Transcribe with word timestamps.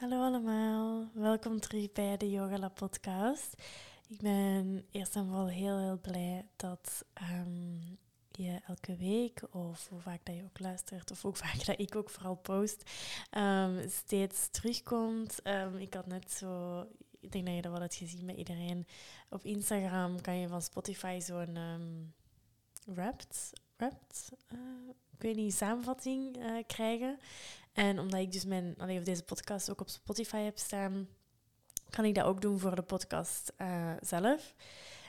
Hallo 0.00 0.22
allemaal, 0.22 1.08
welkom 1.12 1.60
terug 1.60 1.92
bij 1.92 2.16
de 2.16 2.30
Yoga 2.30 2.58
Lab 2.58 2.74
podcast. 2.74 3.54
Ik 4.08 4.20
ben 4.20 4.86
eerst 4.90 5.16
en 5.16 5.26
vooral 5.26 5.48
heel 5.48 5.78
heel 5.78 5.98
blij 5.98 6.46
dat 6.56 7.04
ehm, 7.12 7.78
je 8.30 8.60
elke 8.66 8.96
week, 8.96 9.42
of 9.50 9.88
hoe 9.88 10.00
vaak 10.00 10.20
dat 10.24 10.36
je 10.36 10.44
ook 10.44 10.58
luistert, 10.58 11.10
of 11.10 11.22
hoe 11.22 11.34
vaak 11.34 11.66
dat 11.66 11.78
ik 11.78 11.96
ook 11.96 12.10
vooral 12.10 12.34
post, 12.34 12.90
ehm, 13.30 13.88
steeds 13.88 14.48
terugkomt. 14.50 15.42
Ehm, 15.42 15.76
ik 15.76 15.94
had 15.94 16.06
net 16.06 16.32
zo, 16.32 16.80
ik 17.20 17.32
denk 17.32 17.46
dat 17.46 17.54
je 17.54 17.62
dat 17.62 17.72
wel 17.72 17.80
hebt 17.80 17.94
gezien 17.94 18.26
bij 18.26 18.34
iedereen, 18.34 18.86
op 19.28 19.44
Instagram 19.44 20.20
kan 20.20 20.36
je 20.36 20.48
van 20.48 20.62
Spotify 20.62 21.18
zo'n 21.22 21.58
wrapped, 22.84 23.52
wrapped 23.76 24.32
uh, 24.52 24.58
ik 25.20 25.26
weet 25.26 25.36
niet, 25.36 25.54
samenvatting 25.54 26.36
uh, 26.36 26.56
krijgen. 26.66 27.18
En 27.72 27.98
omdat 27.98 28.20
ik 28.20 28.32
dus 28.32 28.44
mijn, 28.44 28.74
alleen 28.78 28.98
of 28.98 29.04
deze 29.04 29.22
podcast 29.22 29.70
ook 29.70 29.80
op 29.80 29.88
Spotify 29.88 30.36
heb 30.36 30.58
staan, 30.58 31.08
kan 31.90 32.04
ik 32.04 32.14
dat 32.14 32.24
ook 32.24 32.40
doen 32.40 32.58
voor 32.58 32.74
de 32.74 32.82
podcast 32.82 33.52
uh, 33.58 33.92
zelf. 34.00 34.54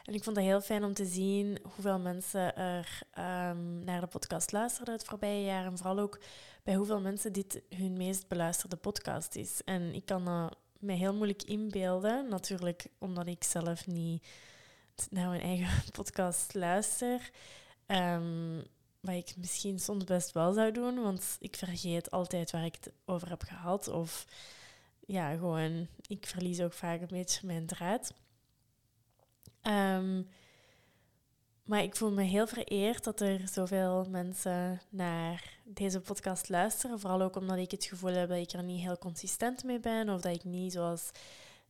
En 0.04 0.14
ik 0.14 0.24
vond 0.24 0.36
het 0.36 0.46
heel 0.46 0.62
fijn 0.62 0.84
om 0.84 0.94
te 0.94 1.06
zien 1.06 1.58
hoeveel 1.64 2.00
mensen 2.00 2.56
er 2.56 3.02
um, 3.50 3.84
naar 3.84 4.02
de 4.02 4.08
podcast 4.08 4.52
luisterden 4.52 4.94
het 4.94 5.04
voorbije 5.04 5.46
jaar. 5.46 5.66
En 5.66 5.78
vooral 5.78 6.00
ook 6.00 6.20
bij 6.64 6.76
hoeveel 6.76 7.02
mensen 7.02 7.34
dit 7.34 7.62
hun 7.70 7.98
meest 7.98 8.28
beluisterde 8.28 8.76
podcast 8.76 9.36
is. 9.36 9.62
En 9.66 9.94
ik 9.94 10.06
kan 10.06 10.52
me 10.80 10.94
heel 10.94 11.14
moeilijk 11.14 11.44
inbeelden. 11.44 12.30
Natuurlijk 12.30 12.88
omdat 12.98 13.28
ik 13.28 13.44
zelf 13.44 13.88
niet 13.88 14.28
naar 15.10 15.30
mijn 15.30 15.42
eigen 15.42 15.92
podcast 15.92 16.54
luister. 16.54 17.32
Um, 17.88 18.64
wat 19.02 19.16
ik 19.16 19.34
misschien 19.38 19.80
soms 19.80 20.04
best 20.04 20.32
wel 20.32 20.54
zou 20.54 20.72
doen, 20.72 21.02
want 21.02 21.38
ik 21.40 21.56
vergeet 21.56 22.12
altijd 22.12 22.52
waar 22.52 22.66
ik 22.66 22.78
het 22.82 22.94
over 23.06 23.30
heb 23.30 23.44
gehad. 23.44 23.88
Of 23.88 24.26
ja, 25.06 25.32
gewoon, 25.36 25.88
ik 26.08 26.26
verlies 26.26 26.62
ook 26.62 26.74
vaak 26.74 27.02
een 27.02 27.08
beetje 27.08 27.48
mijn 27.48 27.66
draad. 27.66 28.14
Um, 29.64 30.28
maar 31.64 31.84
ik 31.84 31.96
voel 31.96 32.12
me 32.12 32.24
heel 32.24 32.48
vereerd 32.48 33.04
dat 33.04 33.22
er 33.22 33.48
zoveel 33.48 34.06
mensen 34.10 34.82
naar 34.90 35.58
deze 35.64 36.00
podcast 36.00 36.50
luisteren. 36.50 37.00
Vooral 37.00 37.22
ook 37.22 37.36
omdat 37.36 37.58
ik 37.58 37.72
het 37.72 37.86
gevoel 37.86 38.14
heb 38.14 38.30
dat 38.30 38.38
ik 38.38 38.52
er 38.52 38.64
niet 38.64 38.82
heel 38.82 38.98
consistent 38.98 39.64
mee 39.64 39.80
ben. 39.80 40.10
Of 40.10 40.22
dat 40.22 40.36
ik 40.36 40.44
niet 40.44 40.74
zoals 40.74 41.12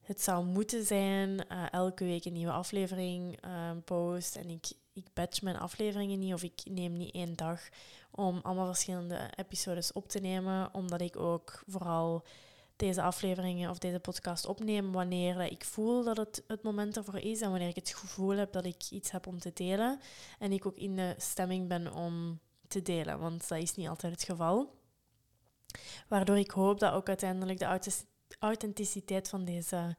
het 0.01 0.21
zou 0.21 0.45
moeten 0.45 0.85
zijn, 0.85 1.29
uh, 1.29 1.65
elke 1.71 2.03
week 2.03 2.25
een 2.25 2.33
nieuwe 2.33 2.51
aflevering 2.51 3.45
uh, 3.45 3.71
post. 3.85 4.35
En 4.35 4.49
ik 4.49 4.71
ik 4.93 5.05
batch 5.13 5.41
mijn 5.41 5.57
afleveringen 5.57 6.19
niet 6.19 6.33
of 6.33 6.43
ik 6.43 6.61
neem 6.63 6.93
niet 6.93 7.13
één 7.13 7.35
dag 7.35 7.69
om 8.11 8.39
allemaal 8.43 8.65
verschillende 8.65 9.29
episodes 9.35 9.93
op 9.93 10.07
te 10.09 10.19
nemen, 10.19 10.73
omdat 10.73 11.01
ik 11.01 11.15
ook 11.15 11.63
vooral 11.67 12.25
deze 12.75 13.01
afleveringen 13.01 13.69
of 13.69 13.77
deze 13.77 13.99
podcast 13.99 14.45
opneem 14.45 14.91
wanneer 14.91 15.41
ik 15.41 15.65
voel 15.65 16.03
dat 16.03 16.17
het 16.17 16.43
het 16.47 16.63
moment 16.63 16.97
ervoor 16.97 17.19
is 17.19 17.41
en 17.41 17.49
wanneer 17.49 17.67
ik 17.67 17.75
het 17.75 17.95
gevoel 17.95 18.35
heb 18.35 18.51
dat 18.51 18.65
ik 18.65 18.83
iets 18.89 19.11
heb 19.11 19.27
om 19.27 19.39
te 19.39 19.51
delen 19.53 19.99
en 20.39 20.51
ik 20.51 20.65
ook 20.65 20.77
in 20.77 20.95
de 20.95 21.15
stemming 21.17 21.67
ben 21.67 21.93
om 21.93 22.39
te 22.67 22.81
delen, 22.81 23.19
want 23.19 23.47
dat 23.47 23.57
is 23.57 23.75
niet 23.75 23.87
altijd 23.87 24.13
het 24.13 24.23
geval. 24.23 24.79
Waardoor 26.07 26.37
ik 26.37 26.51
hoop 26.51 26.79
dat 26.79 26.93
ook 26.93 27.07
uiteindelijk 27.07 27.59
de 27.59 27.67
authenticiteit 28.41 29.29
van 29.29 29.45
deze 29.45 29.95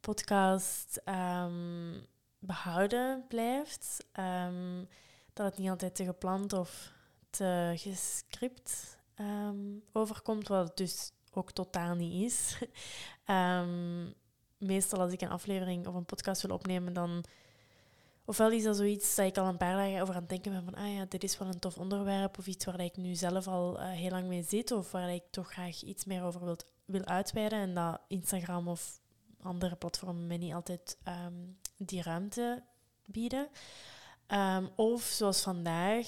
podcast 0.00 1.02
um, 1.04 2.06
behouden 2.38 3.24
blijft. 3.28 4.06
Um, 4.18 4.88
dat 5.32 5.46
het 5.46 5.58
niet 5.58 5.70
altijd 5.70 5.94
te 5.94 6.04
gepland 6.04 6.52
of 6.52 6.92
te 7.30 7.72
gescript 7.76 8.98
um, 9.20 9.82
overkomt, 9.92 10.48
wat 10.48 10.68
het 10.68 10.76
dus 10.76 11.12
ook 11.32 11.52
totaal 11.52 11.94
niet 11.94 12.24
is. 12.24 12.58
meestal 14.58 15.00
als 15.00 15.12
ik 15.12 15.20
een 15.20 15.30
aflevering 15.30 15.86
of 15.86 15.94
een 15.94 16.04
podcast 16.04 16.42
wil 16.42 16.54
opnemen, 16.54 16.92
dan 16.92 17.24
ofwel 18.28 18.50
is 18.50 18.62
dat 18.62 18.76
zoiets 18.76 19.14
dat 19.14 19.26
ik 19.26 19.36
al 19.36 19.46
een 19.46 19.56
paar 19.56 19.76
dagen 19.76 20.00
over 20.00 20.14
aan 20.14 20.20
het 20.20 20.28
denken 20.28 20.52
ben 20.52 20.64
van 20.64 20.74
ah 20.74 20.94
ja, 20.94 21.04
dit 21.08 21.24
is 21.24 21.38
wel 21.38 21.48
een 21.48 21.58
tof 21.58 21.78
onderwerp 21.78 22.38
of 22.38 22.46
iets 22.46 22.64
waar 22.64 22.80
ik 22.80 22.96
nu 22.96 23.14
zelf 23.14 23.46
al 23.46 23.80
uh, 23.80 23.90
heel 23.90 24.10
lang 24.10 24.26
mee 24.26 24.42
zit 24.42 24.70
of 24.70 24.90
waar 24.90 25.14
ik 25.14 25.22
toch 25.30 25.52
graag 25.52 25.82
iets 25.82 26.04
meer 26.04 26.22
over 26.22 26.44
wil, 26.44 26.56
wil 26.84 27.04
uitweiden 27.04 27.58
en 27.58 27.74
dat 27.74 28.00
Instagram 28.08 28.68
of 28.68 29.00
andere 29.42 29.76
platformen 29.76 30.26
mij 30.26 30.36
niet 30.36 30.52
altijd 30.52 30.98
um, 31.26 31.58
die 31.76 32.02
ruimte 32.02 32.62
bieden. 33.04 33.48
Um, 34.28 34.70
of 34.76 35.02
zoals 35.02 35.40
vandaag, 35.40 36.06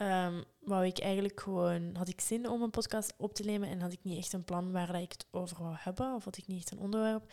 um, 0.00 0.44
wou 0.60 0.86
ik 0.86 0.98
eigenlijk 0.98 1.40
gewoon, 1.40 1.96
had 1.96 2.08
ik 2.08 2.20
zin 2.20 2.48
om 2.48 2.62
een 2.62 2.70
podcast 2.70 3.14
op 3.16 3.34
te 3.34 3.42
nemen 3.42 3.68
en 3.68 3.80
had 3.80 3.92
ik 3.92 3.98
niet 4.02 4.18
echt 4.18 4.32
een 4.32 4.44
plan 4.44 4.72
waar 4.72 5.00
ik 5.00 5.12
het 5.12 5.26
over 5.30 5.62
wou 5.62 5.74
hebben, 5.78 6.14
of 6.14 6.24
had 6.24 6.36
ik 6.36 6.46
niet 6.46 6.58
echt 6.58 6.70
een 6.70 6.78
onderwerp. 6.78 7.32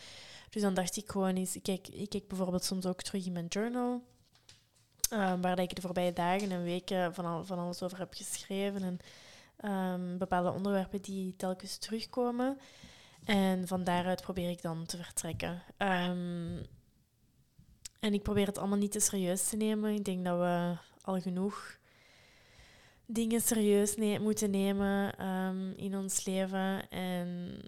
Dus 0.49 0.61
dan 0.61 0.73
dacht 0.73 0.97
ik 0.97 1.11
gewoon 1.11 1.35
eens, 1.35 1.57
kijk, 1.61 1.87
ik 1.87 2.09
kijk 2.09 2.27
bijvoorbeeld 2.27 2.63
soms 2.63 2.85
ook 2.85 3.01
terug 3.01 3.25
in 3.25 3.31
mijn 3.31 3.47
journal, 3.47 4.03
um, 5.13 5.41
waar 5.41 5.59
ik 5.59 5.75
de 5.75 5.81
voorbije 5.81 6.13
dagen 6.13 6.51
en 6.51 6.63
weken 6.63 7.13
van, 7.13 7.25
al, 7.25 7.45
van 7.45 7.59
alles 7.59 7.83
over 7.83 7.97
heb 7.97 8.13
geschreven 8.13 8.83
en 8.83 8.99
um, 9.71 10.17
bepaalde 10.17 10.51
onderwerpen 10.51 11.01
die 11.01 11.35
telkens 11.35 11.77
terugkomen. 11.77 12.57
En 13.25 13.67
van 13.67 13.83
daaruit 13.83 14.21
probeer 14.21 14.49
ik 14.49 14.61
dan 14.61 14.85
te 14.85 14.97
vertrekken. 14.97 15.63
En 17.99 18.13
ik 18.13 18.23
probeer 18.23 18.47
het 18.47 18.57
allemaal 18.57 18.77
niet 18.77 18.91
te 18.91 18.99
serieus 18.99 19.49
te 19.49 19.55
nemen. 19.55 19.93
Ik 19.93 20.05
denk 20.05 20.25
dat 20.25 20.37
we 20.37 20.77
al 21.01 21.21
genoeg 21.21 21.77
dingen 23.07 23.41
serieus 23.41 23.95
moeten 24.19 24.49
nemen 24.49 25.25
um, 25.27 25.73
in 25.75 25.95
ons 25.95 26.25
leven. 26.25 26.89
En 26.89 27.59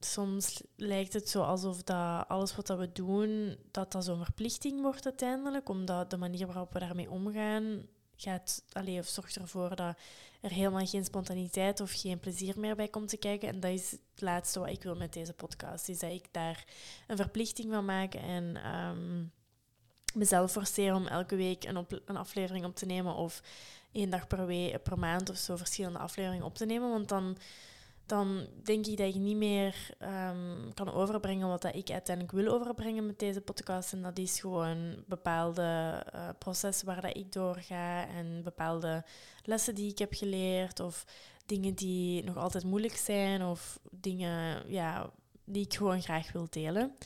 soms 0.00 0.62
lijkt 0.76 1.12
het 1.12 1.28
zo 1.28 1.42
alsof 1.42 1.82
dat 1.82 2.28
alles 2.28 2.56
wat 2.56 2.66
dat 2.66 2.78
we 2.78 2.92
doen, 2.92 3.56
dat 3.70 3.92
dat 3.92 4.04
zo'n 4.04 4.24
verplichting 4.24 4.80
wordt 4.80 5.04
uiteindelijk. 5.04 5.68
Omdat 5.68 6.10
de 6.10 6.16
manier 6.16 6.46
waarop 6.46 6.72
we 6.72 6.78
daarmee 6.78 7.10
omgaan, 7.10 7.86
gaat, 8.16 8.64
allee, 8.72 8.98
of 8.98 9.06
zorgt 9.06 9.36
ervoor 9.36 9.76
dat 9.76 9.96
er 10.40 10.50
helemaal 10.50 10.86
geen 10.86 11.04
spontaniteit 11.04 11.80
of 11.80 11.92
geen 11.92 12.20
plezier 12.20 12.58
meer 12.58 12.76
bij 12.76 12.88
komt 12.88 13.08
te 13.08 13.16
kijken. 13.16 13.48
En 13.48 13.60
dat 13.60 13.70
is 13.70 13.90
het 13.90 14.20
laatste 14.20 14.58
wat 14.58 14.68
ik 14.68 14.82
wil 14.82 14.96
met 14.96 15.12
deze 15.12 15.32
podcast. 15.32 15.88
Is 15.88 15.98
dat 15.98 16.12
ik 16.12 16.26
daar 16.30 16.64
een 17.06 17.16
verplichting 17.16 17.72
van 17.72 17.84
maak 17.84 18.14
en 18.14 18.74
um, 18.76 19.32
mezelf 20.14 20.52
forceren 20.52 20.96
om 20.96 21.06
elke 21.06 21.36
week 21.36 21.64
een, 21.64 21.86
een 22.04 22.16
aflevering 22.16 22.64
op 22.64 22.76
te 22.76 22.86
nemen 22.86 23.14
of 23.14 23.42
één 23.92 24.10
dag 24.10 24.26
per, 24.26 24.46
week, 24.46 24.82
per 24.82 24.98
maand 24.98 25.30
of 25.30 25.36
zo 25.36 25.56
verschillende 25.56 25.98
afleveringen 25.98 26.44
op 26.44 26.54
te 26.54 26.66
nemen. 26.66 26.90
Want 26.90 27.08
dan, 27.08 27.36
dan 28.06 28.46
denk 28.62 28.86
ik 28.86 28.96
dat 28.96 29.08
ik 29.08 29.14
niet 29.14 29.36
meer 29.36 29.90
um, 30.02 30.74
kan 30.74 30.92
overbrengen 30.92 31.48
wat 31.48 31.62
dat 31.62 31.74
ik 31.74 31.90
uiteindelijk 31.90 32.36
wil 32.36 32.54
overbrengen 32.54 33.06
met 33.06 33.18
deze 33.18 33.40
podcast. 33.40 33.92
En 33.92 34.02
dat 34.02 34.18
is 34.18 34.40
gewoon 34.40 35.04
bepaalde 35.06 36.02
uh, 36.14 36.28
processen 36.38 36.86
waar 36.86 37.00
dat 37.00 37.16
ik 37.16 37.32
doorga 37.32 38.08
en 38.08 38.42
bepaalde 38.42 39.04
lessen 39.44 39.74
die 39.74 39.90
ik 39.90 39.98
heb 39.98 40.14
geleerd 40.14 40.80
of 40.80 41.04
dingen 41.46 41.74
die 41.74 42.24
nog 42.24 42.36
altijd 42.36 42.64
moeilijk 42.64 42.96
zijn 42.96 43.42
of 43.42 43.80
dingen 43.90 44.70
ja, 44.70 45.10
die 45.44 45.64
ik 45.64 45.74
gewoon 45.74 46.02
graag 46.02 46.32
wil 46.32 46.46
delen. 46.50 46.96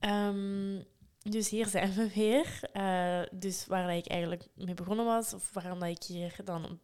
Um, 0.00 0.84
dus 1.30 1.48
hier 1.48 1.66
zijn 1.66 1.92
we 1.92 2.12
weer. 2.14 2.60
Uh, 2.74 3.38
dus 3.40 3.66
waar 3.66 3.96
ik 3.96 4.06
eigenlijk 4.06 4.46
mee 4.54 4.74
begonnen 4.74 5.04
was, 5.04 5.34
of 5.34 5.52
waarom 5.52 5.78
dat 5.78 5.88
ik 5.88 6.02
hier 6.02 6.36
dan 6.44 6.78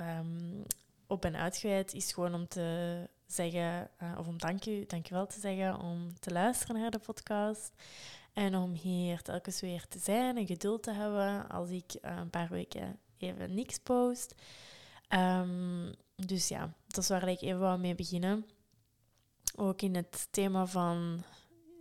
um, 0.00 0.62
op 1.06 1.20
ben 1.20 1.36
uitgeweid, 1.36 1.94
is 1.94 2.12
gewoon 2.12 2.34
om 2.34 2.48
te 2.48 3.08
zeggen, 3.26 3.90
uh, 4.02 4.18
of 4.18 4.26
om 4.26 4.38
dank 4.38 4.66
u, 4.66 4.86
dankjewel 4.86 5.26
te 5.26 5.40
zeggen 5.40 5.80
om 5.80 6.20
te 6.20 6.32
luisteren 6.32 6.80
naar 6.80 6.90
de 6.90 6.98
podcast. 6.98 7.72
En 8.32 8.56
om 8.56 8.72
hier 8.72 9.22
telkens 9.22 9.60
weer 9.60 9.86
te 9.88 9.98
zijn 9.98 10.36
en 10.36 10.46
geduld 10.46 10.82
te 10.82 10.92
hebben 10.92 11.48
als 11.48 11.70
ik 11.70 11.94
uh, 11.94 12.16
een 12.16 12.30
paar 12.30 12.48
weken 12.48 12.98
even 13.18 13.54
niks 13.54 13.78
post. 13.78 14.34
Um, 15.08 15.92
dus 16.16 16.48
ja, 16.48 16.72
dat 16.86 17.02
is 17.02 17.08
waar 17.08 17.28
ik 17.28 17.40
even 17.40 17.60
wou 17.60 17.78
mee 17.78 17.94
beginnen. 17.94 18.46
Ook 19.56 19.82
in 19.82 19.94
het 19.94 20.28
thema 20.30 20.66
van 20.66 21.24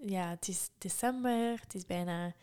ja, 0.05 0.29
het 0.29 0.47
is 0.47 0.69
december, 0.77 1.59
het 1.61 1.75
is 1.75 1.85
bijna 1.85 2.33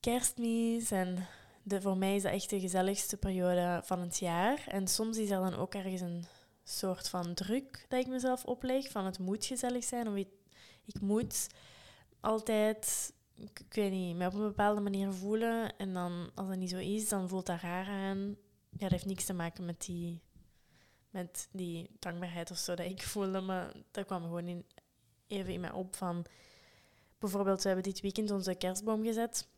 kerstmis 0.00 0.90
en 0.90 1.26
de, 1.62 1.80
voor 1.80 1.96
mij 1.96 2.14
is 2.14 2.22
dat 2.22 2.32
echt 2.32 2.50
de 2.50 2.60
gezelligste 2.60 3.16
periode 3.16 3.80
van 3.84 4.00
het 4.00 4.18
jaar. 4.18 4.64
En 4.66 4.88
soms 4.88 5.16
is 5.16 5.30
er 5.30 5.40
dan 5.40 5.54
ook 5.54 5.74
ergens 5.74 6.00
een 6.00 6.24
soort 6.64 7.08
van 7.08 7.34
druk 7.34 7.84
dat 7.88 8.00
ik 8.00 8.06
mezelf 8.06 8.44
opleg, 8.44 8.90
van 8.90 9.04
het 9.04 9.18
moet 9.18 9.44
gezellig 9.44 9.84
zijn, 9.84 10.08
of 10.08 10.14
ik, 10.14 10.28
ik 10.84 11.00
moet 11.00 11.46
altijd, 12.20 13.12
ik, 13.34 13.60
ik, 13.68 13.90
niet, 13.90 14.16
me 14.16 14.26
op 14.26 14.34
een 14.34 14.40
bepaalde 14.40 14.80
manier 14.80 15.12
voelen. 15.12 15.76
En 15.76 15.92
dan, 15.92 16.30
als 16.34 16.48
dat 16.48 16.56
niet 16.56 16.70
zo 16.70 16.78
is, 16.78 17.08
dan 17.08 17.28
voelt 17.28 17.46
dat 17.46 17.60
raar 17.60 17.86
aan. 17.86 18.36
Ja, 18.70 18.78
dat 18.78 18.90
heeft 18.90 19.06
niks 19.06 19.24
te 19.24 19.34
maken 19.34 19.64
met 19.64 19.84
die, 19.84 20.20
met 21.10 21.48
die 21.52 21.90
dankbaarheid 21.98 22.50
of 22.50 22.56
zo 22.56 22.74
dat 22.74 22.86
ik 22.86 23.02
voelde, 23.02 23.40
maar 23.40 23.72
dat 23.90 24.06
kwam 24.06 24.22
gewoon 24.22 24.48
in, 24.48 24.64
even 25.26 25.52
in 25.52 25.60
mij 25.60 25.72
op 25.72 25.96
van... 25.96 26.24
Bijvoorbeeld, 27.18 27.62
we 27.62 27.68
hebben 27.68 27.90
dit 27.92 28.00
weekend 28.00 28.30
onze 28.30 28.54
kerstboom 28.54 29.04
gezet. 29.04 29.48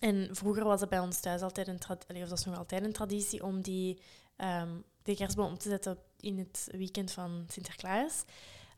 En 0.00 0.28
vroeger 0.30 0.64
was 0.64 0.80
het 0.80 0.88
bij 0.88 0.98
ons 0.98 1.20
thuis 1.20 1.42
altijd 1.42 1.68
een 1.68 1.78
traditie, 1.78 2.22
of 2.22 2.28
dat 2.28 2.38
is 2.38 2.44
nog 2.44 2.56
altijd 2.56 2.84
een 2.84 2.92
traditie, 2.92 3.44
om 3.44 3.60
die, 3.60 4.00
um, 4.36 4.84
die 5.02 5.16
kerstboom 5.16 5.52
op 5.52 5.58
te 5.58 5.68
zetten 5.68 5.98
in 6.20 6.38
het 6.38 6.68
weekend 6.70 7.12
van 7.12 7.44
Sinterklaas. 7.48 8.24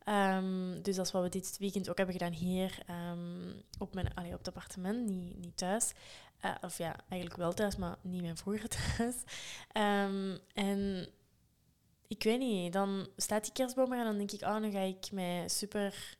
Ehm, 0.04 0.82
dus 0.82 0.96
dat 0.96 1.06
is 1.06 1.12
wat 1.12 1.22
we 1.22 1.28
dit 1.28 1.56
weekend 1.58 1.88
ook 1.90 1.96
hebben 1.96 2.14
gedaan 2.14 2.32
hier 2.32 2.78
ehm, 2.86 3.52
op, 3.78 3.94
mijn, 3.94 4.14
allee, 4.14 4.32
op 4.32 4.38
het 4.38 4.48
appartement, 4.48 5.08
niet, 5.08 5.38
niet 5.38 5.56
thuis. 5.56 5.92
Uh, 6.44 6.54
of 6.60 6.78
ja, 6.78 6.96
eigenlijk 7.08 7.40
wel 7.40 7.52
thuis, 7.52 7.76
maar 7.76 7.96
niet 8.00 8.22
mijn 8.22 8.36
vroeger 8.36 8.68
thuis. 8.96 9.14
En 10.54 11.08
ik 12.10 12.22
weet 12.22 12.38
niet, 12.38 12.72
dan 12.72 13.08
staat 13.16 13.44
die 13.44 13.52
kerstboom 13.52 13.92
er 13.92 13.98
en 13.98 14.04
dan 14.04 14.16
denk 14.16 14.30
ik, 14.30 14.42
oh, 14.42 14.60
dan 14.60 14.72
ga 14.72 14.80
ik 14.80 15.12
mij 15.12 15.48
super 15.48 16.18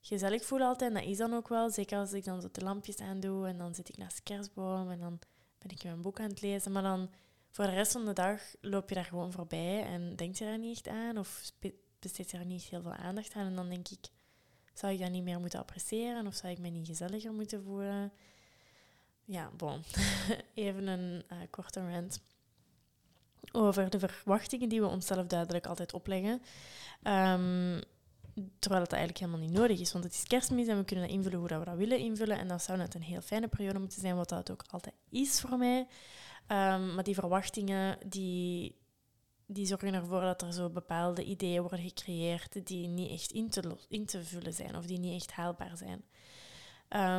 gezellig 0.00 0.44
voelen 0.44 0.68
altijd. 0.68 0.94
Dat 0.94 1.04
is 1.04 1.16
dan 1.16 1.34
ook 1.34 1.48
wel, 1.48 1.70
zeker 1.70 1.98
als 1.98 2.12
ik 2.12 2.24
dan 2.24 2.40
zo 2.40 2.48
de 2.52 2.60
lampjes 2.60 2.98
aandoe 2.98 3.46
en 3.46 3.58
dan 3.58 3.74
zit 3.74 3.88
ik 3.88 3.96
naast 3.96 4.16
de 4.16 4.22
kerstboom 4.22 4.90
en 4.90 4.98
dan 4.98 5.18
ben 5.58 5.70
ik 5.70 5.84
mijn 5.84 6.02
boek 6.02 6.20
aan 6.20 6.28
het 6.28 6.40
lezen. 6.40 6.72
Maar 6.72 6.82
dan 6.82 7.10
voor 7.50 7.64
de 7.64 7.70
rest 7.70 7.92
van 7.92 8.04
de 8.04 8.12
dag 8.12 8.40
loop 8.60 8.88
je 8.88 8.94
daar 8.94 9.04
gewoon 9.04 9.32
voorbij 9.32 9.82
en 9.82 10.16
denk 10.16 10.36
je 10.36 10.44
daar 10.44 10.58
niet 10.58 10.76
echt 10.76 10.88
aan 10.88 11.18
of 11.18 11.52
besteed 11.98 12.30
je 12.30 12.36
daar 12.36 12.46
niet 12.46 12.62
heel 12.62 12.82
veel 12.82 12.94
aandacht 12.94 13.34
aan. 13.34 13.46
En 13.46 13.54
dan 13.54 13.68
denk 13.68 13.88
ik, 13.88 14.08
zou 14.74 14.92
ik 14.92 14.98
dat 14.98 15.10
niet 15.10 15.24
meer 15.24 15.40
moeten 15.40 15.58
appreciëren 15.58 16.26
of 16.26 16.34
zou 16.34 16.52
ik 16.52 16.58
me 16.58 16.68
niet 16.68 16.86
gezelliger 16.86 17.32
moeten 17.32 17.62
voelen? 17.62 18.12
Ja, 19.24 19.50
bon. 19.56 19.82
Even 20.54 20.86
een 20.86 21.24
uh, 21.32 21.38
korte 21.50 21.90
rant 21.90 22.20
over 23.52 23.90
de 23.90 23.98
verwachtingen 23.98 24.68
die 24.68 24.80
we 24.80 24.86
onszelf 24.86 25.26
duidelijk 25.26 25.66
altijd 25.66 25.92
opleggen. 25.92 26.42
Um, 27.02 27.80
terwijl 28.58 28.82
dat 28.82 28.92
eigenlijk 28.92 29.18
helemaal 29.18 29.48
niet 29.48 29.58
nodig 29.58 29.80
is, 29.80 29.92
want 29.92 30.04
het 30.04 30.12
is 30.12 30.22
kerstmis 30.22 30.66
en 30.66 30.78
we 30.78 30.84
kunnen 30.84 31.06
dat 31.06 31.14
invullen 31.14 31.38
hoe 31.38 31.48
we 31.48 31.64
dat 31.64 31.76
willen 31.76 31.98
invullen. 31.98 32.38
En 32.38 32.48
dat 32.48 32.62
zou 32.62 32.78
net 32.78 32.94
een 32.94 33.02
heel 33.02 33.20
fijne 33.20 33.48
periode 33.48 33.78
moeten 33.78 34.00
zijn, 34.00 34.16
wat 34.16 34.28
dat 34.28 34.50
ook 34.50 34.64
altijd 34.70 34.94
is 35.08 35.40
voor 35.40 35.58
mij. 35.58 35.78
Um, 36.48 36.94
maar 36.94 37.04
die 37.04 37.14
verwachtingen, 37.14 37.98
die, 38.06 38.76
die 39.46 39.66
zorgen 39.66 39.94
ervoor 39.94 40.20
dat 40.20 40.42
er 40.42 40.52
zo 40.52 40.70
bepaalde 40.70 41.24
ideeën 41.24 41.60
worden 41.60 41.80
gecreëerd 41.80 42.66
die 42.66 42.88
niet 42.88 43.10
echt 43.10 43.32
in 43.32 43.50
te, 43.50 43.76
in 43.88 44.06
te 44.06 44.24
vullen 44.24 44.52
zijn 44.52 44.76
of 44.76 44.86
die 44.86 44.98
niet 44.98 45.14
echt 45.14 45.32
haalbaar 45.32 45.76
zijn. 45.76 46.04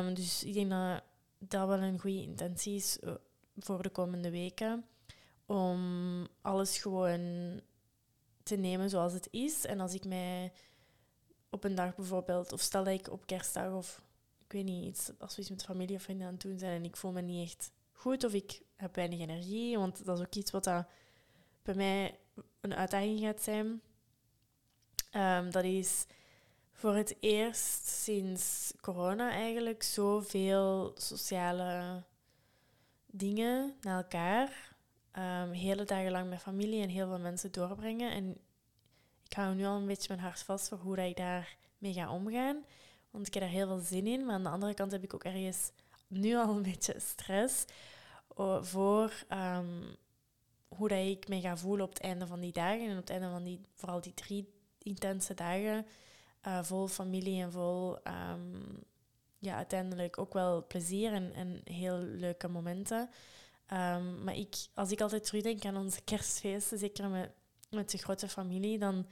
Um, 0.06 0.14
dus 0.14 0.44
ik 0.44 0.54
denk 0.54 0.70
dat 0.70 1.02
dat 1.38 1.68
wel 1.68 1.78
een 1.78 1.98
goede 1.98 2.22
intentie 2.22 2.74
is 2.74 2.98
eh, 2.98 3.14
voor 3.56 3.82
de 3.82 3.90
komende 3.90 4.30
weken. 4.30 4.84
Om 5.48 6.26
alles 6.40 6.78
gewoon 6.78 7.60
te 8.42 8.56
nemen 8.56 8.90
zoals 8.90 9.12
het 9.12 9.28
is. 9.30 9.64
En 9.64 9.80
als 9.80 9.94
ik 9.94 10.04
mij 10.04 10.52
op 11.50 11.64
een 11.64 11.74
dag 11.74 11.94
bijvoorbeeld, 11.94 12.52
of 12.52 12.60
stel 12.60 12.84
dat 12.84 12.94
ik 12.94 13.10
op 13.10 13.26
kerstdag 13.26 13.72
of 13.72 14.02
ik 14.44 14.52
weet 14.52 14.64
niet, 14.64 14.84
iets, 14.84 15.10
als 15.18 15.34
we 15.34 15.40
iets 15.40 15.50
met 15.50 15.64
familie 15.64 15.96
of 15.96 16.02
vrienden 16.02 16.26
aan 16.26 16.32
het 16.32 16.42
doen 16.42 16.58
zijn 16.58 16.72
en 16.72 16.84
ik 16.84 16.96
voel 16.96 17.12
me 17.12 17.20
niet 17.20 17.48
echt 17.48 17.70
goed 17.92 18.24
of 18.24 18.32
ik 18.32 18.62
heb 18.76 18.94
weinig 18.94 19.18
energie, 19.18 19.78
want 19.78 20.04
dat 20.04 20.18
is 20.18 20.24
ook 20.24 20.34
iets 20.34 20.50
wat 20.50 20.64
bij 21.62 21.74
mij 21.74 22.18
een 22.60 22.74
uitdaging 22.74 23.20
gaat 23.20 23.42
zijn. 23.42 23.80
Um, 25.12 25.50
dat 25.50 25.64
is 25.64 26.06
voor 26.72 26.94
het 26.94 27.16
eerst 27.20 27.86
sinds 27.86 28.72
corona 28.80 29.30
eigenlijk 29.30 29.82
zoveel 29.82 30.92
sociale 30.96 32.02
dingen 33.06 33.74
naar 33.80 33.96
elkaar. 33.96 34.67
Um, 35.18 35.50
hele 35.50 35.84
dagen 35.84 36.10
lang 36.10 36.28
met 36.28 36.40
familie 36.40 36.82
en 36.82 36.88
heel 36.88 37.06
veel 37.08 37.18
mensen 37.18 37.52
doorbrengen. 37.52 38.10
En 38.10 38.38
ik 39.24 39.32
hou 39.32 39.54
nu 39.54 39.64
al 39.64 39.76
een 39.76 39.86
beetje 39.86 40.08
mijn 40.08 40.26
hart 40.26 40.42
vast 40.42 40.68
voor 40.68 40.78
hoe 40.78 40.96
dat 40.96 41.06
ik 41.06 41.16
daarmee 41.16 41.92
ga 41.92 42.12
omgaan. 42.12 42.64
Want 43.10 43.26
ik 43.26 43.34
heb 43.34 43.42
er 43.42 43.48
heel 43.48 43.66
veel 43.66 43.78
zin 43.78 44.06
in. 44.06 44.24
Maar 44.24 44.34
aan 44.34 44.42
de 44.42 44.48
andere 44.48 44.74
kant 44.74 44.92
heb 44.92 45.02
ik 45.02 45.14
ook 45.14 45.24
ergens 45.24 45.70
nu 46.06 46.36
al 46.36 46.56
een 46.56 46.62
beetje 46.62 46.94
stress 46.98 47.64
voor 48.60 49.24
um, 49.32 49.96
hoe 50.68 50.88
dat 50.88 51.06
ik 51.06 51.28
me 51.28 51.40
ga 51.40 51.56
voelen 51.56 51.86
op 51.86 51.92
het 51.92 52.02
einde 52.02 52.26
van 52.26 52.40
die 52.40 52.52
dagen. 52.52 52.86
En 52.86 52.92
op 52.92 52.96
het 52.96 53.10
einde 53.10 53.30
van 53.30 53.44
die, 53.44 53.60
vooral 53.74 54.00
die 54.00 54.14
drie 54.14 54.52
intense 54.78 55.34
dagen 55.34 55.86
uh, 56.46 56.62
vol 56.62 56.88
familie 56.88 57.42
en 57.42 57.52
vol 57.52 57.96
um, 57.96 58.84
ja, 59.38 59.56
uiteindelijk 59.56 60.18
ook 60.18 60.32
wel 60.32 60.66
plezier 60.66 61.12
en, 61.12 61.32
en 61.32 61.60
heel 61.64 61.98
leuke 61.98 62.48
momenten. 62.48 63.10
Um, 63.72 64.24
maar 64.24 64.36
ik, 64.36 64.56
als 64.74 64.90
ik 64.90 65.00
altijd 65.00 65.24
terugdenk 65.24 65.64
aan 65.64 65.76
onze 65.76 66.00
kerstfeesten, 66.00 66.78
zeker 66.78 67.08
met, 67.08 67.30
met 67.70 67.90
de 67.90 67.98
grote 67.98 68.28
familie, 68.28 68.78
dan 68.78 69.06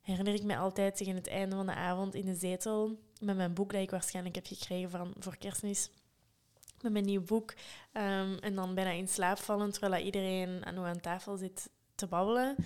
herinner 0.00 0.34
ik 0.34 0.42
me 0.42 0.56
altijd 0.56 0.96
tegen 0.96 1.14
het 1.14 1.26
einde 1.26 1.56
van 1.56 1.66
de 1.66 1.74
avond 1.74 2.14
in 2.14 2.24
de 2.24 2.34
zetel 2.34 2.98
met 3.20 3.36
mijn 3.36 3.54
boek 3.54 3.72
dat 3.72 3.82
ik 3.82 3.90
waarschijnlijk 3.90 4.34
heb 4.34 4.46
gekregen 4.46 4.90
van, 4.90 5.14
voor 5.18 5.36
kerstmis. 5.36 5.90
Met 6.80 6.92
mijn 6.92 7.04
nieuw 7.04 7.24
boek. 7.24 7.50
Um, 7.92 8.38
en 8.38 8.54
dan 8.54 8.74
bijna 8.74 8.90
in 8.90 9.08
slaap 9.08 9.38
vallen 9.38 9.72
terwijl 9.72 10.04
iedereen 10.04 10.64
aan, 10.66 10.78
aan 10.78 11.00
tafel 11.00 11.36
zit 11.36 11.70
te 11.94 12.06
babbelen. 12.06 12.56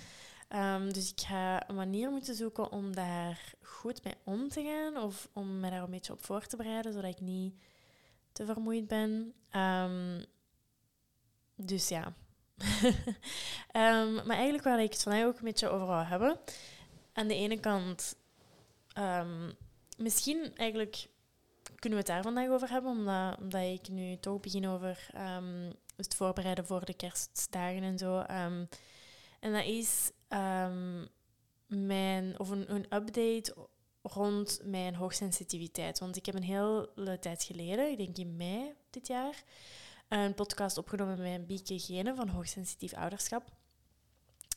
Um, 0.55 0.93
dus 0.93 1.11
ik 1.11 1.21
ga 1.21 1.69
een 1.69 1.75
manier 1.75 2.09
moeten 2.09 2.35
zoeken 2.35 2.71
om 2.71 2.95
daar 2.95 3.53
goed 3.61 4.03
mee 4.03 4.13
om 4.23 4.49
te 4.49 4.63
gaan. 4.63 5.03
Of 5.03 5.29
om 5.33 5.59
me 5.59 5.69
daar 5.69 5.83
een 5.83 5.89
beetje 5.89 6.13
op 6.13 6.25
voor 6.25 6.45
te 6.45 6.57
bereiden, 6.57 6.93
zodat 6.93 7.11
ik 7.11 7.21
niet 7.21 7.55
te 8.31 8.45
vermoeid 8.45 8.87
ben. 8.87 9.33
Um, 9.55 10.25
dus 11.57 11.87
ja. 11.87 12.13
um, 13.73 14.13
maar 14.25 14.35
eigenlijk 14.35 14.63
waar 14.63 14.81
ik 14.81 14.91
het 14.91 15.03
vandaag 15.03 15.25
ook 15.25 15.37
een 15.37 15.43
beetje 15.43 15.69
over 15.69 16.07
hebben. 16.07 16.39
Aan 17.13 17.27
de 17.27 17.35
ene 17.35 17.59
kant, 17.59 18.15
misschien 19.97 20.55
eigenlijk 20.55 21.07
kunnen 21.75 21.99
we 21.99 22.05
het 22.05 22.13
daar 22.13 22.23
vandaag 22.23 22.49
over 22.49 22.69
hebben, 22.69 22.91
omdat, 22.91 23.39
omdat 23.39 23.61
ik 23.61 23.89
nu 23.89 24.17
toch 24.19 24.39
begin 24.39 24.67
over 24.67 25.09
het 25.95 26.15
voorbereiden 26.15 26.65
voor 26.65 26.85
de 26.85 26.93
kerstdagen 26.93 27.83
en 27.83 27.97
zo. 27.97 28.19
en 28.19 29.53
dat 29.53 29.65
is 29.65 30.11
um, 30.29 31.07
mijn, 31.67 32.39
of 32.39 32.49
een, 32.49 32.73
een 32.73 32.85
update 32.93 33.55
rond 34.01 34.59
mijn 34.63 34.95
hoogsensitiviteit. 34.95 35.99
Want 35.99 36.15
ik 36.15 36.25
heb 36.25 36.35
een 36.35 36.43
hele 36.43 37.17
tijd 37.19 37.43
geleden, 37.43 37.91
ik 37.91 37.97
denk 37.97 38.17
in 38.17 38.37
mei 38.37 38.73
dit 38.89 39.07
jaar, 39.07 39.43
een 40.07 40.33
podcast 40.33 40.77
opgenomen 40.77 41.21
met 41.21 41.47
Bieke 41.47 41.79
Gene 41.79 42.15
van 42.15 42.27
Hoogsensitief 42.27 42.93
Ouderschap. 42.93 43.43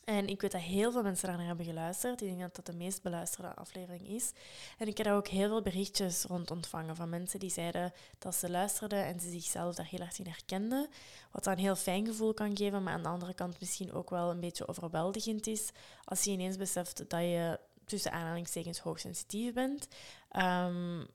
En 0.03 0.27
ik 0.27 0.41
weet 0.41 0.51
dat 0.51 0.61
heel 0.61 0.91
veel 0.91 1.03
mensen 1.03 1.29
naar 1.29 1.45
hebben 1.45 1.65
geluisterd. 1.65 2.21
Ik 2.21 2.27
denk 2.27 2.39
dat 2.39 2.55
dat 2.55 2.65
de 2.65 2.73
meest 2.73 3.01
beluisterde 3.01 3.55
aflevering 3.55 4.07
is. 4.07 4.31
En 4.77 4.87
ik 4.87 4.97
heb 4.97 5.05
daar 5.05 5.15
ook 5.15 5.27
heel 5.27 5.47
veel 5.47 5.61
berichtjes 5.61 6.23
rond 6.23 6.51
ontvangen 6.51 6.95
van 6.95 7.09
mensen 7.09 7.39
die 7.39 7.49
zeiden 7.49 7.93
dat 8.19 8.35
ze 8.35 8.49
luisterden 8.49 9.05
en 9.05 9.19
ze 9.19 9.29
zichzelf 9.29 9.75
daar 9.75 9.85
heel 9.85 9.99
erg 9.99 10.19
in 10.19 10.25
herkenden. 10.25 10.87
Wat 11.31 11.43
dan 11.43 11.53
een 11.53 11.59
heel 11.59 11.75
fijn 11.75 12.05
gevoel 12.05 12.33
kan 12.33 12.57
geven, 12.57 12.83
maar 12.83 12.93
aan 12.93 13.03
de 13.03 13.09
andere 13.09 13.33
kant 13.33 13.59
misschien 13.59 13.93
ook 13.93 14.09
wel 14.09 14.29
een 14.29 14.39
beetje 14.39 14.67
overweldigend 14.67 15.47
is 15.47 15.69
als 16.03 16.23
je 16.23 16.31
ineens 16.31 16.57
beseft 16.57 17.09
dat 17.09 17.21
je 17.21 17.59
tussen 17.85 18.11
aanhalingstekens 18.11 18.79
hoogsensitief 18.79 19.53
bent. 19.53 19.87
Um, 20.35 21.07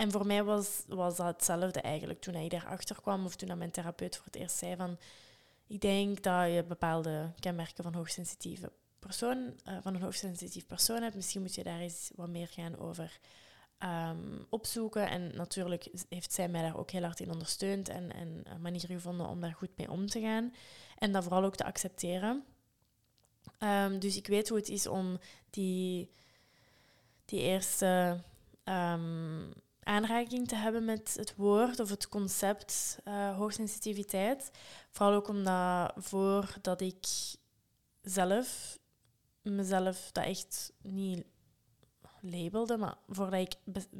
en 0.00 0.10
voor 0.10 0.26
mij 0.26 0.44
was, 0.44 0.82
was 0.86 1.16
dat 1.16 1.26
hetzelfde 1.26 1.80
eigenlijk 1.80 2.20
toen 2.20 2.34
ik 2.34 2.50
daarachter 2.50 3.00
kwam 3.00 3.24
of 3.24 3.36
toen 3.36 3.58
mijn 3.58 3.70
therapeut 3.70 4.16
voor 4.16 4.24
het 4.24 4.36
eerst 4.36 4.56
zei 4.56 4.76
van 4.76 4.98
ik 5.66 5.80
denk 5.80 6.22
dat 6.22 6.52
je 6.52 6.64
bepaalde 6.68 7.32
kenmerken 7.40 7.84
van 7.84 7.94
hoogsensitieve 7.94 8.72
persoon, 8.98 9.36
uh, 9.68 9.76
van 9.82 9.94
een 9.94 10.02
hoogsensitief 10.02 10.66
persoon 10.66 11.02
hebt. 11.02 11.14
Misschien 11.14 11.40
moet 11.40 11.54
je 11.54 11.62
daar 11.62 11.80
eens 11.80 12.10
wat 12.14 12.28
meer 12.28 12.48
gaan 12.48 12.78
over 12.78 13.18
um, 13.78 14.46
opzoeken. 14.48 15.08
En 15.08 15.36
natuurlijk 15.36 15.88
heeft 16.08 16.32
zij 16.32 16.48
mij 16.48 16.62
daar 16.62 16.78
ook 16.78 16.90
heel 16.90 17.02
hard 17.02 17.20
in 17.20 17.32
ondersteund 17.32 17.88
en, 17.88 18.12
en 18.12 18.44
manier 18.60 18.86
gevonden 18.86 19.26
om 19.28 19.40
daar 19.40 19.54
goed 19.54 19.76
mee 19.76 19.90
om 19.90 20.06
te 20.06 20.20
gaan. 20.20 20.54
En 20.98 21.12
dat 21.12 21.22
vooral 21.22 21.44
ook 21.44 21.56
te 21.56 21.64
accepteren. 21.64 22.44
Um, 23.58 23.98
dus 23.98 24.16
ik 24.16 24.26
weet 24.26 24.48
hoe 24.48 24.58
het 24.58 24.68
is 24.68 24.86
om 24.86 25.18
die, 25.50 26.10
die 27.24 27.40
eerste 27.40 28.20
um, 28.64 29.52
aanraking 29.82 30.48
te 30.48 30.54
hebben 30.54 30.84
met 30.84 31.14
het 31.16 31.34
woord 31.36 31.80
of 31.80 31.90
het 31.90 32.08
concept 32.08 32.98
uh, 33.04 33.36
hoogsensitiviteit. 33.36 34.50
Vooral 34.90 35.14
ook 35.14 35.28
omdat 35.28 35.92
voordat 35.96 36.80
ik 36.80 37.06
zelf 38.02 38.78
mezelf 39.42 40.10
dat 40.12 40.24
echt 40.24 40.72
niet 40.82 41.24
labelde, 42.20 42.76
maar 42.76 42.96
voordat 43.08 43.40
ik 43.40 43.54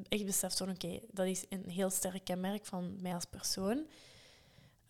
echt 0.09 0.25
besefte 0.25 0.65
van 0.65 0.75
oké, 0.75 1.01
dat 1.11 1.27
is 1.27 1.45
een 1.49 1.71
heel 1.71 1.91
sterk 1.91 2.25
kenmerk 2.25 2.67
van 2.67 2.97
mij 3.01 3.15
als 3.15 3.25
persoon, 3.25 3.87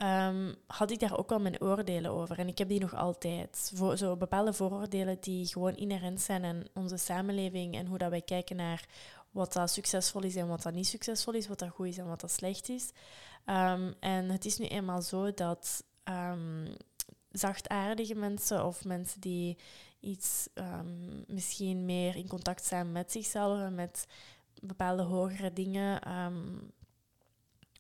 um, 0.03 0.55
had 0.67 0.91
ik 0.91 1.01
daar 1.01 1.19
ook 1.19 1.29
wel 1.29 1.41
mijn 1.41 1.61
oordelen 1.61 2.11
over. 2.11 2.39
En 2.39 2.49
ik 2.49 2.59
heb 2.59 2.69
die 2.69 2.81
nog 2.81 2.95
altijd. 2.95 3.73
Voor, 3.75 3.97
zo 3.97 4.17
bepaalde 4.17 4.53
vooroordelen 4.53 5.17
die 5.21 5.47
gewoon 5.47 5.77
inherent 5.77 6.21
zijn 6.21 6.45
aan 6.45 6.63
onze 6.75 6.97
samenleving 6.97 7.75
en 7.75 7.87
hoe 7.87 7.99
dat 7.99 8.11
wij 8.11 8.23
kijken 8.23 8.57
naar 8.57 8.89
wat 9.31 9.53
dat 9.53 9.71
succesvol 9.71 10.23
is 10.23 10.37
en 10.37 10.49
wat 10.49 10.63
dat 10.63 10.73
niet 10.73 10.87
succesvol 10.87 11.35
is, 11.35 11.49
wat 11.49 11.59
dat 11.59 11.71
goed 11.71 11.87
is 11.87 11.99
en 11.99 12.07
wat 12.07 12.21
dat 12.21 12.31
slecht 12.31 12.69
is. 12.69 12.91
Um, 13.47 13.95
en 14.01 14.31
het 14.31 14.45
is 14.45 14.59
nu 14.59 14.67
eenmaal 14.67 15.03
zo 15.03 15.35
dat 15.35 15.85
um, 16.05 16.77
zachtaardige 17.31 18.15
mensen 18.15 18.67
of 18.67 18.85
mensen 18.85 19.21
die 19.21 19.59
iets 20.01 20.49
um, 20.55 21.25
misschien 21.27 21.85
meer 21.85 22.17
in 22.17 22.29
contact 22.29 22.65
zijn 22.65 22.93
met 22.93 23.13
zichzelf 23.13 23.61
en 23.61 23.75
met 23.75 24.07
bepaalde 24.63 25.03
hogere 25.03 25.53
dingen, 25.53 26.01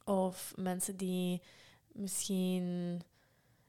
of 0.04 0.52
mensen 0.56 0.96
die 0.96 1.42
misschien 1.92 3.00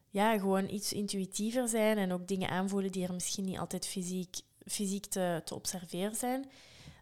ja, 0.10 0.40
gewoon 0.40 0.70
iets 0.70 0.94
intuïtiever 0.94 1.68
zijn 1.68 1.98
en 1.98 2.12
ook 2.12 2.28
dingen 2.28 2.50
aanvoelen 2.50 2.92
die 2.92 3.06
er 3.06 3.14
misschien 3.14 3.46
niet 3.46 3.58
altijd 3.58 3.88
fysiek, 3.88 4.36
fysiek 4.66 5.06
te, 5.06 5.42
te 5.46 5.56
observeren 5.56 6.16
zijn. 6.16 6.50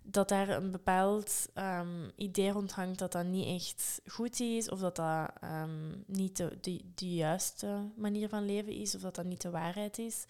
Dat 0.03 0.29
daar 0.29 0.49
een 0.49 0.71
bepaald 0.71 1.47
um, 1.55 2.11
idee 2.15 2.51
rond 2.51 2.71
hangt 2.71 2.99
dat 2.99 3.11
dat 3.11 3.25
niet 3.25 3.61
echt 3.61 4.01
goed 4.05 4.39
is, 4.39 4.69
of 4.69 4.79
dat 4.79 4.95
dat 4.95 5.31
um, 5.43 6.03
niet 6.07 6.37
de, 6.37 6.57
de, 6.95 7.13
juiste 7.13 7.91
manier 7.95 8.29
van 8.29 8.45
leven 8.45 8.73
is, 8.73 8.95
of 8.95 9.01
dat 9.01 9.15
dat 9.15 9.25
niet 9.25 9.41
de 9.41 9.49
waarheid 9.49 9.97
is. 9.97 10.25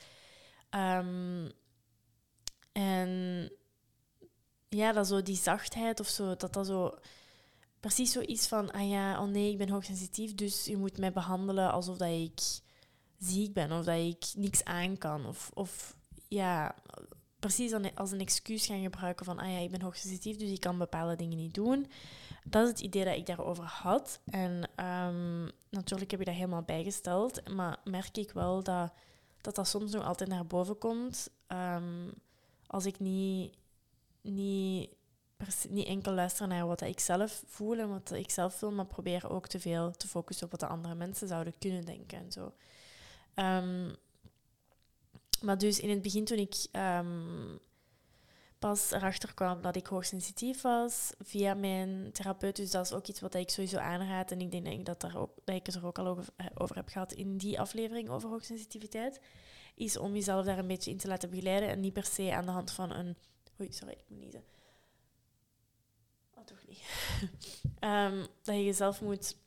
Um, 0.75 1.51
en 2.71 3.51
ja, 4.69 4.91
dat 4.91 5.07
zo 5.07 5.21
die 5.21 5.37
zachtheid 5.37 5.99
of 5.99 6.07
zo, 6.07 6.35
dat 6.35 6.53
dat 6.53 6.65
zo 6.65 6.99
precies 7.79 8.11
zo 8.11 8.19
is 8.19 8.47
van, 8.47 8.71
ah 8.71 8.89
ja, 8.89 9.21
oh 9.21 9.27
nee, 9.27 9.51
ik 9.51 9.57
ben 9.57 9.69
hoogsensitief, 9.69 10.35
dus 10.35 10.65
je 10.65 10.77
moet 10.77 10.97
mij 10.97 11.11
behandelen 11.11 11.71
alsof 11.71 11.97
dat 11.97 12.09
ik 12.09 12.41
ziek 13.17 13.53
ben 13.53 13.71
of 13.71 13.85
dat 13.85 13.97
ik 13.97 14.25
niks 14.35 14.63
aan 14.63 14.97
kan. 14.97 15.25
Of, 15.25 15.51
of 15.53 15.95
ja, 16.27 16.75
precies 17.39 17.73
als 17.95 18.11
een 18.11 18.19
excuus 18.19 18.65
gaan 18.65 18.81
gebruiken 18.81 19.25
van, 19.25 19.39
ah 19.39 19.51
ja, 19.51 19.57
ik 19.57 19.71
ben 19.71 19.81
hoogsensitief, 19.81 20.37
dus 20.37 20.49
ik 20.49 20.59
kan 20.59 20.77
bepaalde 20.77 21.15
dingen 21.15 21.37
niet 21.37 21.53
doen. 21.53 21.87
Dat 22.43 22.63
is 22.63 22.69
het 22.69 22.79
idee 22.79 23.05
dat 23.05 23.15
ik 23.15 23.25
daarover 23.25 23.63
had. 23.63 24.19
En 24.25 24.69
um, 24.85 25.51
natuurlijk 25.69 26.11
heb 26.11 26.19
je 26.19 26.25
dat 26.25 26.35
helemaal 26.35 26.61
bijgesteld, 26.61 27.49
maar 27.49 27.77
merk 27.83 28.17
ik 28.17 28.31
wel 28.31 28.63
dat 28.63 28.91
dat, 29.41 29.55
dat 29.55 29.67
soms 29.67 29.91
nog 29.91 30.05
altijd 30.05 30.29
naar 30.29 30.45
boven 30.45 30.77
komt. 30.77 31.29
Um, 31.47 32.13
als 32.67 32.85
ik 32.85 32.99
niet, 32.99 33.53
niet, 34.21 34.89
niet 35.69 35.87
enkel 35.87 36.13
luister 36.13 36.47
naar 36.47 36.67
wat 36.67 36.81
ik 36.81 36.99
zelf 36.99 37.43
voel 37.45 37.79
en 37.79 37.89
wat 37.89 38.11
ik 38.11 38.31
zelf 38.31 38.59
wil, 38.59 38.71
maar 38.71 38.85
probeer 38.85 39.29
ook 39.29 39.47
te 39.47 39.59
veel 39.59 39.91
te 39.91 40.07
focussen 40.07 40.45
op 40.45 40.51
wat 40.51 40.59
de 40.59 40.67
andere 40.67 40.95
mensen 40.95 41.27
zouden 41.27 41.53
kunnen 41.59 41.85
denken 41.85 42.17
en 42.17 42.31
zo. 42.31 42.53
Um, 43.35 43.95
maar 45.41 45.57
dus 45.57 45.79
in 45.79 45.89
het 45.89 46.01
begin, 46.01 46.25
toen 46.25 46.37
ik 46.37 46.55
um, 46.71 47.59
pas 48.59 48.91
erachter 48.91 49.33
kwam 49.33 49.61
dat 49.61 49.75
ik 49.75 49.87
hoogsensitief 49.87 50.61
was 50.61 51.11
via 51.19 51.53
mijn 51.53 52.11
therapeut, 52.11 52.55
dus 52.55 52.71
dat 52.71 52.85
is 52.85 52.93
ook 52.93 53.07
iets 53.07 53.19
wat 53.19 53.33
ik 53.33 53.49
sowieso 53.49 53.77
aanraad. 53.77 54.31
En 54.31 54.41
ik 54.41 54.51
denk 54.51 54.85
dat, 54.85 55.01
daar 55.01 55.17
ook, 55.17 55.31
dat 55.43 55.55
ik 55.55 55.65
het 55.65 55.75
er 55.75 55.85
ook 55.85 55.97
al 55.97 56.07
over, 56.07 56.25
over 56.53 56.75
heb 56.75 56.87
gehad 56.87 57.11
in 57.11 57.37
die 57.37 57.59
aflevering 57.59 58.09
over 58.09 58.29
hoogsensitiviteit 58.29 59.19
is 59.75 59.97
om 59.97 60.13
jezelf 60.13 60.45
daar 60.45 60.57
een 60.57 60.67
beetje 60.67 60.91
in 60.91 60.97
te 60.97 61.07
laten 61.07 61.29
begeleiden 61.29 61.69
en 61.69 61.79
niet 61.79 61.93
per 61.93 62.05
se 62.05 62.33
aan 62.33 62.45
de 62.45 62.51
hand 62.51 62.71
van 62.71 62.91
een... 62.91 63.15
Oei, 63.61 63.73
sorry, 63.73 63.93
ik 63.93 64.03
moet 64.07 64.19
niezen. 64.19 64.43
Oh, 66.35 66.43
toch 66.43 66.65
niet. 66.67 66.81
um, 67.79 68.19
dat 68.43 68.55
je 68.55 68.63
jezelf 68.63 69.01
moet... 69.01 69.37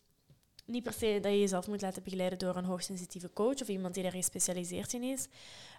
Niet 0.65 0.83
per 0.83 0.93
se 0.93 1.19
dat 1.23 1.33
je 1.33 1.41
jezelf 1.41 1.67
moet 1.67 1.81
laten 1.81 2.03
begeleiden 2.03 2.39
door 2.39 2.57
een 2.57 2.65
hoogsensitieve 2.65 3.33
coach 3.33 3.61
of 3.61 3.69
iemand 3.69 3.95
die 3.95 4.03
daar 4.03 4.13
gespecialiseerd 4.13 4.93
in 4.93 5.03
is. 5.03 5.29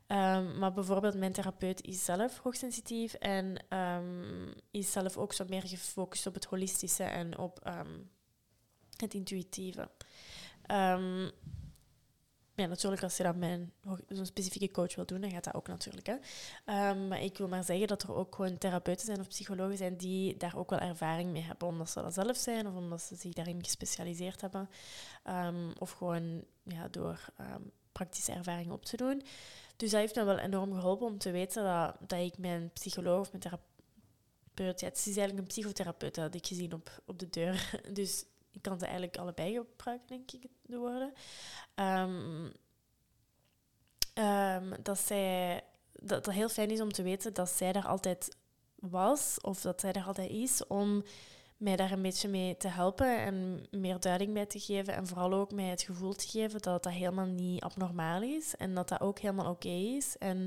Um, 0.08 0.58
maar 0.58 0.74
bijvoorbeeld 0.74 1.16
mijn 1.16 1.32
therapeut 1.32 1.84
is 1.84 2.06
zelf 2.06 2.38
hoogsensitief 2.38 3.14
en 3.14 3.66
um, 3.78 4.54
is 4.72 4.92
zelf 4.92 5.18
ook 5.18 5.34
zo 5.34 5.46
meer 5.48 5.68
gefocust 5.68 6.28
op 6.28 6.34
het 6.34 6.46
holistische 6.46 7.04
en 7.04 7.38
op 7.38 7.72
het 8.98 9.14
intuïtieve. 9.14 9.90
Ja, 12.56 12.66
natuurlijk, 12.66 13.04
als 13.04 13.18
je 13.18 13.24
dat 13.24 13.36
met 13.36 13.70
zo'n 14.08 14.26
specifieke 14.26 14.72
coach 14.74 14.96
wil 14.96 15.06
doen, 15.06 15.22
dan 15.22 15.32
gaat 15.32 15.44
dat 15.44 15.54
ook 15.54 15.68
natuurlijk. 15.68 16.08
Hè. 16.08 16.16
Maar 16.96 17.22
ik 17.22 17.38
wil 17.38 17.48
maar 17.48 17.64
zeggen 17.64 17.88
dat 17.88 18.04
er 18.04 18.14
ook 18.14 18.36
gewoon 18.36 18.58
therapeuten 18.58 19.06
zijn 19.06 19.20
of 19.20 19.28
psychologen 19.28 19.78
zijn 19.78 19.98
die 19.98 20.38
daar 20.38 20.58
ook 20.58 20.70
wel 20.70 20.80
ervaring 20.80 21.32
mee 21.32 21.42
hebben, 21.42 21.68
omdat 21.68 21.90
ze 21.90 22.02
dat 22.02 22.14
zelf 22.14 22.38
zijn 22.38 22.68
of 22.68 22.76
omdat 22.76 23.02
ze 23.02 23.16
zich 23.16 23.34
daarin 23.34 23.64
gespecialiseerd 23.64 24.42
hebben. 24.42 24.70
Of 25.80 25.92
gewoon 25.92 26.44
ja, 26.64 26.88
door 26.88 27.26
praktische 27.94 28.32
ervaring 28.32 28.72
op 28.72 28.86
te 28.86 28.98
doen. 28.98 29.22
Dus 29.76 29.92
dat 29.92 30.00
heeft 30.00 30.16
me 30.16 30.24
wel 30.24 30.38
enorm 30.38 30.74
geholpen 30.74 31.08
om 31.08 31.18
te 31.18 31.32
weten 31.32 31.64
dat, 31.64 31.96
dat 32.10 32.20
ik 32.20 32.38
mijn 32.38 32.72
psycholoog 32.74 33.20
of 33.20 33.32
mijn 33.32 33.44
therapeut... 33.44 34.80
Ja, 34.80 34.88
het 34.88 34.98
is 34.98 35.06
eigenlijk 35.06 35.38
een 35.38 35.48
psychotherapeut, 35.48 36.16
dat 36.16 36.24
had 36.24 36.36
ik 36.36 36.48
gezien 36.48 36.74
op, 36.74 37.02
op 37.06 37.20
de 37.20 37.30
deur. 37.30 37.80
Dus 37.94 38.26
ik 38.52 38.62
kan 38.62 38.80
ze 38.80 38.86
eigenlijk 38.86 39.18
allebei 39.18 39.54
gebruiken, 39.54 40.08
denk 40.08 40.32
ik, 40.32 40.50
de 40.62 40.78
woorden. 40.78 41.14
Um, 41.76 42.52
um, 44.14 44.84
dat, 44.84 45.00
zij, 45.00 45.64
dat 45.92 46.26
het 46.26 46.36
heel 46.36 46.50
fijn 46.50 46.72
is 46.72 46.82
om 46.82 46.92
te 46.92 47.04
weten 47.04 47.34
dat 47.34 47.50
zij 47.50 47.72
daar 47.72 47.88
altijd 47.88 48.36
was, 48.76 49.42
of 49.42 49.62
dat 49.62 49.80
zij 49.80 49.92
er 49.92 50.06
altijd 50.06 50.30
is, 50.30 50.68
om 50.68 51.04
mij 51.64 51.76
daar 51.76 51.92
een 51.92 52.02
beetje 52.02 52.28
mee 52.28 52.58
te 52.58 52.68
helpen 52.68 53.18
en 53.18 53.66
meer 53.72 54.00
duiding 54.00 54.34
bij 54.34 54.46
te 54.46 54.60
geven. 54.60 54.94
En 54.94 55.08
vooral 55.08 55.34
ook 55.34 55.52
mij 55.52 55.66
het 55.66 55.82
gevoel 55.82 56.14
te 56.14 56.28
geven 56.28 56.62
dat 56.62 56.84
dat 56.84 56.94
helemaal 56.94 57.26
niet 57.26 57.62
abnormaal 57.62 58.22
is 58.22 58.56
en 58.56 58.74
dat 58.74 58.90
dat 58.90 59.02
ook 59.02 59.20
helemaal 59.20 59.52
oké 59.52 59.70
is. 59.70 60.18
En 60.18 60.38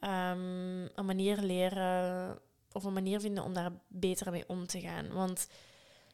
um, 0.00 0.88
een 0.94 1.06
manier 1.06 1.38
leren 1.38 2.38
of 2.72 2.84
een 2.84 2.92
manier 2.92 3.20
vinden 3.20 3.44
om 3.44 3.54
daar 3.54 3.72
beter 3.88 4.30
mee 4.30 4.44
om 4.46 4.66
te 4.66 4.80
gaan. 4.80 5.12
Want 5.12 5.48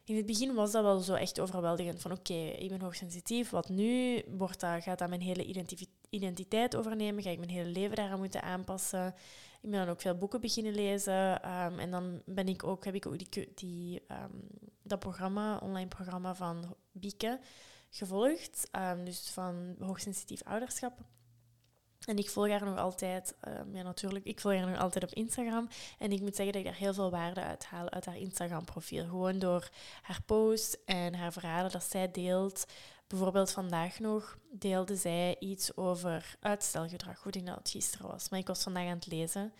in 0.03 0.15
het 0.15 0.25
begin 0.25 0.53
was 0.53 0.71
dat 0.71 0.83
wel 0.83 0.99
zo 0.99 1.13
echt 1.13 1.39
overweldigend. 1.39 2.01
Van 2.01 2.11
oké, 2.11 2.33
ik 2.33 2.69
ben 2.69 2.81
hoogsensitief. 2.81 3.49
Wat 3.49 3.69
nu? 3.69 4.23
Wordt 4.37 4.59
dat, 4.59 4.83
gaat 4.83 4.99
dat 4.99 5.09
mijn 5.09 5.21
hele 5.21 5.73
identiteit 6.09 6.75
overnemen? 6.75 7.23
Ga 7.23 7.29
ik 7.29 7.37
mijn 7.37 7.49
hele 7.49 7.69
leven 7.69 7.95
daaraan 7.95 8.19
moeten 8.19 8.41
aanpassen? 8.41 9.15
Ik 9.61 9.69
ben 9.69 9.79
dan 9.79 9.89
ook 9.89 10.01
veel 10.01 10.17
boeken 10.17 10.41
beginnen 10.41 10.73
lezen. 10.73 11.41
Ehm, 11.41 11.79
en 11.79 11.91
dan 11.91 12.21
ben 12.25 12.47
ik 12.47 12.63
ook, 12.63 12.85
heb 12.85 12.95
ik 12.95 13.05
ook 13.05 13.17
die, 13.17 13.51
die, 13.55 14.03
um, 14.11 14.47
dat 14.83 14.99
programma, 14.99 15.57
online 15.57 15.87
programma 15.87 16.35
van 16.35 16.75
Bieke 16.91 17.39
gevolgd. 17.89 18.69
Um, 18.71 19.05
dus 19.05 19.29
van 19.29 19.75
hoogsensitief 19.79 20.43
ouderschap. 20.43 20.99
En 22.05 22.17
ik 22.17 22.29
volg 22.29 22.49
haar 22.49 22.65
nog 22.65 22.77
altijd, 22.77 23.35
ja 23.73 23.81
natuurlijk, 23.81 24.25
ik 24.25 24.39
volg 24.39 24.55
haar 24.55 24.69
nog 24.69 24.79
altijd 24.79 25.03
op 25.03 25.13
Instagram. 25.13 25.67
En 25.97 26.11
ik 26.11 26.21
moet 26.21 26.35
zeggen 26.35 26.53
dat 26.53 26.63
ik 26.63 26.67
daar 26.67 26.79
heel 26.79 26.93
veel 26.93 27.11
waarde 27.11 27.41
uit 27.41 27.65
haal 27.65 27.89
uit 27.89 28.05
haar 28.05 28.17
Instagram-profiel. 28.17 29.05
Gewoon 29.05 29.39
door 29.39 29.69
haar 30.01 30.21
posts 30.25 30.83
en 30.85 31.13
haar 31.13 31.33
verhalen 31.33 31.71
dat 31.71 31.83
zij 31.83 32.11
deelt. 32.11 32.65
Bijvoorbeeld 33.07 33.51
vandaag 33.51 33.99
nog 33.99 34.37
deelde 34.51 34.95
zij 34.95 35.35
iets 35.39 35.77
over 35.77 36.35
uitstelgedrag. 36.39 37.23
Hoe 37.23 37.31
ik 37.31 37.45
dat 37.45 37.57
het 37.57 37.69
gisteren 37.69 38.07
was, 38.07 38.29
maar 38.29 38.39
ik 38.39 38.47
was 38.47 38.63
vandaag 38.63 38.87
aan 38.87 38.95
het 38.95 39.07
lezen. 39.07 39.53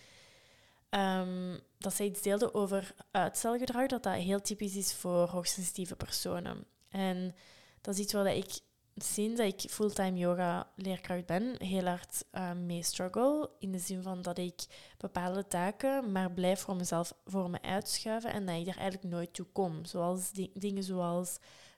Um, 0.89 1.60
dat 1.77 1.94
zij 1.94 2.06
iets 2.06 2.22
deelde 2.22 2.54
over 2.54 2.94
uitstelgedrag, 3.12 3.88
dat 3.88 4.04
dat 4.04 4.13
heel 4.13 4.42
typisch 4.42 4.75
is 4.75 4.94
voor 4.94 5.27
hoogsensitieve 5.27 5.96
personen. 5.96 6.66
En 6.89 7.36
dat 7.82 7.94
is 7.94 8.00
iets 8.00 8.13
waar 8.13 8.36
ik 8.36 8.60
sinds 8.96 9.38
dat 9.38 9.54
ik 9.54 9.70
fulltime 9.72 10.18
yoga 10.18 10.72
leerkracht 10.75 11.25
ben, 11.25 11.56
heel 11.63 11.86
hard 11.86 12.24
uh, 12.32 12.51
mee 12.51 12.84
struggle. 12.84 13.50
In 13.60 13.72
de 13.72 13.80
zin 13.80 14.01
van 14.01 14.22
dat 14.22 14.38
ik 14.38 14.66
bepaalde 14.98 15.48
taken 15.48 16.12
maar 16.12 16.32
blijf 16.32 16.60
voor 16.60 16.75
mezelf 16.75 17.13
voor 17.25 17.50
me 17.50 17.62
uitschuiven 17.62 18.32
en 18.32 18.46
dat 18.46 18.56
ik 18.56 18.68
er 18.68 18.77
eigenlijk 18.77 19.13
nooit 19.13 19.34
toe 19.34 19.46
kom. 19.46 19.86
Zoals 19.86 20.32
dingen 20.54 20.84
zoals 20.84 21.38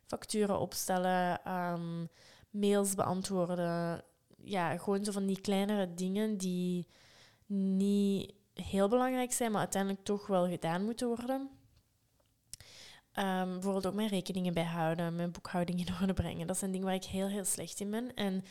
facturen 0.10 0.60
opstellen, 0.60 1.54
um, 1.54 2.10
mails 2.50 2.96
beantwoorden. 2.96 4.04
Ja, 4.44 4.78
gewoon 4.78 5.06
zo 5.06 5.12
van 5.12 5.26
die 5.26 5.42
kleinere 5.42 5.94
dingen 5.94 6.38
die 6.38 6.88
niet 7.46 8.34
heel 8.54 8.88
belangrijk 8.88 9.32
zijn, 9.32 9.52
maar 9.52 9.60
uiteindelijk 9.60 10.04
toch 10.04 10.28
wel 10.28 10.48
gedaan 10.48 10.86
moeten 10.86 11.08
worden. 11.08 11.50
Um, 13.20 13.54
bijvoorbeeld 13.54 13.88
ook 13.88 13.94
mijn 13.94 14.08
rekeningen 14.08 14.54
bijhouden, 14.54 15.16
mijn 15.16 15.32
boekhouding 15.32 15.80
in 15.80 15.94
orde 16.02 16.14
brengen. 16.14 16.48
Dat 16.48 16.58
zijn 16.58 16.72
dingen 16.72 16.86
waar 16.86 16.96
ik 16.96 17.04
heel, 17.04 17.28
heel 17.28 17.46
slecht 17.46 17.80
in 17.80 17.92
ben. 17.92 18.14
En 18.14 18.44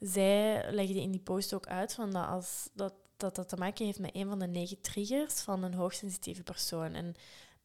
zij 0.00 0.72
legde 0.72 1.00
in 1.00 1.10
die 1.10 1.20
post 1.20 1.54
ook 1.54 1.66
uit 1.66 1.94
van 1.94 2.10
dat, 2.10 2.26
als, 2.26 2.68
dat, 2.74 2.94
dat 3.16 3.34
dat 3.34 3.48
te 3.48 3.56
maken 3.56 3.84
heeft 3.84 3.98
met 3.98 4.14
een 4.14 4.28
van 4.28 4.38
de 4.38 4.46
negen 4.46 4.80
triggers 4.80 5.40
van 5.40 5.62
een 5.62 5.74
hoogsensitieve 5.74 6.42
persoon. 6.42 6.94
En 6.94 7.14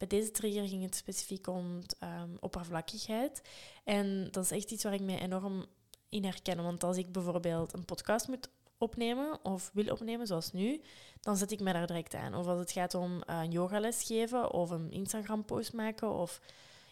bij 0.01 0.20
deze 0.20 0.31
trigger 0.31 0.67
ging 0.67 0.84
het 0.84 0.96
specifiek 0.96 1.48
om 1.48 1.79
um, 2.03 2.38
oppervlakkigheid. 2.39 3.41
En 3.84 4.27
dat 4.31 4.43
is 4.43 4.51
echt 4.51 4.72
iets 4.72 4.84
waar 4.84 4.93
ik 4.93 5.01
me 5.01 5.20
enorm 5.20 5.65
in 6.10 6.24
herken. 6.24 6.63
Want 6.63 6.84
als 6.84 6.98
ik 6.98 7.12
bijvoorbeeld 7.12 7.74
een 7.74 7.86
podcast 7.86 8.27
moet 8.27 8.50
opnemen 8.77 9.39
of 9.43 9.70
wil 9.74 9.91
opnemen, 9.91 10.27
zoals 10.27 10.51
nu, 10.51 10.81
dan 11.20 11.38
zet 11.38 11.51
ik 11.51 11.60
me 11.60 11.74
daar 11.74 11.88
direct 11.88 12.13
aan. 12.13 12.36
Of 12.36 12.48
als 12.48 12.60
het 12.60 12.72
gaat 12.72 12.93
om 12.93 13.12
uh, 13.12 13.41
een 13.43 13.51
yogales 13.51 14.03
geven 14.03 14.51
of 14.51 14.70
een 14.70 14.91
Instagram-post 14.91 15.74
maken 15.74 16.10
of 16.13 16.41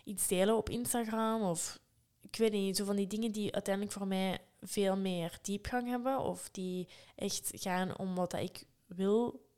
iets 0.03 0.27
delen 0.27 0.57
op 0.57 0.69
Instagram 0.69 1.41
of 1.41 1.79
ik 2.21 2.35
weet 2.35 2.51
niet, 2.51 2.77
zo 2.77 2.85
van 2.85 2.95
die 2.95 3.07
dingen 3.07 3.31
die 3.31 3.53
uiteindelijk 3.53 3.95
voor 3.95 4.07
mij 4.07 4.39
veel 4.61 4.97
meer 4.97 5.39
diepgang 5.41 5.87
hebben 5.87 6.19
of 6.19 6.49
die 6.49 6.87
echt 7.15 7.51
gaan 7.53 7.97
om 7.97 8.15
wat 8.15 8.33
ik 8.33 8.63
wil, 8.85 9.48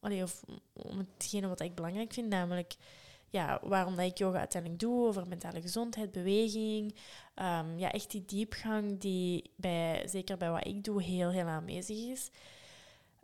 of 0.00 0.44
om 0.72 0.98
hetgene 0.98 1.48
wat 1.48 1.60
ik 1.60 1.74
belangrijk 1.74 2.12
vind, 2.12 2.28
namelijk 2.28 2.76
ja, 3.30 3.60
waarom 3.62 3.96
dat 3.96 4.04
ik 4.04 4.18
yoga 4.18 4.38
uiteindelijk 4.38 4.80
doe, 4.80 5.06
over 5.06 5.28
mentale 5.28 5.60
gezondheid, 5.60 6.12
beweging. 6.12 6.94
Um, 7.34 7.78
ja, 7.78 7.92
echt 7.92 8.10
die 8.10 8.24
diepgang 8.24 9.00
die 9.00 9.50
bij, 9.56 10.08
zeker 10.08 10.36
bij 10.36 10.50
wat 10.50 10.66
ik 10.66 10.84
doe, 10.84 11.02
heel, 11.02 11.30
heel 11.30 11.46
aanwezig 11.46 11.96
is. 11.96 12.30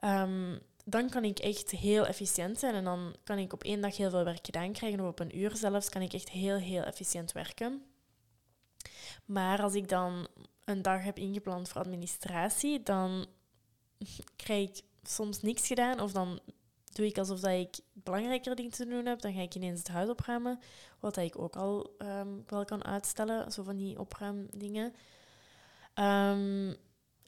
Um, 0.05 0.59
dan 0.85 1.11
kan 1.11 1.25
ik 1.25 1.39
echt 1.39 1.71
heel 1.71 2.07
efficiënt 2.07 2.59
zijn 2.59 2.75
en 2.75 2.85
dan 2.85 3.15
kan 3.25 3.39
ik 3.39 3.53
op 3.53 3.63
één 3.63 3.81
dag 3.81 3.97
heel 3.97 4.11
veel 4.11 4.25
werk 4.25 4.45
gedaan 4.45 4.73
krijgen 4.73 5.01
of 5.01 5.07
op 5.07 5.21
een 5.21 5.39
uur 5.39 5.57
zelfs 5.57 5.89
kan 5.89 6.03
ik 6.03 6.13
echt 6.13 6.31
heel, 6.31 6.57
heel 6.57 6.83
efficiënt 6.83 7.33
werken. 7.33 7.83
Maar 9.25 9.63
als 9.63 9.75
ik 9.75 9.89
dan 9.89 10.29
een 10.65 10.83
dag 10.83 11.03
heb 11.03 11.19
ingepland 11.19 11.69
voor 11.69 11.81
administratie, 11.81 12.83
dan 12.83 13.27
krijg 14.37 14.69
ik 14.69 14.83
soms 15.03 15.43
niks 15.43 15.67
gedaan. 15.67 16.01
Of 16.01 16.13
dan 16.13 16.41
doe 16.95 17.07
ik 17.07 17.19
alsof 17.19 17.41
dat 17.41 17.51
ik 17.51 17.79
belangrijker 17.93 18.57
dingen 18.57 18.71
te 18.71 18.87
doen 18.87 19.07
heb. 19.07 19.21
Dan 19.21 19.33
ga 19.33 19.41
ik 19.41 19.55
ineens 19.55 19.79
het 19.79 19.89
huis 19.89 20.09
opruimen. 20.09 20.61
Wat 21.01 21.17
ik 21.17 21.39
ook 21.39 21.57
al 21.57 21.95
ehm, 21.99 22.29
wel 22.47 22.65
kan 22.65 22.85
uitstellen. 22.85 23.53
Zo 23.53 23.63
van 23.63 23.77
die 23.77 23.99
opruimdingen. 23.99 24.95
Um, 25.95 26.77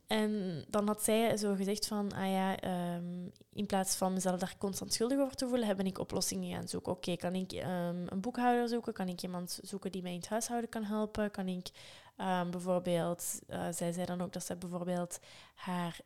en 0.07 0.65
dan 0.69 0.87
had 0.87 1.03
zij 1.03 1.37
zo 1.37 1.55
gezegd 1.55 1.87
van, 1.87 2.13
ah 2.13 2.31
ja, 2.31 2.57
ehm, 2.57 3.29
in 3.53 3.67
plaats 3.67 3.97
van 3.97 4.13
mezelf 4.13 4.39
daar 4.39 4.55
constant 4.59 4.93
schuldig 4.93 5.19
over 5.19 5.37
te 5.37 5.49
voelen, 5.49 5.67
heb 5.67 5.81
ik 5.81 5.99
oplossingen 5.99 6.55
gaan 6.55 6.69
zoeken. 6.69 6.93
Oké, 6.93 7.17
kan 7.17 7.35
ik 7.35 7.53
een 7.53 8.21
boekhouder 8.21 8.69
zoeken? 8.69 8.93
Kan 8.93 9.09
ik 9.09 9.23
iemand 9.23 9.59
zoeken 9.63 9.93
die 9.93 10.03
mij 10.03 10.13
in 10.13 10.19
het 10.19 10.29
huishouden 10.29 10.71
kan 10.71 10.85
helpen? 10.85 11.31
Kan 11.31 11.49
ik 11.49 11.71
um, 12.19 12.51
bijvoorbeeld, 12.51 13.39
uh, 13.49 13.67
zij 13.71 13.93
zei 13.93 14.07
dan 14.07 14.21
ook 14.21 14.33
dat 14.33 14.45
ze 14.45 14.57
bijvoorbeeld 14.57 15.19
haar 15.55 16.01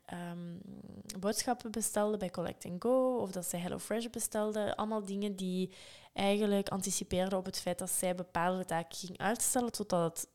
boodschappen 1.19 1.71
bestelde 1.71 2.17
bij 2.17 2.31
Collect 2.31 2.67
Go, 2.79 3.17
of 3.17 3.31
dat 3.31 3.47
ze 3.47 3.57
HelloFresh 3.57 4.07
bestelde. 4.07 4.77
Allemaal 4.77 5.05
dingen 5.05 5.37
die 5.37 5.73
eigenlijk 6.13 6.69
anticipeerden 6.69 7.39
op 7.39 7.45
het 7.45 7.61
feit 7.61 7.79
dat 7.79 7.91
zij 7.91 8.15
bepaalde 8.15 8.65
taken 8.65 8.99
ging 8.99 9.19
uitstellen 9.19 9.73
totdat 9.73 10.21
het 10.21 10.29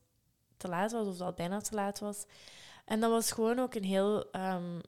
te 0.56 0.68
laat 0.68 0.92
was, 0.92 1.06
of 1.06 1.16
dat 1.16 1.26
het 1.26 1.36
bijna 1.36 1.60
te 1.60 1.74
laat 1.74 1.98
was. 1.98 2.24
En 2.84 3.00
dat 3.00 3.10
was 3.10 3.32
gewoon 3.32 3.58
ook 3.58 3.74
een 3.74 3.84
heel, 3.84 4.16
um, 4.36 4.80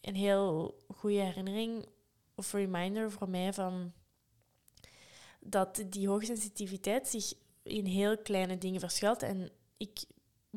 een 0.00 0.14
heel 0.14 0.76
goede 0.96 1.20
herinnering 1.20 1.86
of 2.34 2.52
reminder 2.52 3.10
voor 3.10 3.28
mij 3.28 3.52
van 3.52 3.92
dat 5.40 5.84
die 5.86 6.08
hoogsensitiviteit 6.08 7.08
zich 7.08 7.32
in 7.62 7.84
heel 7.84 8.18
kleine 8.18 8.58
dingen 8.58 8.80
verschuilt. 8.80 9.22
En 9.22 9.50
ik, 9.80 10.04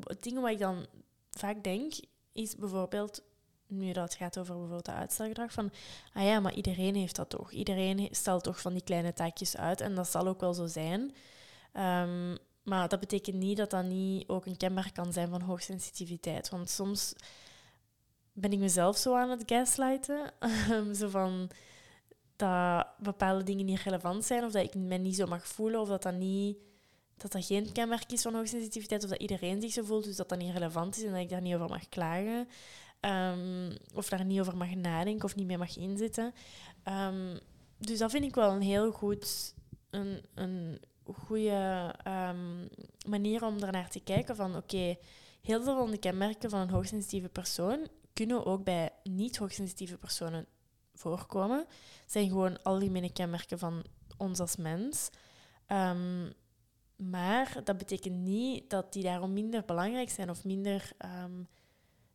het 0.04 0.24
ding 0.24 0.40
wat 0.40 0.52
ik 0.52 0.60
dan 0.60 0.86
vaak 1.32 1.64
denk, 1.64 1.94
is 2.32 2.56
bijvoorbeeld, 2.56 3.24
nu 3.68 3.92
dat 3.92 4.04
het 4.04 4.14
gaat 4.14 4.38
over 4.38 4.54
bijvoorbeeld 4.54 4.86
de 4.86 4.92
uitstelgedrag, 4.92 5.52
van, 5.52 5.72
ah 6.14 6.24
ja, 6.24 6.40
maar 6.40 6.54
iedereen 6.54 6.96
heeft 6.96 7.16
dat 7.16 7.30
toch. 7.30 7.52
Iedereen 7.52 8.08
stelt 8.12 8.44
toch 8.44 8.62
van 8.62 8.74
die 8.74 8.84
kleine 8.84 9.14
taakjes 9.14 9.58
uit 9.58 9.82
en 9.82 9.96
dat 9.96 10.08
zal 10.08 10.28
ook 10.28 10.40
wel 10.40 10.54
zo 10.54 10.68
zijn. 10.68 11.02
Um, 11.74 12.38
maar 12.64 12.90
dat 12.90 13.00
betekent 13.00 13.36
niet 13.36 13.58
dat 13.58 13.70
dat 13.70 13.86
niet 13.86 14.28
ook 14.28 14.46
een 14.46 14.58
kenmerk 14.58 14.94
kan 14.94 15.14
zijn 15.14 15.30
van 15.30 15.42
hoogsensitiviteit. 15.42 16.50
Want 16.50 16.70
soms 16.70 17.14
ben 18.32 18.52
ik 18.52 18.60
mezelf 18.60 18.98
zo 18.98 19.16
aan 19.16 19.30
het 19.30 19.44
gaslighten. 19.46 20.32
zo 21.00 21.10
van 21.10 21.50
dat 22.36 22.88
bepaalde 22.98 23.44
dingen 23.44 23.66
niet 23.66 23.82
relevant 23.82 24.26
zijn 24.26 24.44
of 24.44 24.52
dat 24.52 24.64
ik 24.64 24.76
me 24.76 24.98
niet 24.98 25.16
zo 25.16 25.26
mag 25.26 25.48
voelen 25.48 25.82
of 25.82 25.88
dat 25.88 26.04
dat, 26.04 26.14
niet, 26.14 26.58
dat, 27.24 27.32
dat 27.32 27.46
geen 27.46 27.72
kenmerk 27.72 28.12
is 28.12 28.22
van 28.22 28.36
hoogsensitiviteit 28.36 29.04
of 29.04 29.10
dat 29.10 29.22
iedereen 29.22 29.62
zich 29.62 29.72
zo 29.72 29.84
voelt, 29.84 30.04
dus 30.04 30.16
dat 30.16 30.30
dat 30.30 30.40
niet 30.40 30.54
relevant 30.54 30.98
is 30.98 31.04
en 31.04 31.12
dat 31.12 31.22
ik 31.22 31.30
daar 31.30 31.42
niet 31.42 31.56
over 31.56 31.70
mag 31.70 31.90
klagen. 31.90 32.48
Um, 33.02 33.78
of 33.94 34.10
daar 34.10 34.26
niet 34.26 34.40
over 34.40 34.58
mag 34.58 34.76
nadenken 34.76 35.26
of 35.26 35.36
niet 35.36 35.48
mee 35.48 35.58
mag 35.58 35.78
inzitten. 35.78 36.34
Um, 36.86 37.40
dus 37.78 37.98
dat 37.98 38.12
vind 38.12 38.24
ik 38.24 38.36
wel 38.36 38.52
een 38.52 38.62
heel 38.62 38.92
goed, 38.92 39.54
een, 39.90 40.26
een 40.34 40.80
goede 41.04 41.96
um, 42.08 42.70
manier 43.08 43.46
om 43.46 43.64
ernaar 43.64 43.90
te 43.90 44.00
kijken 44.00 44.36
van 44.36 44.56
oké, 44.56 44.96
heel 45.42 45.64
veel 45.64 45.78
van 45.78 45.92
de 45.92 45.98
kenmerken 45.98 46.50
van 46.50 46.60
een 46.60 46.70
hoogsensitieve 46.70 47.30
persoon 47.30 47.88
kunnen 48.14 48.46
ook 48.46 48.64
bij 48.64 48.90
niet-hoogsensitieve 49.04 49.98
personen 49.98 50.46
voorkomen. 50.94 51.66
Het 52.02 52.12
zijn 52.12 52.28
gewoon 52.28 52.64
algemene 52.64 53.12
kenmerken 53.12 53.60
van 53.60 53.84
ons 54.18 54.40
als 54.40 54.56
mens. 54.56 55.10
Um, 55.68 56.34
maar 56.96 57.58
dat 57.64 57.78
betekent 57.78 58.16
niet 58.16 58.70
dat 58.70 58.94
die 58.94 59.04
daarom 59.04 59.34
minder 59.34 59.66
belangrijk 59.66 60.10
zijn 60.10 60.30
of 60.30 60.44
minder 60.44 60.92
um, 61.24 61.48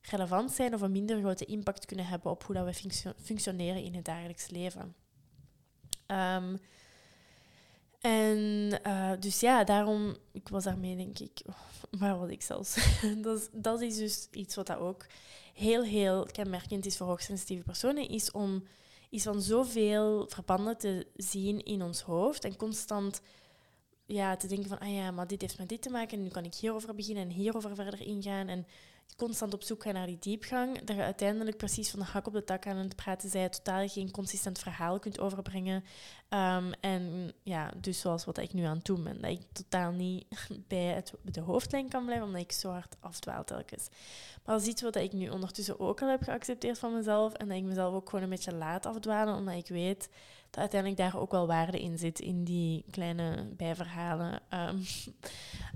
relevant 0.02 0.52
zijn 0.52 0.74
of 0.74 0.80
een 0.80 0.92
minder 0.92 1.18
grote 1.20 1.44
impact 1.44 1.84
kunnen 1.84 2.06
hebben 2.06 2.30
op 2.30 2.44
hoe 2.44 2.54
dat 2.54 2.64
we 2.64 3.14
functioneren 3.22 3.82
in 3.82 3.94
het 3.94 4.04
dagelijks 4.04 4.50
leven. 4.50 4.94
Um, 6.06 6.58
en 8.00 8.80
uh, 8.86 9.10
dus 9.20 9.40
ja, 9.40 9.64
daarom, 9.64 10.16
ik 10.32 10.48
was 10.48 10.64
daarmee 10.64 10.96
denk 10.96 11.18
ik, 11.18 11.40
waar 12.00 12.18
was 12.18 12.30
ik 12.30 12.42
zelfs? 12.42 12.76
dat, 13.22 13.48
dat 13.52 13.80
is 13.80 13.96
dus 13.96 14.28
iets 14.30 14.54
wat 14.54 14.66
dat 14.66 14.78
ook 14.78 15.06
heel, 15.54 15.82
heel 15.82 16.26
kenmerkend 16.32 16.86
is 16.86 16.96
voor 16.96 17.06
hoogsensitieve 17.06 17.64
personen, 17.64 18.08
is 18.08 18.30
om 18.30 18.64
is 19.10 19.22
van 19.22 19.42
zoveel 19.42 20.26
verbanden 20.28 20.78
te 20.78 21.06
zien 21.16 21.64
in 21.64 21.82
ons 21.82 22.00
hoofd 22.00 22.44
en 22.44 22.56
constant 22.56 23.20
ja, 24.08 24.36
te 24.36 24.46
denken 24.46 24.68
van, 24.68 24.78
ah 24.78 24.94
ja, 24.94 25.10
maar 25.10 25.26
dit 25.26 25.40
heeft 25.40 25.58
met 25.58 25.68
dit 25.68 25.82
te 25.82 25.90
maken 25.90 26.16
en 26.18 26.22
nu 26.22 26.28
kan 26.28 26.44
ik 26.44 26.54
hierover 26.54 26.94
beginnen 26.94 27.22
en 27.22 27.30
hierover 27.30 27.74
verder 27.74 28.00
ingaan. 28.00 28.48
En 28.48 28.66
constant 29.16 29.54
op 29.54 29.62
zoek 29.62 29.82
gaan 29.82 29.94
naar 29.94 30.06
die 30.06 30.18
diepgang, 30.18 30.82
dat 30.84 30.96
je 30.96 31.02
uiteindelijk 31.02 31.56
precies 31.56 31.90
van 31.90 31.98
de 31.98 32.04
hak 32.04 32.26
op 32.26 32.32
de 32.32 32.44
tak 32.44 32.66
aan 32.66 32.76
het 32.76 32.96
praten 32.96 33.30
zij, 33.30 33.48
totaal 33.48 33.88
geen 33.88 34.10
consistent 34.10 34.58
verhaal 34.58 34.98
kunt 34.98 35.20
overbrengen. 35.20 35.84
Um, 36.30 36.72
en 36.80 37.32
ja, 37.42 37.72
dus 37.80 38.00
zoals 38.00 38.24
wat 38.24 38.38
ik 38.38 38.52
nu 38.52 38.62
aan 38.62 38.76
het 38.76 38.84
doen 38.84 39.04
ben, 39.04 39.20
dat 39.20 39.30
ik 39.30 39.42
totaal 39.52 39.92
niet 39.92 40.26
bij 40.68 41.02
de 41.22 41.40
hoofdlijn 41.40 41.88
kan 41.88 42.04
blijven, 42.04 42.26
omdat 42.26 42.42
ik 42.42 42.52
zo 42.52 42.70
hard 42.70 42.96
afdwaal 43.00 43.44
telkens. 43.44 43.88
Maar 44.44 44.56
is 44.56 44.66
iets 44.66 44.82
wat 44.82 44.96
ik 44.96 45.12
nu 45.12 45.28
ondertussen 45.28 45.80
ook 45.80 46.02
al 46.02 46.08
heb 46.08 46.22
geaccepteerd 46.22 46.78
van 46.78 46.94
mezelf 46.94 47.32
en 47.32 47.48
dat 47.48 47.56
ik 47.56 47.64
mezelf 47.64 47.94
ook 47.94 48.08
gewoon 48.08 48.24
een 48.24 48.30
beetje 48.30 48.54
laat 48.54 48.86
afdwalen, 48.86 49.34
omdat 49.34 49.54
ik 49.54 49.68
weet 49.68 50.08
dat 50.50 50.60
uiteindelijk 50.60 51.00
daar 51.00 51.20
ook 51.20 51.30
wel 51.30 51.46
waarde 51.46 51.80
in 51.80 51.98
zit, 51.98 52.20
in 52.20 52.44
die 52.44 52.84
kleine 52.90 53.48
bijverhalen. 53.56 54.40
Um, 54.50 54.82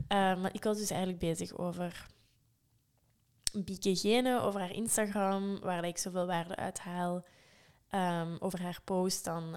maar 0.41 0.55
ik 0.55 0.65
was 0.65 0.79
dus 0.79 0.91
eigenlijk 0.91 1.21
bezig 1.21 1.59
over 1.59 2.07
Bieke 3.53 4.39
over 4.43 4.61
haar 4.61 4.75
Instagram, 4.75 5.61
waar 5.61 5.85
ik 5.85 5.99
zoveel 5.99 6.27
waarde 6.27 6.57
uithaal. 6.57 7.25
Um, 7.95 8.37
over 8.39 8.63
haar 8.63 8.81
post 8.85 9.25
dan. 9.25 9.57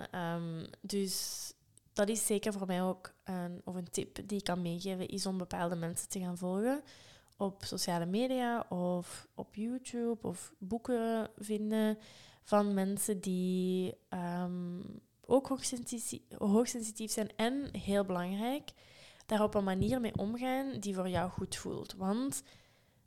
Dus 0.81 1.53
dat 1.93 2.09
is 2.09 2.25
zeker 2.25 2.53
voor 2.53 2.67
mij 2.67 2.83
ook 2.83 3.13
een, 3.23 3.61
of 3.63 3.75
een 3.75 3.89
tip 3.89 4.27
die 4.27 4.37
ik 4.37 4.43
kan 4.43 4.61
meegeven, 4.61 5.07
is 5.07 5.25
om 5.25 5.37
bepaalde 5.37 5.75
mensen 5.75 6.09
te 6.09 6.19
gaan 6.19 6.37
volgen 6.37 6.83
op 7.37 7.63
sociale 7.63 8.05
media 8.05 8.65
of 8.69 9.27
op 9.35 9.55
YouTube 9.55 10.27
of 10.27 10.53
boeken 10.57 11.29
vinden 11.37 11.97
van 12.43 12.73
mensen 12.73 13.21
die 13.21 13.93
ook 15.27 15.47
hoogsensitief, 16.37 17.11
zijn 17.11 17.35
en, 17.35 17.77
heel 17.77 18.05
belangrijk, 18.05 18.71
daar 19.25 19.43
op 19.43 19.53
een 19.53 19.63
manier 19.63 20.01
mee 20.01 20.17
omgaan 20.17 20.79
die 20.79 20.95
voor 20.95 21.09
jou 21.09 21.29
goed 21.29 21.55
voelt. 21.55 21.93
Want 21.93 22.43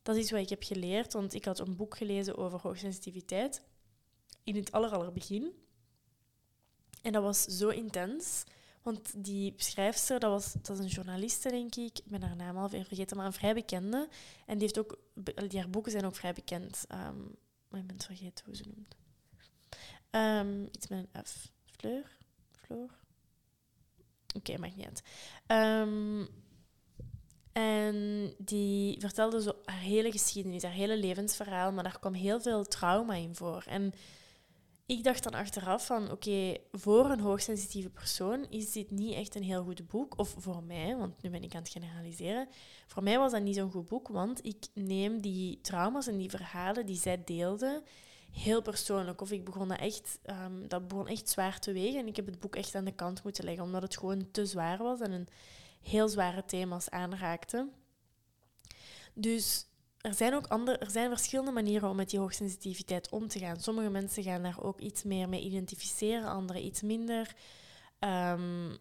dat 0.03 0.17
is 0.17 0.31
wat 0.31 0.41
ik 0.41 0.49
heb 0.49 0.63
geleerd, 0.63 1.13
want 1.13 1.35
ik 1.35 1.45
had 1.45 1.59
een 1.59 1.77
boek 1.77 1.97
gelezen 1.97 2.37
over 2.37 2.61
hoogsensitiviteit 2.61 3.63
in 4.45 4.57
het 4.57 4.73
aller, 4.73 4.91
aller 4.91 5.13
begin. 5.13 5.53
En 7.03 7.13
dat 7.13 7.23
was 7.23 7.45
zo 7.45 7.69
intens. 7.69 8.45
Want 8.83 9.25
die 9.25 9.55
schrijfster, 9.57 10.21
dat, 10.21 10.31
was, 10.31 10.53
dat 10.53 10.79
is 10.79 10.85
een 10.85 10.91
journaliste, 10.91 11.49
denk 11.49 11.75
ik. 11.75 11.99
Ik 11.99 12.05
ben 12.05 12.23
haar 12.23 12.37
naam 12.37 12.57
al 12.57 12.69
vergeten, 12.69 13.17
maar 13.17 13.27
een 13.27 13.33
vrij 13.33 13.55
bekende. 13.55 14.09
En 14.47 14.59
die, 14.59 14.63
heeft 14.63 14.79
ook, 14.79 14.99
die 15.49 15.59
haar 15.61 15.71
boeken 15.71 15.93
zijn 15.93 16.05
ook 16.05 16.17
vrij 16.17 16.33
bekend. 16.33 16.85
Um, 16.93 17.37
maar 17.69 17.81
ik 17.81 17.87
ben 17.87 17.97
het 17.97 18.05
vergeten 18.05 18.45
hoe 18.45 18.57
ze 18.57 18.65
noemt. 18.75 18.97
Um, 20.11 20.69
iets 20.73 20.89
met 20.89 21.07
een 21.13 21.25
F. 21.25 21.51
Fleur? 21.79 22.17
Floor? 22.53 22.91
Oké, 24.37 24.59
maakt 24.59 24.77
niet 24.77 24.87
uit. 24.87 25.03
Um, 25.87 26.29
en 27.53 28.35
die 28.39 29.01
vertelde 29.01 29.43
zo 29.43 29.53
haar 29.65 29.81
hele 29.81 30.11
geschiedenis, 30.11 30.63
haar 30.63 30.73
hele 30.73 30.97
levensverhaal, 30.97 31.73
maar 31.73 31.85
daar 31.85 31.99
kwam 31.99 32.13
heel 32.13 32.41
veel 32.41 32.65
trauma 32.65 33.15
in 33.15 33.35
voor. 33.35 33.65
En 33.67 33.93
ik 34.87 35.05
dacht 35.05 35.23
dan 35.23 35.35
achteraf 35.35 35.87
van, 35.87 36.11
oké, 36.11 36.57
voor 36.73 37.11
een 37.11 37.21
hoogsensitieve 37.21 37.91
persoon 37.91 38.47
is 38.51 38.73
dit 38.73 38.91
niet 38.91 39.15
echt 39.15 39.35
een 39.35 39.43
heel 39.43 39.63
goed 39.65 39.87
boek. 39.87 40.19
Of 40.19 40.35
voor 40.39 40.63
mij, 40.63 40.97
want 40.97 41.23
nu 41.23 41.31
ben 41.31 41.43
ik 41.43 41.55
aan 41.55 41.63
het 41.63 41.71
generaliseren. 41.71 42.49
Voor 42.87 43.03
mij 43.03 43.19
was 43.19 43.33
dat 43.33 43.43
niet 43.43 43.57
zo'n 43.57 43.71
goed 43.71 43.89
boek, 43.89 44.09
want 44.09 44.45
ik 44.45 44.67
neem 44.75 45.21
die 45.21 45.61
trauma's 45.61 46.07
en 46.07 46.17
die 46.17 46.31
verhalen 46.31 46.87
die 46.87 46.97
zij 46.97 47.25
deelde 47.25 47.83
heel 48.33 48.63
persoonlijk. 48.63 49.21
Of 49.21 49.31
ik 49.31 49.45
begon 49.45 49.69
dat 49.69 49.79
echt, 49.79 50.19
um, 50.27 50.69
dat 50.69 50.89
begon 50.89 51.09
echt 51.09 51.29
zwaar 51.29 51.59
te 51.59 51.73
wegen. 51.73 52.01
En 52.01 52.07
ik 52.07 52.17
heb 52.17 52.27
het 52.27 52.41
boek 52.41 52.57
echt 52.57 52.75
aan 52.75 52.85
de 52.85 52.95
kant 52.95 53.23
moeten 53.23 53.45
leggen, 53.45 53.65
omdat 53.65 53.83
het 53.83 53.97
gewoon 53.99 54.31
te 54.31 54.47
zwaar 54.47 54.79
was 54.79 55.01
en 55.01 55.13
een 55.13 55.29
heel 55.81 56.09
zware 56.09 56.45
thema's 56.45 56.89
aanraakte. 56.89 57.69
Dus 59.15 59.67
er 60.01 60.15
zijn 60.15 60.35
ook 60.35 60.47
andere, 60.47 60.79
er 60.79 60.91
zijn 60.91 61.11
verschillende 61.11 61.51
manieren 61.51 61.89
om 61.89 61.97
met 61.97 62.11
die 62.11 62.19
hoogsensitiviteit 62.19 63.09
om 63.09 63.29
te 63.29 63.39
gaan. 63.39 63.61
Sommige 63.61 63.91
mensen 63.91 64.23
gaan 64.23 64.43
daar 64.43 64.63
ook 64.63 64.81
iets 64.81 65.03
meer 65.03 65.29
mee 65.29 65.43
identificeren, 65.43 66.29
andere 66.29 66.63
iets 66.63 66.83
minder. 66.83 67.35
Um, 67.99 68.79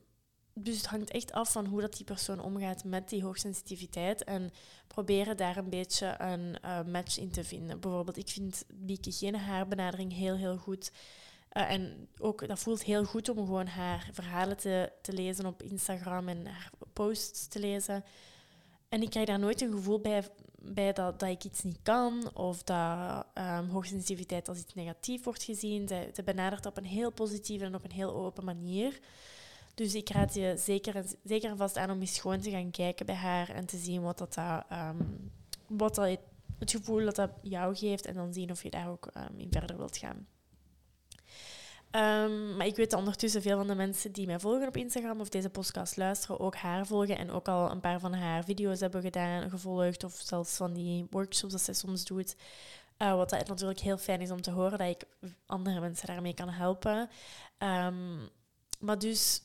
dus 0.60 0.78
het 0.78 0.86
hangt 0.86 1.12
echt 1.12 1.32
af 1.32 1.52
van 1.52 1.66
hoe 1.66 1.82
dat 1.82 1.96
die 1.96 2.06
persoon 2.06 2.40
omgaat 2.40 2.84
met 2.84 3.10
die 3.10 3.24
hoogsensitiviteit 3.24 4.24
en 4.24 4.52
proberen 4.88 5.38
daar 5.38 5.58
een 5.58 5.70
beetje 5.70 6.16
een 6.18 6.58
uh, 6.66 6.84
match 6.84 7.18
in 7.18 7.32
te 7.32 7.44
vinden. 7.44 7.80
Bijvoorbeeld, 7.80 8.18
ik 8.18 8.30
vind 8.30 8.66
Bieke 8.74 9.12
geen 9.12 9.36
haarbenadering 9.36 10.14
heel, 10.14 10.36
heel 10.36 10.58
goed. 10.58 10.92
Uh, 11.54 11.72
en 11.72 12.08
ook, 12.18 12.48
dat 12.48 12.60
voelt 12.60 12.84
heel 12.84 13.04
goed 13.04 13.30
om 13.30 13.38
gewoon 13.38 13.68
haar 13.68 14.10
verhalen 14.14 14.58
te, 14.58 14.92
te 15.02 15.14
lezen 15.14 15.46
op 15.46 15.64
Instagram 15.64 16.28
en 16.28 16.46
haar 16.46 16.72
posts 16.94 17.48
te 17.48 17.60
lezen. 17.60 18.04
En 18.90 19.02
ik 19.02 19.10
krijg 19.10 19.28
daar 19.28 19.40
nooit 19.40 19.62
een 19.62 19.72
gevoel 19.72 20.00
bij 20.00 20.24
bij 20.74 20.94
dat, 20.94 21.20
dat 21.20 21.30
ik 21.30 21.44
iets 21.44 21.64
niet 21.64 21.80
kan 21.84 22.30
of 22.34 22.64
dat 22.64 23.26
um, 23.36 23.70
hoogsensitiviteit 23.70 24.48
als 24.48 24.58
iets 24.58 24.74
negatief 24.74 25.24
wordt 25.24 25.44
gezien. 25.44 25.88
Zij 25.88 26.24
benadert 26.26 26.66
op 26.66 26.78
een 26.78 26.86
heel 26.86 27.12
positieve 27.12 27.66
en 27.66 27.76
op 27.76 27.84
een 27.84 27.92
heel 27.92 28.16
open 28.16 28.46
manier. 28.46 29.00
Dus 29.78 29.96
ik 29.96 30.10
raad 30.10 30.34
je 30.34 30.54
zeker 30.58 31.06
zeker 31.24 31.58
vast 31.58 31.78
aan 31.78 31.90
om 31.90 32.00
eens 32.00 32.20
gewoon 32.20 32.40
te 32.40 32.50
gaan 32.50 32.72
kijken 32.72 33.06
bij 33.06 33.16
haar 33.16 33.50
en 33.50 33.66
te 33.66 33.78
zien 33.78 34.02
wat 34.02 34.18
dat, 34.18 34.38
um, 34.72 35.32
wat 35.68 35.96
dat 35.96 36.20
het 36.60 36.72
gevoel 36.72 37.06
dat 37.06 37.16
dat 37.16 37.30
jou 37.42 37.76
geeft 37.76 38.06
en 38.06 38.14
dan 38.14 38.34
zien 38.34 38.52
of 38.52 38.64
je 38.64 38.70
daar 38.70 38.90
ook 38.90 39.10
um, 39.18 39.40
in 39.40 39.52
verder 39.52 39.78
wilt 39.78 39.98
gaan. 39.98 40.28
Um, 41.92 42.56
maar 42.56 42.66
ik 42.66 42.76
weet 42.76 42.94
ondertussen 42.94 43.42
veel 43.42 43.58
van 43.58 43.68
de 43.68 43.76
mensen 43.76 44.12
die 44.12 44.26
mij 44.26 44.40
volgen 44.40 44.68
op 44.68 44.78
Instagram 44.78 45.20
of 45.20 45.30
deze 45.30 45.50
podcast 45.50 45.98
luisteren 45.98 46.40
ook 46.40 46.56
haar 46.56 46.86
volgen 46.86 47.18
en 47.18 47.32
ook 47.32 47.48
al 47.48 47.72
een 47.72 47.80
paar 47.80 48.00
van 48.00 48.14
haar 48.14 48.44
video's 48.44 48.80
hebben 48.80 49.02
gedaan, 49.02 49.50
gevolgd 49.50 50.04
of 50.04 50.14
zelfs 50.14 50.56
van 50.56 50.74
die 50.74 51.08
workshops 51.10 51.54
dat 51.54 51.62
zij 51.62 51.74
soms 51.74 52.06
doet. 52.06 52.36
Uh, 52.98 53.16
wat 53.16 53.30
dat 53.30 53.48
natuurlijk 53.48 53.80
heel 53.80 53.98
fijn 53.98 54.22
is 54.22 54.32
om 54.32 54.42
te 54.42 54.52
horen 54.52 54.78
dat 54.78 54.90
ik 54.90 55.06
andere 55.46 55.80
mensen 55.80 56.08
daarmee 56.08 56.34
kan 56.34 56.50
helpen. 56.50 57.10
Maar 58.80 59.00
dus, 59.00 59.42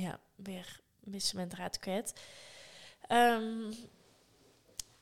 ja, 0.00 0.20
weer 0.34 0.80
beetje 1.00 1.36
mijn 1.36 1.48
draad 1.48 1.78
kwijt. 1.78 2.20
Um, 3.12 3.74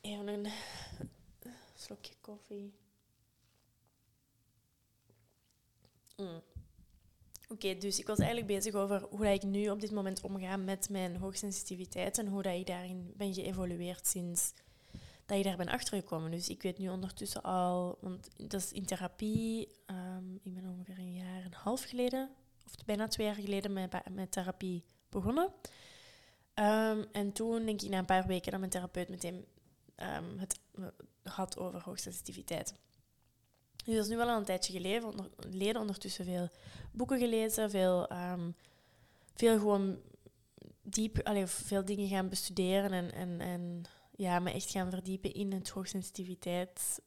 even 0.00 0.28
een 0.28 0.46
slokje 1.74 2.14
koffie. 2.20 2.72
Mm. 6.16 6.42
Oké, 7.48 7.76
dus 7.78 7.98
ik 7.98 8.06
was 8.06 8.18
eigenlijk 8.18 8.46
bezig 8.46 8.74
over 8.74 9.02
hoe 9.10 9.32
ik 9.32 9.42
nu 9.42 9.68
op 9.68 9.80
dit 9.80 9.90
moment 9.90 10.20
omga 10.20 10.56
met 10.56 10.88
mijn 10.88 11.16
hoogsensitiviteit 11.16 12.18
en 12.18 12.26
hoe 12.26 12.42
dat 12.42 12.54
ik 12.54 12.66
daarin 12.66 13.12
ben 13.16 13.34
geëvolueerd 13.34 14.06
sinds 14.06 14.52
dat 15.26 15.38
ik 15.38 15.44
daar 15.44 15.56
ben 15.56 15.68
achtergekomen. 15.68 16.30
Dus 16.30 16.48
ik 16.48 16.62
weet 16.62 16.78
nu 16.78 16.88
ondertussen 16.88 17.42
al, 17.42 17.98
want 18.00 18.28
dat 18.36 18.60
is 18.60 18.72
in 18.72 18.86
therapie, 18.86 19.68
um, 19.86 20.40
ik 20.42 20.54
ben 20.54 20.66
ongeveer 20.66 20.98
een 20.98 21.14
jaar 21.14 21.40
en 21.40 21.44
een 21.44 21.54
half 21.54 21.82
geleden, 21.82 22.30
bijna 22.84 23.08
twee 23.08 23.26
jaar 23.26 23.34
geleden, 23.34 23.72
met, 23.72 23.92
met 24.10 24.32
therapie 24.32 24.84
begonnen. 25.08 25.52
Um, 26.54 27.06
en 27.12 27.32
toen, 27.32 27.64
denk 27.64 27.82
ik, 27.82 27.90
na 27.90 27.98
een 27.98 28.04
paar 28.04 28.26
weken, 28.26 28.50
dat 28.50 28.60
mijn 28.60 28.72
therapeut 28.72 29.08
meteen 29.08 29.44
um, 29.96 30.38
het 30.38 30.58
had 31.22 31.58
over 31.58 31.82
hoogsensitiviteit. 31.82 32.74
Dus 33.84 33.94
dat 33.94 34.04
is 34.04 34.10
nu 34.10 34.16
wel 34.16 34.28
al 34.28 34.36
een 34.38 34.44
tijdje 34.44 34.72
geleden, 34.72 35.04
onder, 35.04 35.78
ondertussen 35.78 36.24
veel 36.24 36.48
boeken 36.92 37.18
gelezen, 37.18 37.70
veel, 37.70 38.12
um, 38.12 38.54
veel 39.34 39.58
gewoon 39.58 39.98
diep, 40.82 41.20
allee, 41.22 41.46
veel 41.46 41.84
dingen 41.84 42.08
gaan 42.08 42.28
bestuderen 42.28 42.92
en, 42.92 43.12
en, 43.12 43.40
en 43.40 43.82
ja, 44.16 44.38
me 44.38 44.50
echt 44.50 44.70
gaan 44.70 44.90
verdiepen 44.90 45.32
in 45.32 45.52
het 45.52 45.68
hoogsensitiviteit, 45.68 47.00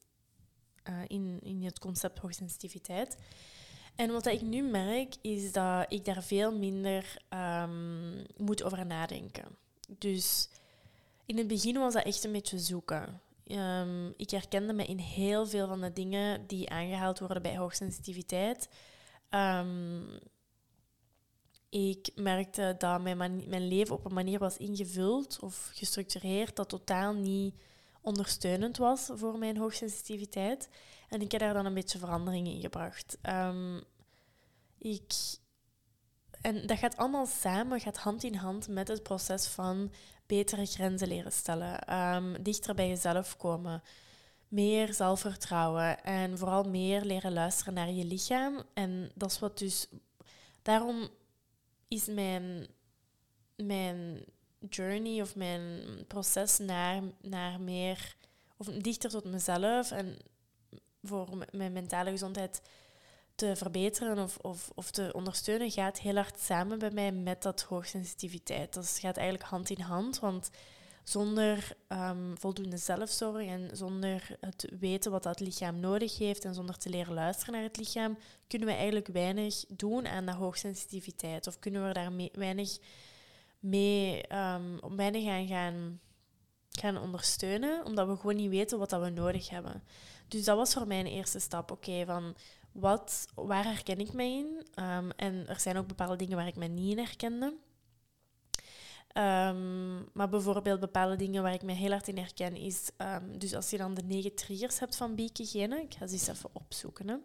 uh, 0.88 1.00
in, 1.06 1.38
in 1.42 1.62
het 1.62 1.78
concept 1.78 2.18
hoogsensitiviteit. 2.18 3.16
En 3.98 4.12
wat 4.12 4.26
ik 4.26 4.42
nu 4.42 4.62
merk, 4.62 5.14
is 5.20 5.52
dat 5.52 5.86
ik 5.88 6.04
daar 6.04 6.22
veel 6.22 6.58
minder 6.58 7.16
um, 7.62 8.24
moet 8.36 8.62
over 8.62 8.86
nadenken. 8.86 9.44
Dus 9.98 10.48
in 11.26 11.38
het 11.38 11.46
begin 11.46 11.78
was 11.78 11.94
dat 11.94 12.04
echt 12.04 12.24
een 12.24 12.32
beetje 12.32 12.58
zoeken. 12.58 13.20
Um, 13.44 14.14
ik 14.16 14.30
herkende 14.30 14.72
me 14.72 14.84
in 14.84 14.98
heel 14.98 15.46
veel 15.46 15.66
van 15.66 15.80
de 15.80 15.92
dingen 15.92 16.46
die 16.46 16.70
aangehaald 16.70 17.18
worden 17.18 17.42
bij 17.42 17.56
hoogsensitiviteit. 17.56 18.68
Um, 19.30 20.18
ik 21.68 22.10
merkte 22.14 22.74
dat 22.78 23.00
mijn, 23.00 23.16
mijn 23.48 23.68
leven 23.68 23.94
op 23.94 24.04
een 24.04 24.14
manier 24.14 24.38
was 24.38 24.56
ingevuld 24.56 25.38
of 25.40 25.70
gestructureerd 25.74 26.56
dat 26.56 26.68
totaal 26.68 27.12
niet 27.14 27.54
ondersteunend 28.08 28.76
was 28.76 29.10
voor 29.12 29.38
mijn 29.38 29.56
hoogsensitiviteit. 29.56 30.68
En 31.08 31.20
ik 31.20 31.32
heb 31.32 31.40
daar 31.40 31.54
dan 31.54 31.66
een 31.66 31.74
beetje 31.74 31.98
verandering 31.98 32.46
in 32.46 32.60
gebracht. 32.60 33.18
Um, 33.22 33.82
ik, 34.78 35.12
en 36.40 36.66
dat 36.66 36.78
gaat 36.78 36.96
allemaal 36.96 37.26
samen, 37.26 37.80
gaat 37.80 37.96
hand 37.96 38.22
in 38.24 38.34
hand 38.34 38.68
met 38.68 38.88
het 38.88 39.02
proces 39.02 39.46
van 39.46 39.92
betere 40.26 40.66
grenzen 40.66 41.08
leren 41.08 41.32
stellen, 41.32 41.94
um, 41.94 42.42
dichter 42.42 42.74
bij 42.74 42.88
jezelf 42.88 43.36
komen, 43.36 43.82
meer 44.48 44.94
zelfvertrouwen 44.94 46.04
en 46.04 46.38
vooral 46.38 46.64
meer 46.64 47.04
leren 47.04 47.32
luisteren 47.32 47.74
naar 47.74 47.90
je 47.90 48.04
lichaam. 48.04 48.62
En 48.74 49.10
dat 49.14 49.30
is 49.30 49.38
wat 49.38 49.58
dus. 49.58 49.88
Daarom 50.62 51.08
is 51.88 52.06
mijn, 52.06 52.66
mijn 53.56 54.24
journey 54.68 55.20
of 55.20 55.36
mijn 55.36 55.82
proces 56.06 56.58
naar, 56.58 57.02
naar 57.20 57.60
meer 57.60 58.16
of 58.56 58.66
dichter 58.66 59.10
tot 59.10 59.24
mezelf 59.24 59.90
en 59.90 60.16
voor 61.02 61.46
mijn 61.50 61.72
mentale 61.72 62.10
gezondheid 62.10 62.62
te 63.34 63.56
verbeteren 63.56 64.18
of, 64.18 64.36
of, 64.36 64.70
of 64.74 64.90
te 64.90 65.10
ondersteunen 65.12 65.70
gaat 65.70 66.00
heel 66.00 66.14
hard 66.14 66.40
samen 66.40 66.78
bij 66.78 66.90
mij 66.90 67.12
met 67.12 67.42
dat 67.42 67.62
hoogsensitiviteit. 67.62 68.74
Dat 68.74 68.98
gaat 69.00 69.16
eigenlijk 69.16 69.48
hand 69.48 69.70
in 69.70 69.80
hand, 69.80 70.18
want 70.18 70.50
zonder 71.02 71.76
um, 71.88 72.38
voldoende 72.38 72.76
zelfzorg 72.76 73.46
en 73.46 73.70
zonder 73.72 74.36
het 74.40 74.72
weten 74.80 75.10
wat 75.10 75.22
dat 75.22 75.40
lichaam 75.40 75.80
nodig 75.80 76.18
heeft 76.18 76.44
en 76.44 76.54
zonder 76.54 76.78
te 76.78 76.88
leren 76.88 77.14
luisteren 77.14 77.54
naar 77.54 77.62
het 77.62 77.76
lichaam, 77.76 78.18
kunnen 78.46 78.68
we 78.68 78.74
eigenlijk 78.74 79.06
weinig 79.06 79.64
doen 79.68 80.06
aan 80.06 80.26
dat 80.26 80.34
hoogsensitiviteit. 80.34 81.46
Of 81.46 81.58
kunnen 81.58 81.86
we 81.86 81.92
daar 81.92 82.12
weinig 82.32 82.78
mee, 83.58 84.34
um, 84.34 84.96
weinig 84.96 85.28
aan 85.28 85.46
gaan, 85.46 86.00
gaan 86.70 86.98
ondersteunen, 86.98 87.84
omdat 87.84 88.08
we 88.08 88.16
gewoon 88.16 88.36
niet 88.36 88.50
weten 88.50 88.78
wat 88.78 88.90
dat 88.90 89.02
we 89.02 89.08
nodig 89.08 89.50
hebben. 89.50 89.82
Dus 90.28 90.44
dat 90.44 90.56
was 90.56 90.72
voor 90.72 90.86
mij 90.86 91.00
een 91.00 91.06
eerste 91.06 91.38
stap. 91.38 91.70
Oké, 91.70 92.04
van 92.04 92.36
wat, 92.72 93.26
waar 93.34 93.64
herken 93.64 93.98
ik 93.98 94.12
mij 94.12 94.32
in? 94.32 94.66
Um, 94.84 95.10
en 95.10 95.48
er 95.48 95.60
zijn 95.60 95.76
ook 95.76 95.86
bepaalde 95.86 96.16
dingen 96.16 96.36
waar 96.36 96.46
ik 96.46 96.56
mij 96.56 96.68
niet 96.68 96.90
in 96.90 97.04
herkende. 97.04 97.54
Um, 99.14 100.08
maar 100.12 100.28
bijvoorbeeld 100.28 100.80
bepaalde 100.80 101.16
dingen 101.16 101.42
waar 101.42 101.54
ik 101.54 101.62
me 101.62 101.72
heel 101.72 101.90
hard 101.90 102.08
in 102.08 102.18
herken 102.18 102.56
is... 102.56 102.90
Dus 103.38 103.54
als 103.54 103.70
je 103.70 103.76
dan 103.76 103.94
de 103.94 104.02
negen 104.02 104.34
triggers 104.34 104.78
hebt 104.78 104.96
van 104.96 105.14
Bieke 105.14 105.46
Genen... 105.46 105.82
Ik 105.82 105.94
ga 105.94 106.06
ze 106.06 106.12
eens 106.12 106.28
even 106.28 106.50
opzoeken. 106.52 107.08
Hè. 107.08 107.16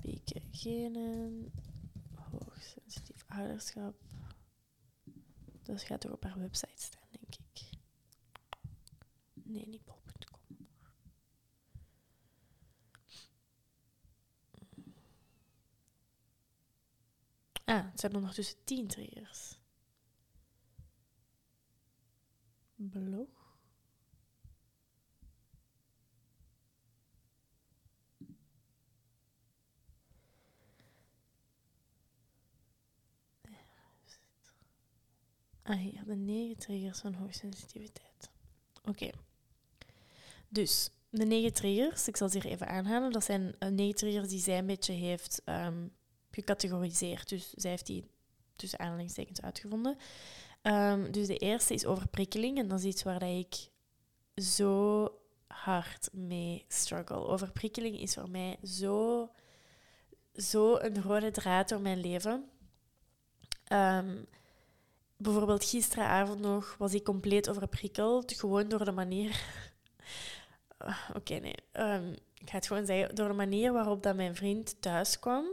Bieke 0.00 0.40
Genen... 0.50 1.52
Hoogsensitief 2.14 3.24
ouderschap... 3.28 3.94
Dat 5.64 5.82
gaat 5.82 6.00
toch 6.00 6.12
op 6.12 6.22
haar 6.24 6.38
website 6.38 6.82
staan, 6.82 7.08
denk 7.10 7.34
ik. 7.34 7.70
Nee, 9.32 9.66
niet 9.66 9.84
Ah, 17.64 17.84
het 17.90 18.00
zijn 18.00 18.14
ondertussen 18.14 18.64
tien 18.64 18.86
triggers. 18.86 19.58
Blog. 22.74 23.43
Ah, 35.66 35.76
hier, 35.76 36.04
de 36.06 36.14
negen 36.14 36.58
triggers 36.58 36.98
van 36.98 37.14
hoogsensitiviteit. 37.14 38.30
Oké. 38.84 39.10
Dus, 40.48 40.90
de 41.10 41.24
negen 41.24 41.52
triggers, 41.52 42.08
ik 42.08 42.16
zal 42.16 42.28
ze 42.28 42.38
hier 42.40 42.50
even 42.50 42.68
aanhalen. 42.68 43.12
Dat 43.12 43.24
zijn 43.24 43.54
uh, 43.58 43.68
negen 43.68 43.94
triggers 43.94 44.28
die 44.28 44.40
zij 44.40 44.58
een 44.58 44.66
beetje 44.66 44.92
heeft 44.92 45.42
um, 45.44 45.92
gecategoriseerd. 46.30 47.28
Dus 47.28 47.50
zij 47.50 47.70
heeft 47.70 47.86
die 47.86 48.04
tussen 48.56 48.78
aanhalingstekens 48.78 49.42
uitgevonden. 49.42 49.96
Um, 50.62 51.12
dus 51.12 51.26
de 51.26 51.36
eerste 51.36 51.74
is 51.74 51.86
overprikkeling. 51.86 52.58
En 52.58 52.68
dat 52.68 52.78
is 52.78 52.84
iets 52.84 53.02
waar 53.02 53.22
ik 53.22 53.68
zo 54.36 55.08
hard 55.46 56.08
mee 56.12 56.64
struggle. 56.68 57.26
Overprikkeling 57.26 58.00
is 58.00 58.14
voor 58.14 58.30
mij 58.30 58.56
zo, 58.62 59.30
zo 60.34 60.76
een 60.76 61.02
rode 61.02 61.30
draad 61.30 61.68
door 61.68 61.80
mijn 61.80 62.00
leven. 62.00 62.48
Um, 63.72 64.26
bijvoorbeeld 65.16 65.64
gisteravond 65.64 66.40
nog 66.40 66.74
was 66.78 66.94
ik 66.94 67.04
compleet 67.04 67.48
overprikkeld. 67.48 68.32
Gewoon 68.32 68.68
door 68.68 68.84
de 68.84 68.92
manier... 68.92 69.40
Oké, 71.16 71.34
nee. 71.34 71.56
Um, 71.72 72.12
ik 72.34 72.50
ga 72.50 72.56
het 72.56 72.66
gewoon 72.66 72.86
zeggen. 72.86 73.14
Door 73.14 73.28
de 73.28 73.34
manier 73.34 73.72
waarop 73.72 74.02
dat 74.02 74.16
mijn 74.16 74.36
vriend 74.36 74.82
thuis 74.82 75.18
kwam 75.18 75.46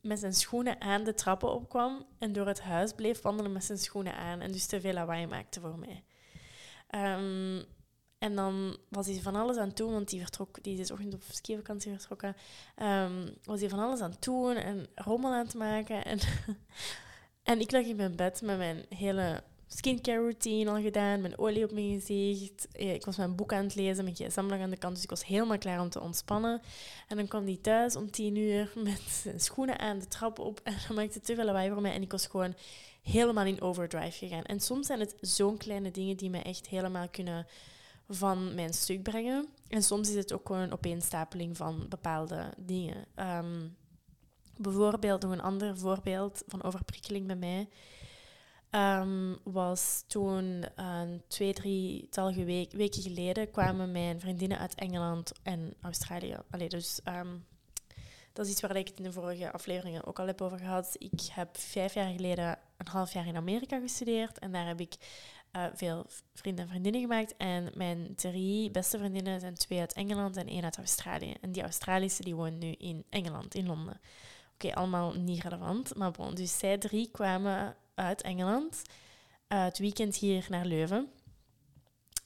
met 0.00 0.18
zijn 0.18 0.34
schoenen 0.34 0.80
aan 0.80 1.04
de 1.04 1.14
trappen 1.14 1.52
opkwam 1.52 2.06
en 2.18 2.32
door 2.32 2.46
het 2.46 2.60
huis 2.60 2.92
bleef 2.92 3.22
wandelen 3.22 3.52
met 3.52 3.64
zijn 3.64 3.78
schoenen 3.78 4.16
aan 4.16 4.40
en 4.40 4.52
dus 4.52 4.66
te 4.66 4.80
veel 4.80 4.92
lawaai 4.92 5.26
maakte 5.26 5.60
voor 5.60 5.78
mij. 5.78 6.04
Um, 6.94 7.64
en 8.18 8.34
dan 8.34 8.76
was 8.88 9.06
hij 9.06 9.20
van 9.20 9.36
alles 9.36 9.56
aan 9.56 9.70
doen, 9.74 9.92
want 9.92 10.10
die, 10.10 10.20
vertrok, 10.20 10.62
die 10.62 10.78
is 10.78 10.90
ochtend 10.90 11.14
op 11.14 11.22
skivakantie 11.30 11.92
vertrokken. 11.92 12.36
Um, 12.82 13.36
was 13.44 13.60
hij 13.60 13.68
van 13.68 13.78
alles 13.78 14.00
aan 14.00 14.14
doen 14.18 14.56
en 14.56 14.86
rommel 14.94 15.32
aan 15.32 15.44
het 15.44 15.54
maken. 15.54 16.04
En, 16.04 16.18
en 17.42 17.60
ik 17.60 17.70
lag 17.70 17.84
in 17.84 17.96
mijn 17.96 18.16
bed 18.16 18.42
met 18.42 18.58
mijn 18.58 18.84
hele 18.88 19.42
skincare 19.66 20.18
routine 20.18 20.70
al 20.70 20.82
gedaan, 20.82 21.20
mijn 21.20 21.38
olie 21.38 21.64
op 21.64 21.72
mijn 21.72 22.00
gezicht. 22.00 22.68
Ik 22.72 23.04
was 23.04 23.16
mijn 23.16 23.36
boek 23.36 23.52
aan 23.52 23.64
het 23.64 23.74
lezen, 23.74 24.04
mijn 24.04 24.16
gsm 24.16 24.46
lag 24.46 24.60
aan 24.60 24.70
de 24.70 24.76
kant, 24.76 24.94
dus 24.94 25.04
ik 25.04 25.10
was 25.10 25.26
helemaal 25.26 25.58
klaar 25.58 25.80
om 25.80 25.88
te 25.88 26.00
ontspannen. 26.00 26.60
En 27.08 27.16
dan 27.16 27.28
kwam 27.28 27.44
die 27.44 27.60
thuis 27.60 27.96
om 27.96 28.10
tien 28.10 28.36
uur 28.36 28.72
met 28.84 29.26
schoenen 29.36 29.78
aan 29.78 29.98
de 29.98 30.08
trap 30.08 30.38
op 30.38 30.60
en 30.62 30.74
dan 30.86 30.96
maakte 30.96 31.20
te 31.20 31.34
veel 31.34 31.44
lawaai 31.44 31.70
voor 31.70 31.80
mij 31.80 31.92
en 31.92 32.02
ik 32.02 32.10
was 32.10 32.26
gewoon 32.26 32.54
helemaal 33.02 33.44
in 33.44 33.60
overdrive 33.60 34.26
gegaan. 34.26 34.44
En 34.44 34.60
soms 34.60 34.86
zijn 34.86 35.00
het 35.00 35.14
zo'n 35.20 35.56
kleine 35.56 35.90
dingen 35.90 36.16
die 36.16 36.30
me 36.30 36.38
echt 36.38 36.68
helemaal 36.68 37.08
kunnen 37.08 37.46
van 38.08 38.54
mijn 38.54 38.72
stuk 38.74 39.02
brengen. 39.02 39.48
En 39.68 39.82
soms 39.82 40.08
is 40.08 40.14
het 40.14 40.32
ook 40.32 40.46
gewoon 40.46 40.62
een 40.62 40.72
opeenstapeling 40.72 41.56
van 41.56 41.86
bepaalde 41.88 42.50
dingen. 42.56 43.04
Ehm, 43.14 43.68
bijvoorbeeld, 44.56 45.22
nog 45.22 45.32
een 45.32 45.40
ander 45.40 45.78
voorbeeld 45.78 46.42
van 46.46 46.62
overprikkeling 46.62 47.26
bij 47.26 47.36
mij. 47.36 47.68
Um, 49.00 49.38
was 49.44 50.04
toen 50.06 50.64
een 50.74 51.22
twee, 51.26 51.52
drietal 51.52 52.34
week, 52.34 52.72
weken 52.72 53.02
geleden 53.02 53.50
kwamen 53.50 53.92
mijn 53.92 54.20
vriendinnen 54.20 54.58
uit 54.58 54.74
Engeland 54.74 55.32
en 55.42 55.74
Australië. 55.80 56.36
Allee, 56.50 56.68
dus 56.68 57.00
um, 57.04 57.44
dat 58.32 58.46
is 58.46 58.52
iets 58.52 58.60
waar 58.60 58.76
ik 58.76 58.88
het 58.88 58.98
in 58.98 59.04
de 59.04 59.12
vorige 59.12 59.52
afleveringen 59.52 60.06
ook 60.06 60.18
al 60.18 60.26
heb 60.26 60.40
over 60.40 60.58
gehad. 60.58 60.96
Ik 60.98 61.20
heb 61.32 61.56
vijf 61.56 61.94
jaar 61.94 62.12
geleden 62.12 62.58
een 62.76 62.88
half 62.88 63.12
jaar 63.12 63.26
in 63.26 63.36
Amerika 63.36 63.80
gestudeerd 63.80 64.38
en 64.38 64.52
daar 64.52 64.66
heb 64.66 64.80
ik 64.80 64.94
uh, 65.56 65.64
veel 65.74 66.06
vrienden 66.34 66.64
en 66.64 66.70
vriendinnen 66.70 67.00
gemaakt. 67.00 67.36
En 67.36 67.70
mijn 67.74 68.14
drie 68.14 68.70
beste 68.70 68.98
vriendinnen 68.98 69.40
zijn 69.40 69.54
twee 69.54 69.80
uit 69.80 69.92
Engeland 69.92 70.36
en 70.36 70.46
één 70.46 70.64
uit 70.64 70.78
Australië. 70.78 71.34
En 71.40 71.52
die 71.52 71.62
Australische 71.62 72.22
die 72.22 72.34
woont 72.34 72.58
nu 72.58 72.70
in 72.70 73.04
Engeland, 73.08 73.54
in 73.54 73.66
Londen. 73.66 74.00
Oké, 74.64 74.74
allemaal 74.74 75.12
niet 75.12 75.42
relevant, 75.42 75.94
maar 75.94 76.10
bon. 76.10 76.34
Dus 76.34 76.58
zij 76.58 76.78
drie 76.78 77.10
kwamen 77.10 77.76
uit 77.94 78.22
Engeland 78.22 78.82
uh, 79.48 79.64
het 79.64 79.78
weekend 79.78 80.16
hier 80.16 80.46
naar 80.48 80.64
Leuven. 80.64 81.08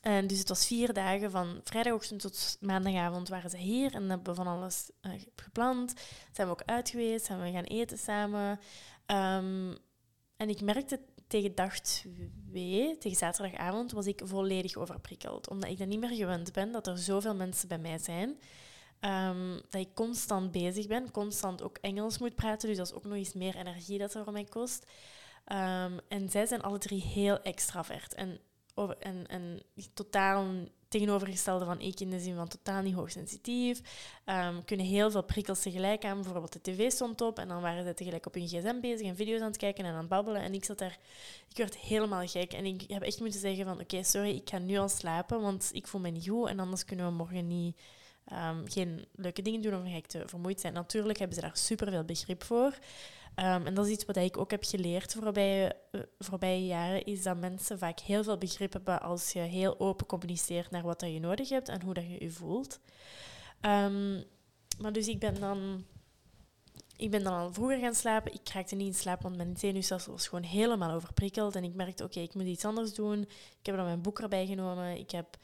En 0.01 0.27
dus 0.27 0.38
het 0.38 0.49
was 0.49 0.66
vier 0.66 0.92
dagen 0.92 1.31
van 1.31 1.61
vrijdagochtend 1.64 2.20
tot 2.20 2.57
maandagavond 2.61 3.29
waren 3.29 3.51
ze 3.51 3.57
hier 3.57 3.94
en 3.94 4.11
hebben 4.11 4.35
van 4.35 4.46
alles 4.46 4.90
uh, 5.03 5.12
gepland. 5.37 5.94
Zijn 6.33 6.46
we 6.46 6.53
ook 6.53 6.62
uit 6.66 6.90
geweest, 6.90 7.27
zijn 7.27 7.40
we 7.40 7.51
gaan 7.51 7.64
eten 7.64 7.99
samen. 7.99 8.51
Um, 9.07 9.77
en 10.37 10.49
ik 10.49 10.61
merkte 10.61 11.01
tegen 11.27 11.55
dag 11.55 11.81
twee, 11.81 12.99
tegen 12.99 13.18
zaterdagavond, 13.18 13.92
was 13.92 14.07
ik 14.07 14.20
volledig 14.25 14.77
overprikkeld. 14.77 15.49
Omdat 15.49 15.70
ik 15.70 15.79
dan 15.79 15.88
niet 15.88 16.01
meer 16.01 16.16
gewend 16.16 16.53
ben 16.53 16.72
dat 16.72 16.87
er 16.87 16.99
zoveel 16.99 17.35
mensen 17.35 17.68
bij 17.68 17.79
mij 17.79 17.99
zijn. 17.99 18.38
Um, 19.07 19.61
dat 19.71 19.81
ik 19.81 19.95
constant 19.95 20.53
bezig 20.53 20.87
ben, 20.87 21.11
constant 21.11 21.62
ook 21.62 21.79
Engels 21.81 22.19
moet 22.19 22.35
praten. 22.35 22.69
Dus 22.69 22.77
dat 22.77 22.87
is 22.87 22.92
ook 22.92 23.05
nog 23.05 23.14
eens 23.14 23.35
meer 23.35 23.57
energie 23.57 23.99
dat 23.99 24.14
er 24.14 24.25
voor 24.25 24.33
mij 24.33 24.45
kost. 24.45 24.87
Um, 25.53 25.99
en 26.09 26.31
zij 26.31 26.47
zijn 26.47 26.62
alle 26.62 26.79
drie 26.79 27.03
heel 27.03 27.42
extravert. 27.42 28.14
En, 28.14 28.38
over, 28.75 28.99
en 28.99 29.62
totaal 29.95 30.47
tegenovergestelde 30.88 31.64
van 31.64 31.81
ik 31.81 32.01
in 32.01 32.11
de 32.11 32.21
zin 32.21 32.35
van 32.35 32.49
totaal 32.49 32.83
niet 32.83 32.95
hoogsensitief. 32.95 33.81
Um, 34.27 34.64
kunnen 34.64 34.87
heel 34.87 35.11
veel 35.11 35.23
prikkels 35.23 35.62
tegelijk 35.62 36.05
aan. 36.05 36.23
Bijvoorbeeld 36.23 36.53
de 36.53 36.61
tv 36.61 36.90
stond 36.90 37.21
op 37.21 37.38
en 37.38 37.49
dan 37.49 37.61
waren 37.61 37.85
ze 37.85 37.95
tegelijk 37.95 38.27
op 38.27 38.35
hun 38.35 38.49
gsm 38.49 38.81
bezig 38.81 39.07
en 39.07 39.16
video's 39.16 39.40
aan 39.40 39.47
het 39.47 39.57
kijken 39.57 39.85
en 39.85 39.92
aan 39.92 39.99
het 39.99 40.09
babbelen. 40.09 40.42
En 40.42 40.55
ik 40.55 40.64
zat 40.64 40.79
daar, 40.79 40.99
ik 41.49 41.57
werd 41.57 41.77
helemaal 41.77 42.27
gek. 42.27 42.53
En 42.53 42.64
ik 42.64 42.85
heb 42.90 43.03
echt 43.03 43.21
moeten 43.21 43.40
zeggen 43.40 43.64
van 43.64 43.81
oké, 43.81 44.03
sorry, 44.03 44.31
ik 44.31 44.51
ga 44.51 44.59
nu 44.59 44.77
al 44.77 44.88
slapen, 44.88 45.40
want 45.40 45.71
ik 45.73 45.87
voel 45.87 46.01
me 46.01 46.11
niet 46.11 46.29
goed 46.29 46.49
en 46.49 46.59
anders 46.59 46.85
kunnen 46.85 47.07
we 47.07 47.12
morgen 47.12 47.47
niet... 47.47 47.77
Um, 48.33 48.69
geen 48.69 49.07
leuke 49.12 49.43
dingen 49.43 49.62
doen 49.62 49.75
of 49.75 49.89
ga 49.91 49.97
ik 49.97 50.07
te 50.07 50.23
vermoeid 50.27 50.61
zijn. 50.61 50.73
Natuurlijk 50.73 51.19
hebben 51.19 51.37
ze 51.37 51.43
daar 51.43 51.57
super 51.57 51.91
veel 51.91 52.05
begrip 52.05 52.43
voor. 52.43 52.79
Um, 53.37 53.67
en 53.67 53.75
dat 53.75 53.87
is 53.87 53.93
iets 53.93 54.05
wat 54.05 54.17
ik 54.17 54.37
ook 54.37 54.51
heb 54.51 54.65
geleerd 54.65 55.12
voorbije, 56.19 56.62
uh, 56.62 56.67
jaren, 56.67 57.05
is 57.05 57.23
dat 57.23 57.37
mensen 57.37 57.79
vaak 57.79 58.01
heel 58.01 58.25
veel 58.25 58.39
begrip 58.39 58.73
hebben 58.73 59.01
als 59.01 59.33
je 59.33 59.39
heel 59.39 59.81
open 59.81 60.07
communiceert 60.07 60.71
naar 60.71 60.83
wat 60.83 61.01
dat 61.01 61.12
je 61.12 61.21
nodig 61.21 61.49
hebt 61.49 61.69
en 61.69 61.83
hoe 61.83 61.95
dat 61.95 62.05
je 62.05 62.25
je 62.25 62.31
voelt. 62.31 62.81
Um, 63.61 64.25
maar 64.79 64.93
dus 64.93 65.09
ik 65.09 65.19
ben 65.19 65.41
dan... 65.41 65.85
Ik 66.99 67.11
ben 67.11 67.23
dan 67.23 67.33
al 67.33 67.53
vroeger 67.53 67.79
gaan 67.79 67.95
slapen. 67.95 68.35
Ik 68.35 68.49
raakte 68.49 68.75
niet 68.75 68.87
in 68.87 68.95
slaap, 68.95 69.23
want 69.23 69.37
mijn 69.37 69.57
zenuwstelsel 69.57 70.12
was 70.12 70.29
gewoon 70.29 70.45
helemaal 70.45 70.91
overprikkeld. 70.91 71.57
En 71.57 71.65
ik 71.65 71.75
merkte, 71.75 72.05
oké, 72.05 72.21
ik 72.21 72.35
moet 72.35 72.45
iets 72.45 72.65
anders 72.65 72.95
doen. 72.95 73.21
Ik 73.61 73.67
heb 73.67 73.77
dan 73.77 73.85
mijn 73.85 74.03
boek 74.03 74.21
erbij 74.21 74.47
genomen. 74.47 74.99
Ik 74.99 75.11
heb, 75.11 75.37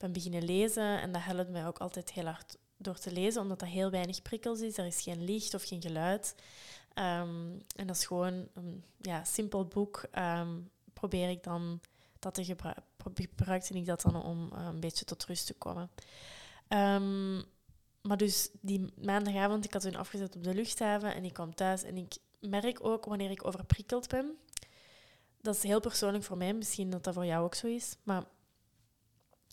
ben 0.00 0.12
beginnen 0.12 0.44
lezen. 0.44 1.00
En 1.00 1.12
dat 1.12 1.22
helpt 1.22 1.50
mij 1.50 1.66
ook 1.66 1.78
altijd 1.78 2.12
heel 2.12 2.24
hard 2.24 2.56
door 2.76 2.98
te 2.98 3.12
lezen, 3.12 3.42
omdat 3.42 3.58
dat 3.58 3.68
heel 3.68 3.90
weinig 3.90 4.22
prikkels 4.22 4.60
is. 4.60 4.78
Er 4.78 4.86
is 4.86 5.02
geen 5.02 5.24
licht 5.24 5.54
of 5.54 5.64
geen 5.64 5.82
geluid. 5.82 6.34
Um, 6.94 7.62
en 7.76 7.86
dat 7.86 7.96
is 7.96 8.06
gewoon 8.06 8.48
een 8.54 8.84
ja, 9.00 9.24
simpel 9.24 9.66
boek. 9.66 10.04
Um, 10.18 10.70
probeer 10.92 11.28
ik 11.28 11.42
dan 11.42 11.80
dat 12.18 12.34
te 12.34 12.44
gebruiken. 12.44 12.84
Gebruikte 13.14 13.74
ik 13.74 13.86
dat 13.86 14.00
dan 14.00 14.22
om 14.22 14.50
uh, 14.52 14.64
een 14.64 14.80
beetje 14.80 15.04
tot 15.04 15.24
rust 15.24 15.46
te 15.46 15.54
komen. 15.54 15.90
Um, 16.68 17.42
maar 18.02 18.16
dus 18.16 18.50
die 18.60 18.92
maandagavond, 19.02 19.64
ik 19.64 19.72
had 19.72 19.82
toen 19.82 19.96
afgezet 19.96 20.36
op 20.36 20.44
de 20.44 20.54
luchthaven 20.54 21.14
en 21.14 21.24
ik 21.24 21.32
kwam 21.32 21.54
thuis 21.54 21.82
en 21.82 21.96
ik 21.96 22.16
merk 22.38 22.84
ook 22.84 23.04
wanneer 23.04 23.30
ik 23.30 23.46
overprikkeld 23.46 24.08
ben. 24.08 24.38
Dat 25.40 25.54
is 25.54 25.62
heel 25.62 25.80
persoonlijk 25.80 26.24
voor 26.24 26.36
mij, 26.36 26.54
misschien 26.54 26.90
dat 26.90 27.04
dat 27.04 27.14
voor 27.14 27.26
jou 27.26 27.44
ook 27.44 27.54
zo 27.54 27.66
is. 27.66 27.96
Maar 28.02 28.24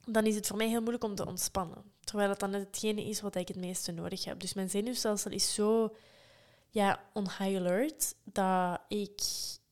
dan 0.09 0.25
is 0.25 0.35
het 0.35 0.47
voor 0.47 0.57
mij 0.57 0.67
heel 0.67 0.79
moeilijk 0.79 1.03
om 1.03 1.15
te 1.15 1.25
ontspannen. 1.25 1.83
Terwijl 1.99 2.29
dat 2.29 2.39
dan 2.39 2.53
hetgene 2.53 3.05
is 3.05 3.21
wat 3.21 3.35
ik 3.35 3.47
het 3.47 3.57
meeste 3.57 3.91
nodig 3.91 4.23
heb. 4.25 4.39
Dus 4.39 4.53
mijn 4.53 4.69
zenuwstelsel 4.69 5.31
is 5.31 5.53
zo 5.53 5.95
ja, 6.69 7.03
on 7.13 7.23
high 7.23 7.57
alert 7.57 8.15
dat 8.23 8.79
ik 8.87 9.21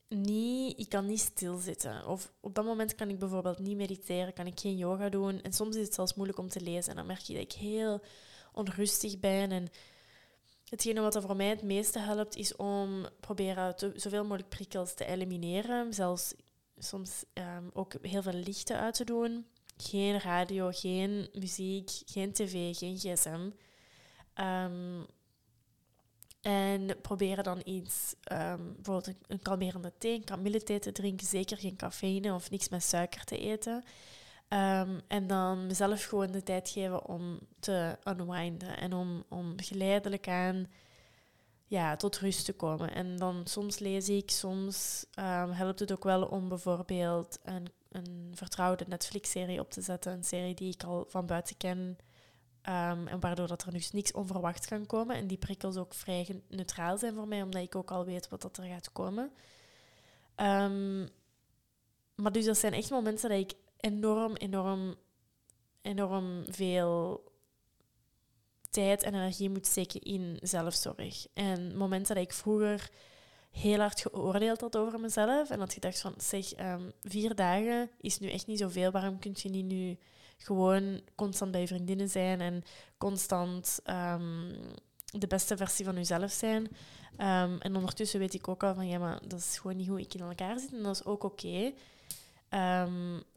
niet, 0.07 0.79
ik 0.79 0.89
kan 0.89 1.05
niet 1.05 1.19
stilzitten. 1.19 2.07
Of 2.07 2.31
op 2.39 2.55
dat 2.55 2.65
moment 2.65 2.95
kan 2.95 3.09
ik 3.09 3.19
bijvoorbeeld 3.19 3.59
niet 3.59 3.77
mediteren, 3.77 4.33
kan 4.33 4.47
ik 4.47 4.59
geen 4.59 4.77
yoga 4.77 5.09
doen. 5.09 5.41
En 5.41 5.53
soms 5.53 5.75
is 5.75 5.85
het 5.85 5.93
zelfs 5.93 6.13
moeilijk 6.13 6.39
om 6.39 6.49
te 6.49 6.61
lezen. 6.61 6.89
En 6.89 6.95
dan 6.95 7.05
merk 7.05 7.19
je 7.19 7.33
dat 7.33 7.41
ik 7.41 7.51
heel 7.51 8.01
onrustig 8.53 9.19
ben. 9.19 9.51
En 9.51 9.67
hetgene 10.69 11.01
wat 11.01 11.15
er 11.15 11.21
voor 11.21 11.35
mij 11.35 11.49
het 11.49 11.63
meeste 11.63 11.99
helpt, 11.99 12.35
is 12.35 12.55
om 12.55 13.05
proberen 13.19 13.75
zoveel 13.95 14.23
mogelijk 14.23 14.49
prikkels 14.49 14.93
te 14.93 15.05
elimineren. 15.05 15.93
Zelfs 15.93 16.33
soms 16.77 17.23
um, 17.33 17.69
ook 17.73 17.93
heel 18.01 18.21
veel 18.21 18.33
lichten 18.33 18.79
uit 18.79 18.95
te 18.95 19.03
doen. 19.03 19.45
Geen 19.77 20.19
radio, 20.19 20.69
geen 20.73 21.29
muziek, 21.33 21.89
geen 22.05 22.33
tv, 22.33 22.77
geen 22.77 22.97
gsm. 22.97 23.49
Um, 24.41 25.05
en 26.41 27.01
proberen 27.01 27.43
dan 27.43 27.61
iets, 27.63 28.15
um, 28.31 28.73
bijvoorbeeld 28.75 29.15
een 29.27 29.41
kalmerende 29.41 29.93
thee, 29.97 30.15
een 30.15 30.23
kamillethee 30.23 30.79
te 30.79 30.91
drinken. 30.91 31.27
Zeker 31.27 31.57
geen 31.57 31.75
cafeïne 31.75 32.33
of 32.33 32.49
niks 32.49 32.69
met 32.69 32.83
suiker 32.83 33.23
te 33.23 33.37
eten. 33.37 33.83
Um, 34.49 35.01
en 35.07 35.27
dan 35.27 35.65
mezelf 35.65 36.03
gewoon 36.03 36.31
de 36.31 36.43
tijd 36.43 36.69
geven 36.69 37.05
om 37.05 37.39
te 37.59 37.97
unwinden. 38.03 38.77
En 38.77 38.93
om, 38.93 39.23
om 39.29 39.53
geleidelijk 39.55 40.27
aan 40.27 40.67
ja, 41.65 41.95
tot 41.95 42.17
rust 42.17 42.45
te 42.45 42.53
komen. 42.53 42.93
En 42.93 43.17
dan 43.17 43.41
soms 43.47 43.79
lees 43.79 44.09
ik, 44.09 44.31
soms 44.31 45.05
helpt 45.51 45.79
het 45.79 45.91
ook 45.91 46.03
wel 46.03 46.25
om 46.25 46.49
bijvoorbeeld 46.49 47.39
een, 47.43 47.67
een 47.95 48.31
vertrouwde 48.35 48.85
Netflix-serie 48.87 49.59
op 49.59 49.71
te 49.71 49.81
zetten. 49.81 50.13
Een 50.13 50.23
serie 50.23 50.55
die 50.55 50.73
ik 50.73 50.83
al 50.83 51.05
van 51.07 51.25
buiten 51.25 51.57
ken 51.57 51.97
Um, 52.69 53.07
en 53.07 53.19
waardoor 53.19 53.47
dat 53.47 53.63
er 53.63 53.71
dus 53.71 53.91
niks 53.91 54.11
onverwachts 54.11 54.67
kan 54.67 54.85
komen. 54.85 55.15
En 55.15 55.27
die 55.27 55.37
prikkels 55.37 55.77
ook 55.77 55.93
vrij 55.93 56.41
neutraal 56.49 56.97
zijn 56.97 57.13
voor 57.13 57.27
mij, 57.27 57.41
omdat 57.41 57.61
ik 57.61 57.75
ook 57.75 57.91
al 57.91 58.05
weet 58.05 58.29
wat 58.29 58.41
dat 58.41 58.57
er 58.57 58.63
gaat 58.63 58.91
komen. 58.91 59.31
Um, 60.35 61.09
maar 62.15 62.31
dus 62.31 62.45
dat 62.45 62.57
zijn 62.57 62.73
echt 62.73 62.89
momenten 62.89 63.29
dat 63.29 63.39
ik 63.39 63.53
enorm, 63.77 64.35
enorm, 64.35 64.95
enorm 65.81 66.43
veel 66.47 67.23
tijd 68.69 69.03
en 69.03 69.13
energie 69.13 69.49
moet 69.49 69.67
steken 69.67 70.01
in 70.01 70.37
zelfzorg. 70.41 71.27
En 71.33 71.77
momenten 71.77 72.15
dat 72.15 72.23
ik 72.23 72.33
vroeger 72.33 72.89
heel 73.55 73.79
hard 73.79 74.01
geoordeeld 74.01 74.61
had 74.61 74.77
over 74.77 74.99
mezelf 74.99 75.49
en 75.49 75.59
had 75.59 75.73
gedacht 75.73 76.01
van, 76.01 76.13
zeg, 76.17 76.59
um, 76.59 76.91
vier 77.01 77.35
dagen 77.35 77.89
is 77.97 78.19
nu 78.19 78.29
echt 78.29 78.47
niet 78.47 78.59
zoveel, 78.59 78.91
waarom 78.91 79.19
kun 79.19 79.33
je 79.35 79.49
niet 79.49 79.65
nu 79.65 79.97
gewoon 80.37 81.01
constant 81.15 81.51
bij 81.51 81.67
vriendinnen 81.67 82.09
zijn 82.09 82.41
en 82.41 82.63
constant 82.97 83.79
um, 83.89 84.51
de 85.05 85.27
beste 85.27 85.57
versie 85.57 85.85
van 85.85 85.95
jezelf 85.95 86.31
zijn. 86.31 86.63
Um, 86.63 87.59
en 87.59 87.75
ondertussen 87.75 88.19
weet 88.19 88.33
ik 88.33 88.47
ook 88.47 88.63
al 88.63 88.73
van 88.73 88.87
ja, 88.87 88.99
maar 88.99 89.21
dat 89.27 89.39
is 89.39 89.57
gewoon 89.57 89.77
niet 89.77 89.87
hoe 89.87 89.99
ik 89.99 90.13
in 90.13 90.21
elkaar 90.21 90.59
zit 90.59 90.73
en 90.73 90.83
dat 90.83 90.95
is 90.95 91.05
ook 91.05 91.23
oké. 91.23 91.73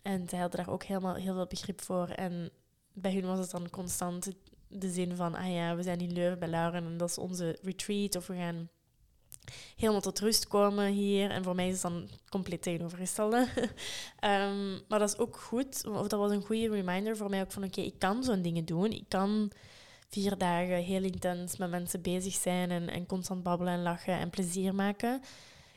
En 0.03 0.29
zij 0.29 0.39
hadden 0.39 0.65
daar 0.65 0.71
ook 0.71 0.85
helemaal 0.85 1.15
heel 1.15 1.35
veel 1.35 1.47
begrip 1.47 1.81
voor. 1.81 2.09
En 2.09 2.51
bij 2.93 3.13
hun 3.13 3.27
was 3.27 3.39
het 3.39 3.51
dan 3.51 3.71
constant 3.71 4.31
de 4.69 4.91
zin 4.91 5.17
van, 5.17 5.35
ah 5.35 5.53
ja, 5.53 5.77
we 5.77 5.83
zijn 5.83 6.01
in 6.01 6.13
Leuven 6.13 6.39
bij 6.39 6.49
Lauren 6.49 6.85
en 6.85 6.97
dat 6.97 7.09
is 7.09 7.19
onze 7.19 7.59
retreat. 7.63 8.17
Of 8.17 8.27
we 8.27 8.35
gaan 8.35 8.69
helemaal 9.77 10.01
tot 10.01 10.21
rust 10.21 10.47
komen 10.47 10.93
hier. 10.93 11.31
En 11.31 11.45
voor 11.45 11.55
mij 11.55 11.67
is 11.67 11.73
het 11.73 11.83
dan 11.83 12.09
compleet 12.31 12.63
tegenovergestelde. 12.63 13.47
um, 14.25 14.81
maar 14.89 14.99
dat 14.99 15.09
is 15.09 15.19
ook 15.19 15.37
goed, 15.37 15.87
of 15.87 16.09
dat 16.09 16.21
was 16.21 16.31
een 16.31 16.45
goede 16.45 16.69
reminder 16.69 17.17
voor 17.17 17.31
mij 17.31 17.41
ook 17.41 17.53
van 17.53 17.65
oké, 17.65 17.81
ik 17.81 17.99
kan 17.99 18.25
zo'n 18.25 18.43
dingen 18.43 18.65
doen. 18.65 18.93
Ik 18.93 19.05
kan 19.09 19.51
vier 20.09 20.39
dagen 20.39 20.77
heel 20.77 21.03
intens 21.03 21.57
met 21.57 21.71
mensen 21.71 22.03
bezig 22.03 22.35
zijn 22.35 22.71
en, 22.71 22.89
en 22.89 23.07
constant 23.07 23.43
babbelen 23.43 23.73
en 23.73 23.83
lachen 23.83 24.19
en 24.19 24.31
plezier 24.31 24.75
maken. 24.75 25.21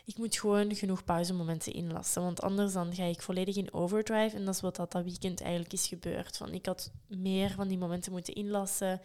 ik 0.06 0.18
moet 0.18 0.38
gewoon 0.38 0.76
genoeg 0.76 1.04
pauzemomenten 1.04 1.74
inlassen. 1.74 2.22
Want 2.22 2.42
anders 2.42 2.74
dan 2.74 2.96
ga 2.96 3.04
ik 3.04 3.22
volledig 3.22 3.56
in 3.56 3.74
overdrive. 3.74 4.36
En 4.36 4.46
dat 4.46 4.56
is 4.56 4.62
wat 4.62 4.76
dat, 4.76 4.92
dat 4.92 5.04
weekend 5.04 5.42
eigenlijk 5.42 5.74
is 5.74 5.88
gebeurd. 5.88 6.38
Van, 6.38 6.54
ik 6.54 6.66
had 6.66 6.92
meer 7.08 7.52
van 7.52 7.68
die 7.68 7.78
momenten 7.78 8.12
moeten 8.12 8.34
inlassen. 8.34 9.02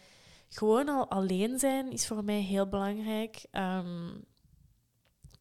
Gewoon 0.48 0.88
al 0.88 1.08
alleen 1.08 1.58
zijn 1.58 1.92
is 1.92 2.06
voor 2.06 2.24
mij 2.24 2.40
heel 2.40 2.68
belangrijk. 2.68 3.44
Um, 3.52 4.24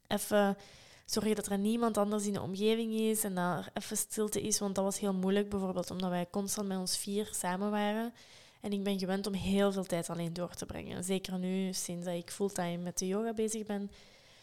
even 0.07 0.57
zorgen 1.05 1.35
dat 1.35 1.47
er 1.47 1.57
niemand 1.57 1.97
anders 1.97 2.25
in 2.25 2.33
de 2.33 2.41
omgeving 2.41 2.93
is 2.93 3.23
en 3.23 3.35
dat 3.35 3.57
er 3.57 3.69
even 3.73 3.97
stilte 3.97 4.41
is. 4.41 4.59
Want 4.59 4.75
dat 4.75 4.83
was 4.83 4.99
heel 4.99 5.13
moeilijk, 5.13 5.49
bijvoorbeeld 5.49 5.91
omdat 5.91 6.09
wij 6.09 6.27
constant 6.29 6.67
met 6.67 6.77
ons 6.77 6.97
vier 6.97 7.29
samen 7.31 7.71
waren. 7.71 8.13
En 8.61 8.71
ik 8.71 8.83
ben 8.83 8.99
gewend 8.99 9.27
om 9.27 9.33
heel 9.33 9.71
veel 9.71 9.83
tijd 9.83 10.09
alleen 10.09 10.33
door 10.33 10.53
te 10.53 10.65
brengen. 10.65 11.03
Zeker 11.03 11.39
nu, 11.39 11.73
sinds 11.73 12.05
dat 12.05 12.15
ik 12.15 12.31
fulltime 12.31 12.77
met 12.77 12.97
de 12.97 13.07
yoga 13.07 13.33
bezig 13.33 13.65
ben, 13.65 13.91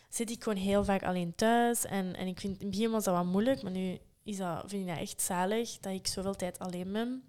zit 0.09 0.31
ik 0.31 0.42
gewoon 0.42 0.59
heel 0.59 0.85
vaak 0.85 1.03
alleen 1.03 1.35
thuis. 1.35 1.85
En, 1.85 2.16
en 2.16 2.27
ik 2.27 2.40
vind, 2.40 2.61
in 2.61 2.66
het 2.66 2.77
begin 2.77 2.90
was 2.90 3.05
dat 3.05 3.14
wat 3.14 3.25
moeilijk, 3.25 3.62
maar 3.62 3.72
nu 3.72 3.98
is 4.22 4.37
dat, 4.37 4.62
vind 4.66 4.83
ik 4.83 4.88
dat 4.88 4.98
echt 4.98 5.22
zalig 5.22 5.79
dat 5.79 5.92
ik 5.92 6.07
zoveel 6.07 6.35
tijd 6.35 6.59
alleen 6.59 6.92
ben. 6.92 7.09
Um, 7.09 7.22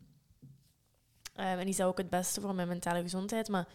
en 1.36 1.68
is 1.68 1.76
dat 1.76 1.88
ook 1.88 1.98
het 1.98 2.10
beste 2.10 2.42
voor 2.42 2.56
mijn 2.56 2.68
mentale 2.68 3.02
gezondheid. 3.02 3.48
Maar 3.48 3.68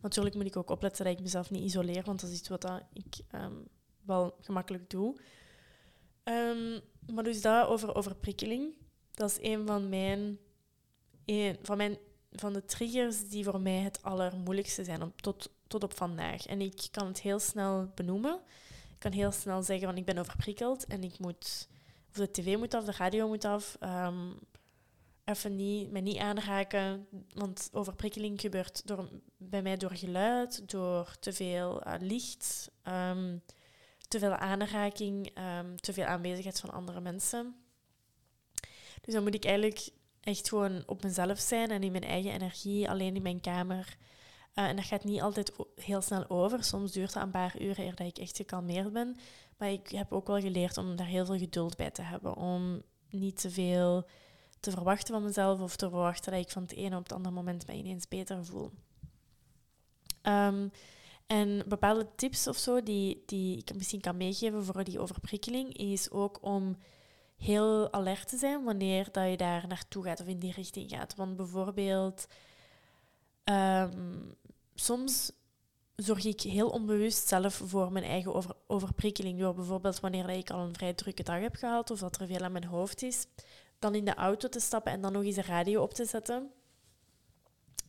natuurlijk 0.00 0.34
moet 0.34 0.46
ik 0.46 0.56
ook 0.56 0.70
opletten 0.70 1.04
dat 1.04 1.14
ik 1.14 1.20
mezelf 1.20 1.50
niet 1.50 1.64
isoleer, 1.64 2.02
want 2.04 2.20
dat 2.20 2.30
is 2.30 2.38
iets 2.38 2.48
wat 2.48 2.82
ik 2.92 3.16
um, 3.34 3.68
wel 4.06 4.36
gemakkelijk 4.40 4.90
doe. 4.90 5.16
Um, 6.24 6.80
maar 7.14 7.24
dus 7.24 7.42
dat 7.42 7.66
over 7.66 7.94
overprikkeling, 7.94 8.74
dat 9.10 9.30
is 9.30 9.38
een 9.40 9.66
van 9.66 9.88
mijn, 9.88 10.38
een, 11.24 11.58
van 11.62 11.76
mijn 11.76 11.98
van 12.34 12.52
de 12.52 12.64
triggers 12.64 13.28
die 13.28 13.44
voor 13.44 13.60
mij 13.60 13.78
het 13.78 14.02
allermoeilijkste 14.02 14.84
zijn 14.84 15.12
tot, 15.16 15.50
tot 15.66 15.82
op 15.82 15.96
vandaag. 15.96 16.46
En 16.46 16.60
ik 16.60 16.88
kan 16.90 17.06
het 17.06 17.20
heel 17.20 17.38
snel 17.38 17.90
benoemen. 17.94 18.40
Ik 18.90 18.98
kan 18.98 19.12
heel 19.12 19.32
snel 19.32 19.62
zeggen 19.62 19.88
van 19.88 19.96
ik 19.96 20.04
ben 20.04 20.18
overprikkeld 20.18 20.84
en 20.86 21.02
ik 21.02 21.18
moet, 21.18 21.68
of 22.10 22.16
de 22.16 22.30
tv 22.30 22.56
moet 22.56 22.74
af, 22.74 22.84
de 22.84 22.92
radio 22.92 23.28
moet 23.28 23.44
af. 23.44 23.76
Um, 23.80 24.38
even 25.24 25.56
niet, 25.56 25.90
me 25.90 26.00
niet 26.00 26.18
aanraken, 26.18 27.06
want 27.34 27.68
overprikkeling 27.72 28.40
gebeurt 28.40 28.86
door, 28.86 29.08
bij 29.36 29.62
mij 29.62 29.76
door 29.76 29.96
geluid, 29.96 30.70
door 30.70 31.16
te 31.20 31.32
veel 31.32 31.86
uh, 31.86 31.94
licht, 31.98 32.70
um, 32.88 33.42
te 34.14 34.20
veel 34.20 34.34
aanraking, 34.34 35.38
um, 35.58 35.76
te 35.80 35.92
veel 35.92 36.04
aanwezigheid 36.04 36.60
van 36.60 36.70
andere 36.70 37.00
mensen. 37.00 37.54
Dus 39.00 39.14
dan 39.14 39.22
moet 39.22 39.34
ik 39.34 39.44
eigenlijk 39.44 39.88
echt 40.20 40.48
gewoon 40.48 40.82
op 40.86 41.02
mezelf 41.02 41.38
zijn 41.38 41.70
en 41.70 41.82
in 41.82 41.90
mijn 41.90 42.04
eigen 42.04 42.32
energie, 42.32 42.90
alleen 42.90 43.16
in 43.16 43.22
mijn 43.22 43.40
kamer. 43.40 43.96
Uh, 44.54 44.64
en 44.64 44.76
dat 44.76 44.84
gaat 44.84 45.04
niet 45.04 45.20
altijd 45.20 45.52
heel 45.74 46.00
snel 46.00 46.30
over. 46.30 46.64
Soms 46.64 46.92
duurt 46.92 47.12
dat 47.12 47.22
een 47.22 47.30
paar 47.30 47.60
uren 47.60 47.84
eer 47.84 47.94
dat 47.94 48.06
ik 48.06 48.18
echt 48.18 48.36
gekalmeerd 48.36 48.92
ben. 48.92 49.16
Maar 49.56 49.70
ik 49.70 49.88
heb 49.88 50.12
ook 50.12 50.26
wel 50.26 50.40
geleerd 50.40 50.76
om 50.76 50.96
daar 50.96 51.06
heel 51.06 51.26
veel 51.26 51.38
geduld 51.38 51.76
bij 51.76 51.90
te 51.90 52.02
hebben. 52.02 52.36
Om 52.36 52.82
niet 53.08 53.40
te 53.40 53.50
veel 53.50 54.06
te 54.60 54.70
verwachten 54.70 55.14
van 55.14 55.22
mezelf 55.22 55.60
of 55.60 55.76
te 55.76 55.88
verwachten 55.88 56.32
dat 56.32 56.40
ik 56.40 56.50
van 56.50 56.62
het 56.62 56.72
ene 56.72 56.96
op 56.96 57.02
het 57.02 57.12
andere 57.12 57.34
moment 57.34 57.66
me 57.66 57.74
ineens 57.74 58.08
beter 58.08 58.44
voel. 58.44 58.70
Um, 60.22 60.70
en 61.34 61.62
bepaalde 61.66 62.06
tips 62.16 62.46
of 62.46 62.56
zo 62.56 62.82
die, 62.82 63.22
die 63.26 63.58
ik 63.58 63.74
misschien 63.74 64.00
kan 64.00 64.16
meegeven 64.16 64.64
voor 64.64 64.84
die 64.84 65.00
overprikkeling 65.00 65.76
is 65.76 66.10
ook 66.10 66.38
om 66.40 66.76
heel 67.36 67.92
alert 67.92 68.28
te 68.28 68.36
zijn 68.36 68.64
wanneer 68.64 69.08
dat 69.12 69.30
je 69.30 69.36
daar 69.36 69.66
naartoe 69.68 70.04
gaat 70.04 70.20
of 70.20 70.26
in 70.26 70.38
die 70.38 70.52
richting 70.52 70.90
gaat. 70.90 71.14
Want 71.14 71.36
bijvoorbeeld, 71.36 72.26
um, 73.44 74.34
soms 74.74 75.32
zorg 75.96 76.24
ik 76.24 76.40
heel 76.40 76.68
onbewust 76.68 77.28
zelf 77.28 77.54
voor 77.64 77.92
mijn 77.92 78.04
eigen 78.04 78.34
over, 78.34 78.54
overprikkeling. 78.66 79.38
Door 79.38 79.54
bijvoorbeeld 79.54 80.00
wanneer 80.00 80.30
ik 80.30 80.50
al 80.50 80.60
een 80.60 80.74
vrij 80.74 80.94
drukke 80.94 81.22
dag 81.22 81.40
heb 81.40 81.54
gehad 81.54 81.90
of 81.90 81.98
dat 81.98 82.20
er 82.20 82.26
veel 82.26 82.40
aan 82.40 82.52
mijn 82.52 82.64
hoofd 82.64 83.02
is, 83.02 83.26
dan 83.78 83.94
in 83.94 84.04
de 84.04 84.14
auto 84.14 84.48
te 84.48 84.60
stappen 84.60 84.92
en 84.92 85.00
dan 85.00 85.12
nog 85.12 85.24
eens 85.24 85.34
de 85.34 85.42
radio 85.42 85.82
op 85.82 85.94
te 85.94 86.04
zetten. 86.04 86.50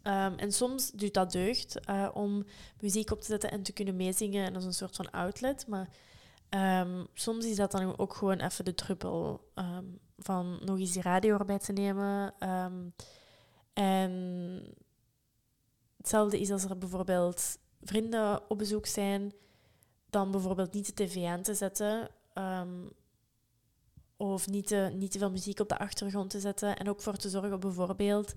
Um, 0.07 0.37
en 0.37 0.51
soms 0.51 0.91
doet 0.91 1.13
dat 1.13 1.31
deugd 1.31 1.89
uh, 1.89 2.09
om 2.13 2.45
muziek 2.79 3.11
op 3.11 3.21
te 3.21 3.25
zetten 3.25 3.51
en 3.51 3.63
te 3.63 3.73
kunnen 3.73 3.95
meezingen. 3.95 4.45
En 4.45 4.55
is 4.55 4.65
een 4.65 4.73
soort 4.73 4.95
van 4.95 5.11
outlet. 5.11 5.67
Maar 5.67 5.89
um, 6.49 7.07
soms 7.13 7.45
is 7.45 7.55
dat 7.55 7.71
dan 7.71 7.97
ook 7.97 8.13
gewoon 8.13 8.39
even 8.39 8.65
de 8.65 8.73
druppel 8.73 9.49
um, 9.55 9.99
van 10.17 10.59
nog 10.65 10.79
eens 10.79 10.91
die 10.91 11.01
radio 11.01 11.37
erbij 11.37 11.59
te 11.59 11.71
nemen. 11.71 12.33
en 13.73 14.11
hetzelfde 15.97 16.39
is 16.39 16.51
als 16.51 16.63
er 16.63 16.77
bijvoorbeeld 16.77 17.57
vrienden 17.81 18.49
op 18.49 18.57
bezoek 18.57 18.85
zijn, 18.85 19.33
dan 20.09 20.31
bijvoorbeeld 20.31 20.73
niet 20.73 20.85
de 20.85 21.05
tv 21.05 21.25
aan 21.25 21.41
te 21.41 21.53
zetten. 21.53 22.09
of 24.17 24.47
niet 24.47 24.67
te, 24.67 24.91
niet 24.93 25.11
te 25.11 25.19
veel 25.19 25.31
muziek 25.31 25.59
op 25.59 25.69
de 25.69 25.77
achtergrond 25.77 26.29
te 26.29 26.39
zetten. 26.39 26.77
En 26.77 26.89
ook 26.89 27.01
voor 27.01 27.15
te 27.15 27.29
zorgen 27.29 27.59
bijvoorbeeld 27.59 28.33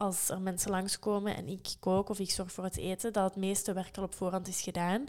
als 0.00 0.28
er 0.28 0.40
mensen 0.40 0.70
langskomen 0.70 1.36
en 1.36 1.48
ik 1.48 1.74
kook 1.80 2.08
of 2.08 2.18
ik 2.18 2.30
zorg 2.30 2.52
voor 2.52 2.64
het 2.64 2.76
eten, 2.76 3.12
dat 3.12 3.24
het 3.24 3.36
meeste 3.36 3.72
werk 3.72 3.96
al 3.96 4.02
op 4.02 4.14
voorhand 4.14 4.48
is 4.48 4.60
gedaan. 4.60 5.04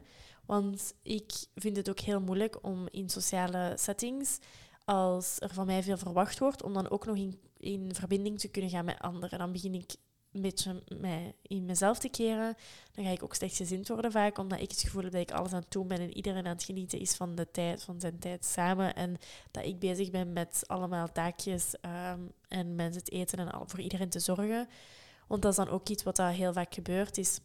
Want 0.46 0.94
ik 1.02 1.32
vind 1.56 1.78
het 1.78 1.90
ook 1.90 2.00
heel 2.00 2.22
moeilijk 2.22 2.58
om 2.62 2.88
in 2.90 3.10
sociale 3.10 3.74
settings, 3.78 4.40
als 4.86 5.36
er 5.40 5.54
van 5.54 5.66
mij 5.66 5.84
veel 5.84 5.98
verwacht 5.98 6.40
wordt, 6.40 6.64
om 6.64 6.74
dan 6.74 6.90
ook 6.90 7.06
nog 7.06 7.16
in, 7.16 7.40
in 7.58 7.96
verbinding 7.96 8.40
te 8.40 8.48
kunnen 8.48 8.72
gaan 8.72 8.86
met 8.86 9.00
anderen. 9.00 9.40
Dan 9.40 9.52
begin 9.52 9.74
ik 9.74 9.96
een 10.34 10.42
beetje 10.42 10.84
mij 10.98 11.36
in 11.42 11.66
mezelf 11.66 12.00
te 12.00 12.10
keren. 12.10 12.56
Dan 12.92 13.06
ga 13.06 13.12
ik 13.12 13.24
ook 13.24 13.36
slechtgezind 13.36 13.88
worden 13.88 14.12
vaak, 14.12 14.38
omdat 14.38 14.60
ik 14.60 14.70
het 14.70 14.82
gevoel 14.82 15.04
heb 15.04 15.12
dat 15.12 15.22
ik 15.22 15.32
alles 15.32 15.54
aan 15.54 15.60
het 15.60 15.72
doen 15.72 15.88
ben 15.88 16.00
en 16.00 16.16
iedereen 16.16 16.46
aan 16.46 16.56
het 16.56 16.64
genieten 16.64 17.00
is 17.00 17.14
van 17.14 17.36
de 17.36 17.52
tijd, 17.52 17.84
van 17.84 18.00
zijn 18.00 18.20
tijd 18.20 18.46
samen. 18.46 18.96
En 18.96 19.18
dat 19.52 19.66
ik 19.66 19.80
bezig 19.80 20.10
ben 20.10 20.34
met 20.34 20.64
allemaal 20.68 21.12
taakjes 21.12 21.76
um, 21.82 22.32
en 22.48 22.76
met 22.76 22.96
het 22.96 23.12
eten 23.12 23.40
en 23.40 23.52
al 23.52 23.64
voor 23.68 23.80
iedereen 23.80 24.10
te 24.10 24.20
zorgen. 24.20 24.68
Want 25.28 25.42
dat 25.42 25.52
is 25.52 25.58
dan 25.58 25.70
ook 25.70 25.90
iets 25.90 26.04
wat 26.04 26.16
daar 26.16 26.34
heel 26.34 26.54
vaak 26.54 26.74
gebeurt, 26.74 27.18
is... 27.18 27.40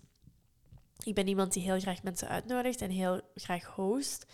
Ik 1.03 1.15
ben 1.15 1.29
iemand 1.29 1.53
die 1.53 1.63
heel 1.63 1.81
graag 1.81 2.03
mensen 2.03 2.29
uitnodigt 2.29 2.81
en 2.81 2.91
heel 2.91 3.21
graag 3.35 3.65
host. 3.65 4.27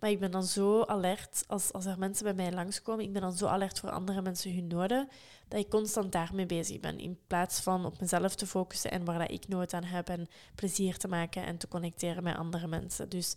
Maar 0.00 0.10
ik 0.10 0.20
ben 0.20 0.30
dan 0.30 0.44
zo 0.44 0.82
alert 0.82 1.44
als, 1.46 1.72
als 1.72 1.86
er 1.86 1.98
mensen 1.98 2.24
bij 2.24 2.34
mij 2.34 2.52
langskomen. 2.52 3.04
Ik 3.04 3.12
ben 3.12 3.22
dan 3.22 3.32
zo 3.32 3.46
alert 3.46 3.78
voor 3.78 3.90
andere 3.90 4.22
mensen 4.22 4.54
hun 4.54 4.66
noden. 4.66 5.08
Dat 5.48 5.60
ik 5.60 5.68
constant 5.68 6.12
daarmee 6.12 6.46
bezig 6.46 6.80
ben. 6.80 6.98
In 6.98 7.18
plaats 7.26 7.60
van 7.60 7.84
op 7.84 8.00
mezelf 8.00 8.34
te 8.34 8.46
focussen 8.46 8.90
en 8.90 9.04
waar 9.04 9.18
dat 9.18 9.30
ik 9.30 9.48
nood 9.48 9.74
aan 9.74 9.84
heb. 9.84 10.08
En 10.08 10.28
plezier 10.54 10.96
te 10.96 11.08
maken 11.08 11.44
en 11.44 11.56
te 11.56 11.68
connecteren 11.68 12.22
met 12.22 12.36
andere 12.36 12.66
mensen. 12.66 13.08
Dus 13.08 13.34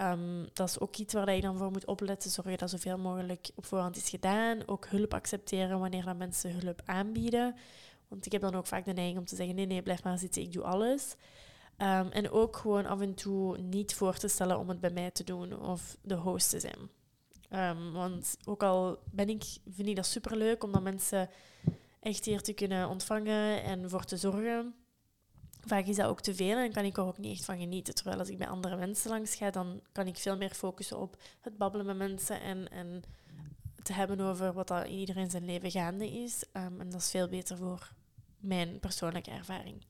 um, 0.00 0.48
dat 0.52 0.68
is 0.68 0.80
ook 0.80 0.96
iets 0.96 1.14
waar 1.14 1.34
je 1.34 1.40
dan 1.40 1.56
voor 1.56 1.70
moet 1.70 1.86
opletten. 1.86 2.30
Zorgen 2.30 2.58
dat 2.58 2.70
zoveel 2.70 2.98
mogelijk 2.98 3.50
op 3.54 3.64
voorhand 3.64 3.96
is 3.96 4.08
gedaan. 4.08 4.58
Ook 4.66 4.86
hulp 4.86 5.14
accepteren 5.14 5.78
wanneer 5.78 6.04
dat 6.04 6.16
mensen 6.16 6.60
hulp 6.60 6.82
aanbieden. 6.84 7.54
Want 8.08 8.26
ik 8.26 8.32
heb 8.32 8.40
dan 8.40 8.54
ook 8.54 8.66
vaak 8.66 8.84
de 8.84 8.92
neiging 8.92 9.18
om 9.18 9.24
te 9.24 9.36
zeggen: 9.36 9.54
nee, 9.54 9.66
nee, 9.66 9.82
blijf 9.82 10.02
maar 10.02 10.18
zitten, 10.18 10.42
ik 10.42 10.52
doe 10.52 10.62
alles. 10.62 11.16
Um, 11.82 12.08
en 12.08 12.30
ook 12.30 12.56
gewoon 12.56 12.86
af 12.86 13.00
en 13.00 13.14
toe 13.14 13.58
niet 13.58 13.94
voor 13.94 14.16
te 14.16 14.28
stellen 14.28 14.58
om 14.58 14.68
het 14.68 14.80
bij 14.80 14.90
mij 14.90 15.10
te 15.10 15.24
doen 15.24 15.60
of 15.60 15.96
de 16.02 16.14
host 16.14 16.50
te 16.50 16.60
zijn. 16.60 16.90
Um, 17.76 17.92
want 17.92 18.36
ook 18.44 18.62
al 18.62 18.98
ben 19.10 19.28
ik, 19.28 19.44
vind 19.70 19.88
ik 19.88 19.96
dat 19.96 20.06
superleuk 20.06 20.64
om 20.64 20.82
mensen 20.82 21.30
echt 22.00 22.24
hier 22.24 22.40
te 22.40 22.52
kunnen 22.52 22.88
ontvangen 22.88 23.62
en 23.62 23.90
voor 23.90 24.04
te 24.04 24.16
zorgen. 24.16 24.74
Vaak 25.60 25.86
is 25.86 25.96
dat 25.96 26.06
ook 26.06 26.20
te 26.20 26.34
veel 26.34 26.56
en 26.56 26.72
kan 26.72 26.84
ik 26.84 26.96
er 26.96 27.06
ook 27.06 27.18
niet 27.18 27.32
echt 27.32 27.44
van 27.44 27.58
genieten. 27.58 27.94
Terwijl 27.94 28.18
als 28.18 28.28
ik 28.28 28.38
bij 28.38 28.48
andere 28.48 28.76
mensen 28.76 29.10
langs 29.10 29.34
ga, 29.34 29.50
dan 29.50 29.80
kan 29.92 30.06
ik 30.06 30.16
veel 30.16 30.36
meer 30.36 30.54
focussen 30.54 30.98
op 30.98 31.16
het 31.40 31.56
babbelen 31.56 31.86
met 31.86 31.96
mensen 31.96 32.40
en, 32.40 32.70
en 32.70 33.02
te 33.82 33.92
hebben 33.92 34.20
over 34.20 34.52
wat 34.52 34.70
er 34.70 34.86
in 34.86 34.98
iedereen 34.98 35.30
zijn 35.30 35.44
leven 35.44 35.70
gaande 35.70 36.10
is. 36.10 36.44
Um, 36.52 36.80
en 36.80 36.90
dat 36.90 37.00
is 37.00 37.10
veel 37.10 37.28
beter 37.28 37.56
voor 37.56 37.92
mijn 38.38 38.78
persoonlijke 38.80 39.30
ervaring. 39.30 39.82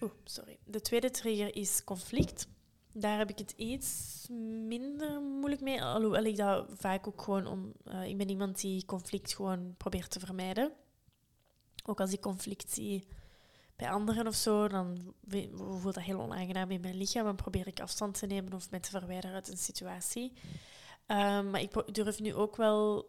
Oeh, 0.00 0.12
sorry. 0.24 0.58
De 0.64 0.80
tweede 0.80 1.10
trigger 1.10 1.56
is 1.56 1.84
conflict. 1.84 2.48
Daar 2.92 3.18
heb 3.18 3.30
ik 3.30 3.38
het 3.38 3.50
iets 3.56 4.26
minder 4.68 5.20
moeilijk 5.20 5.60
mee. 5.60 5.82
Alhoewel 5.82 6.24
ik 6.24 6.36
dat 6.36 6.66
vaak 6.74 7.06
ook 7.06 7.22
gewoon 7.22 7.46
om. 7.46 7.72
Uh, 7.84 8.08
ik 8.08 8.16
ben 8.16 8.28
iemand 8.28 8.60
die 8.60 8.84
conflict 8.84 9.34
gewoon 9.34 9.74
probeert 9.76 10.10
te 10.10 10.20
vermijden. 10.20 10.72
Ook 11.84 12.00
als 12.00 12.12
ik 12.12 12.20
conflict 12.20 12.72
zie 12.72 13.06
bij 13.76 13.90
anderen 13.90 14.26
of 14.26 14.34
zo, 14.34 14.68
dan 14.68 15.14
voelt 15.54 15.94
dat 15.94 16.04
heel 16.04 16.20
onaangenaam 16.20 16.70
in 16.70 16.80
mijn 16.80 16.96
lichaam. 16.96 17.24
Dan 17.24 17.36
probeer 17.36 17.66
ik 17.66 17.80
afstand 17.80 18.18
te 18.18 18.26
nemen 18.26 18.52
of 18.52 18.70
me 18.70 18.80
te 18.80 18.90
verwijderen 18.90 19.34
uit 19.34 19.48
een 19.48 19.56
situatie. 19.56 20.32
Um, 21.06 21.50
maar 21.50 21.60
ik 21.60 21.94
durf 21.94 22.20
nu 22.20 22.34
ook 22.34 22.56
wel 22.56 23.08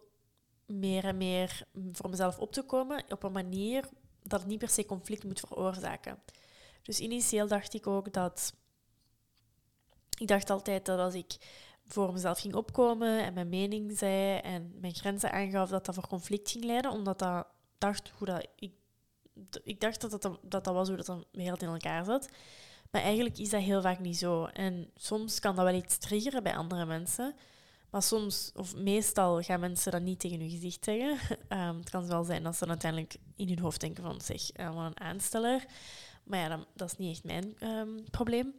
meer 0.66 1.04
en 1.04 1.18
meer 1.18 1.68
voor 1.92 2.10
mezelf 2.10 2.40
op 2.40 2.52
te 2.52 2.64
komen 2.64 3.04
op 3.10 3.24
een 3.24 3.32
manier 3.32 3.90
dat 4.30 4.40
het 4.40 4.50
niet 4.50 4.60
per 4.60 4.70
se 4.70 4.86
conflict 4.86 5.24
moet 5.24 5.40
veroorzaken. 5.40 6.20
Dus 6.82 7.00
initieel 7.00 7.48
dacht 7.48 7.74
ik 7.74 7.88
ook 7.88 8.14
dat. 8.14 8.54
Ik 10.18 10.28
dacht 10.28 10.50
altijd 10.50 10.86
dat 10.86 11.00
als 11.00 11.14
ik 11.14 11.38
voor 11.88 12.14
mezelf 12.14 12.40
ging 12.40 12.56
opkomen 12.56 13.24
en 13.24 13.34
mijn 13.34 13.50
mening 13.50 13.98
zei 13.98 14.38
en 14.38 14.74
mijn 14.80 14.94
grenzen 14.94 15.32
aangaf, 15.32 15.70
dat 15.70 15.86
dat 15.86 15.96
voor 15.96 16.08
conflict 16.08 16.52
ging 16.52 16.64
leiden, 16.64 16.92
omdat 16.92 17.20
dat 17.20 17.48
dacht 17.78 18.12
hoe 18.18 18.28
dat 18.28 18.48
ik, 18.56 18.72
ik 19.64 19.80
dacht 19.80 20.02
dat 20.02 20.12
dat, 20.12 20.40
dat 20.42 20.64
dat 20.64 20.74
was 20.74 20.88
hoe 20.88 20.98
dat 20.98 21.26
wereld 21.32 21.62
in 21.62 21.68
elkaar 21.68 22.06
zat. 22.06 22.30
Maar 22.92 23.02
eigenlijk 23.02 23.38
is 23.38 23.50
dat 23.50 23.62
heel 23.62 23.82
vaak 23.82 24.00
niet 24.00 24.18
zo. 24.18 24.46
En 24.46 24.92
soms 24.96 25.40
kan 25.40 25.56
dat 25.56 25.66
wel 25.66 25.74
iets 25.74 25.98
triggeren 25.98 26.44
bij 26.44 26.56
andere 26.56 26.86
mensen. 26.86 27.36
Maar 27.90 28.04
soms, 28.04 28.52
of 28.56 28.76
meestal, 28.76 29.42
gaan 29.42 29.60
mensen 29.60 29.92
dat 29.92 30.02
niet 30.02 30.20
tegen 30.20 30.40
hun 30.40 30.50
gezicht 30.50 30.84
zeggen. 30.84 31.38
Ehm, 31.48 31.78
het 31.78 31.90
kan 31.90 32.08
wel 32.08 32.24
zijn 32.24 32.44
dat 32.44 32.56
ze 32.56 32.68
uiteindelijk 32.68 33.16
in 33.36 33.48
hun 33.48 33.60
hoofd 33.60 33.82
denken 33.82 34.04
van, 34.04 34.22
zeg, 34.22 34.60
uh, 34.60 34.76
wat 34.76 34.86
een 34.86 35.00
aansteller. 35.00 35.66
Maar 36.24 36.40
ja, 36.40 36.66
dat 36.76 36.92
is 36.92 36.98
niet 36.98 37.12
echt 37.12 37.24
mijn 37.24 37.56
ehm, 37.60 38.04
probleem. 38.12 38.54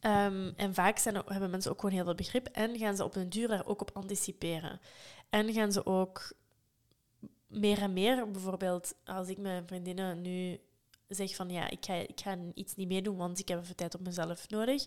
Ehm, 0.00 0.52
en 0.56 0.74
vaak 0.74 0.98
zijn, 0.98 1.22
hebben 1.26 1.50
mensen 1.50 1.70
ook 1.70 1.80
gewoon 1.80 1.94
heel 1.94 2.04
veel 2.04 2.14
begrip 2.14 2.46
en 2.46 2.78
gaan 2.78 2.96
ze 2.96 3.04
op 3.04 3.16
een 3.16 3.30
duur 3.30 3.48
daar 3.48 3.66
ook 3.66 3.80
op 3.80 3.90
anticiperen. 3.94 4.80
En 5.30 5.52
gaan 5.52 5.72
ze 5.72 5.86
ook 5.86 6.32
meer 7.46 7.78
en 7.78 7.92
meer, 7.92 8.30
bijvoorbeeld 8.30 8.94
als 9.04 9.28
ik 9.28 9.38
mijn 9.38 9.66
vriendinnen 9.66 10.20
nu 10.20 10.60
zeg 11.08 11.34
van 11.34 11.50
ja, 11.50 11.70
ik 11.70 11.84
ga, 11.84 11.94
ik 11.94 12.20
ga 12.20 12.38
iets 12.54 12.74
niet 12.74 12.88
meedoen, 12.88 13.16
want 13.16 13.38
ik 13.38 13.48
heb 13.48 13.60
even 13.60 13.76
tijd 13.76 13.94
op 13.94 14.00
mezelf 14.00 14.48
nodig, 14.48 14.86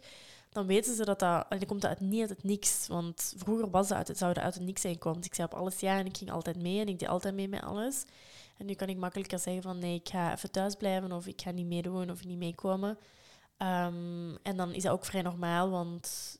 dan 0.53 0.65
weten 0.65 0.95
ze 0.95 1.05
dat 1.05 1.19
dat... 1.19 1.45
En 1.49 1.57
dan 1.57 1.67
komt 1.67 1.81
dat 1.81 1.89
uit, 1.89 1.99
niet 1.99 2.21
uit 2.21 2.29
het 2.29 2.43
niks. 2.43 2.87
Want 2.87 3.33
vroeger 3.37 3.69
was 3.69 3.87
dat 3.87 3.97
uit, 3.97 4.07
het, 4.07 4.17
zou 4.17 4.33
dat 4.33 4.43
uit 4.43 4.53
het 4.53 4.63
niks 4.63 4.81
zijn 4.81 4.97
komen. 4.97 5.23
ik 5.23 5.35
zei 5.35 5.47
op 5.51 5.59
alles 5.59 5.79
ja 5.79 5.97
en 5.97 6.05
ik 6.05 6.17
ging 6.17 6.31
altijd 6.31 6.61
mee 6.61 6.79
en 6.79 6.87
ik 6.87 6.99
deed 6.99 7.09
altijd 7.09 7.33
mee 7.33 7.47
met 7.47 7.61
alles. 7.61 8.03
En 8.57 8.65
nu 8.65 8.73
kan 8.73 8.87
ik 8.87 8.97
makkelijker 8.97 9.39
zeggen 9.39 9.63
van 9.63 9.79
nee, 9.79 9.95
ik 9.95 10.09
ga 10.09 10.33
even 10.33 10.51
thuis 10.51 10.75
blijven 10.75 11.11
of 11.11 11.27
ik 11.27 11.41
ga 11.41 11.51
niet 11.51 11.65
meedoen 11.65 12.11
of 12.11 12.25
niet 12.25 12.37
meekomen. 12.37 12.97
Um, 13.57 14.37
en 14.43 14.57
dan 14.57 14.73
is 14.73 14.83
dat 14.83 14.91
ook 14.91 15.05
vrij 15.05 15.21
normaal, 15.21 15.69
want 15.69 16.37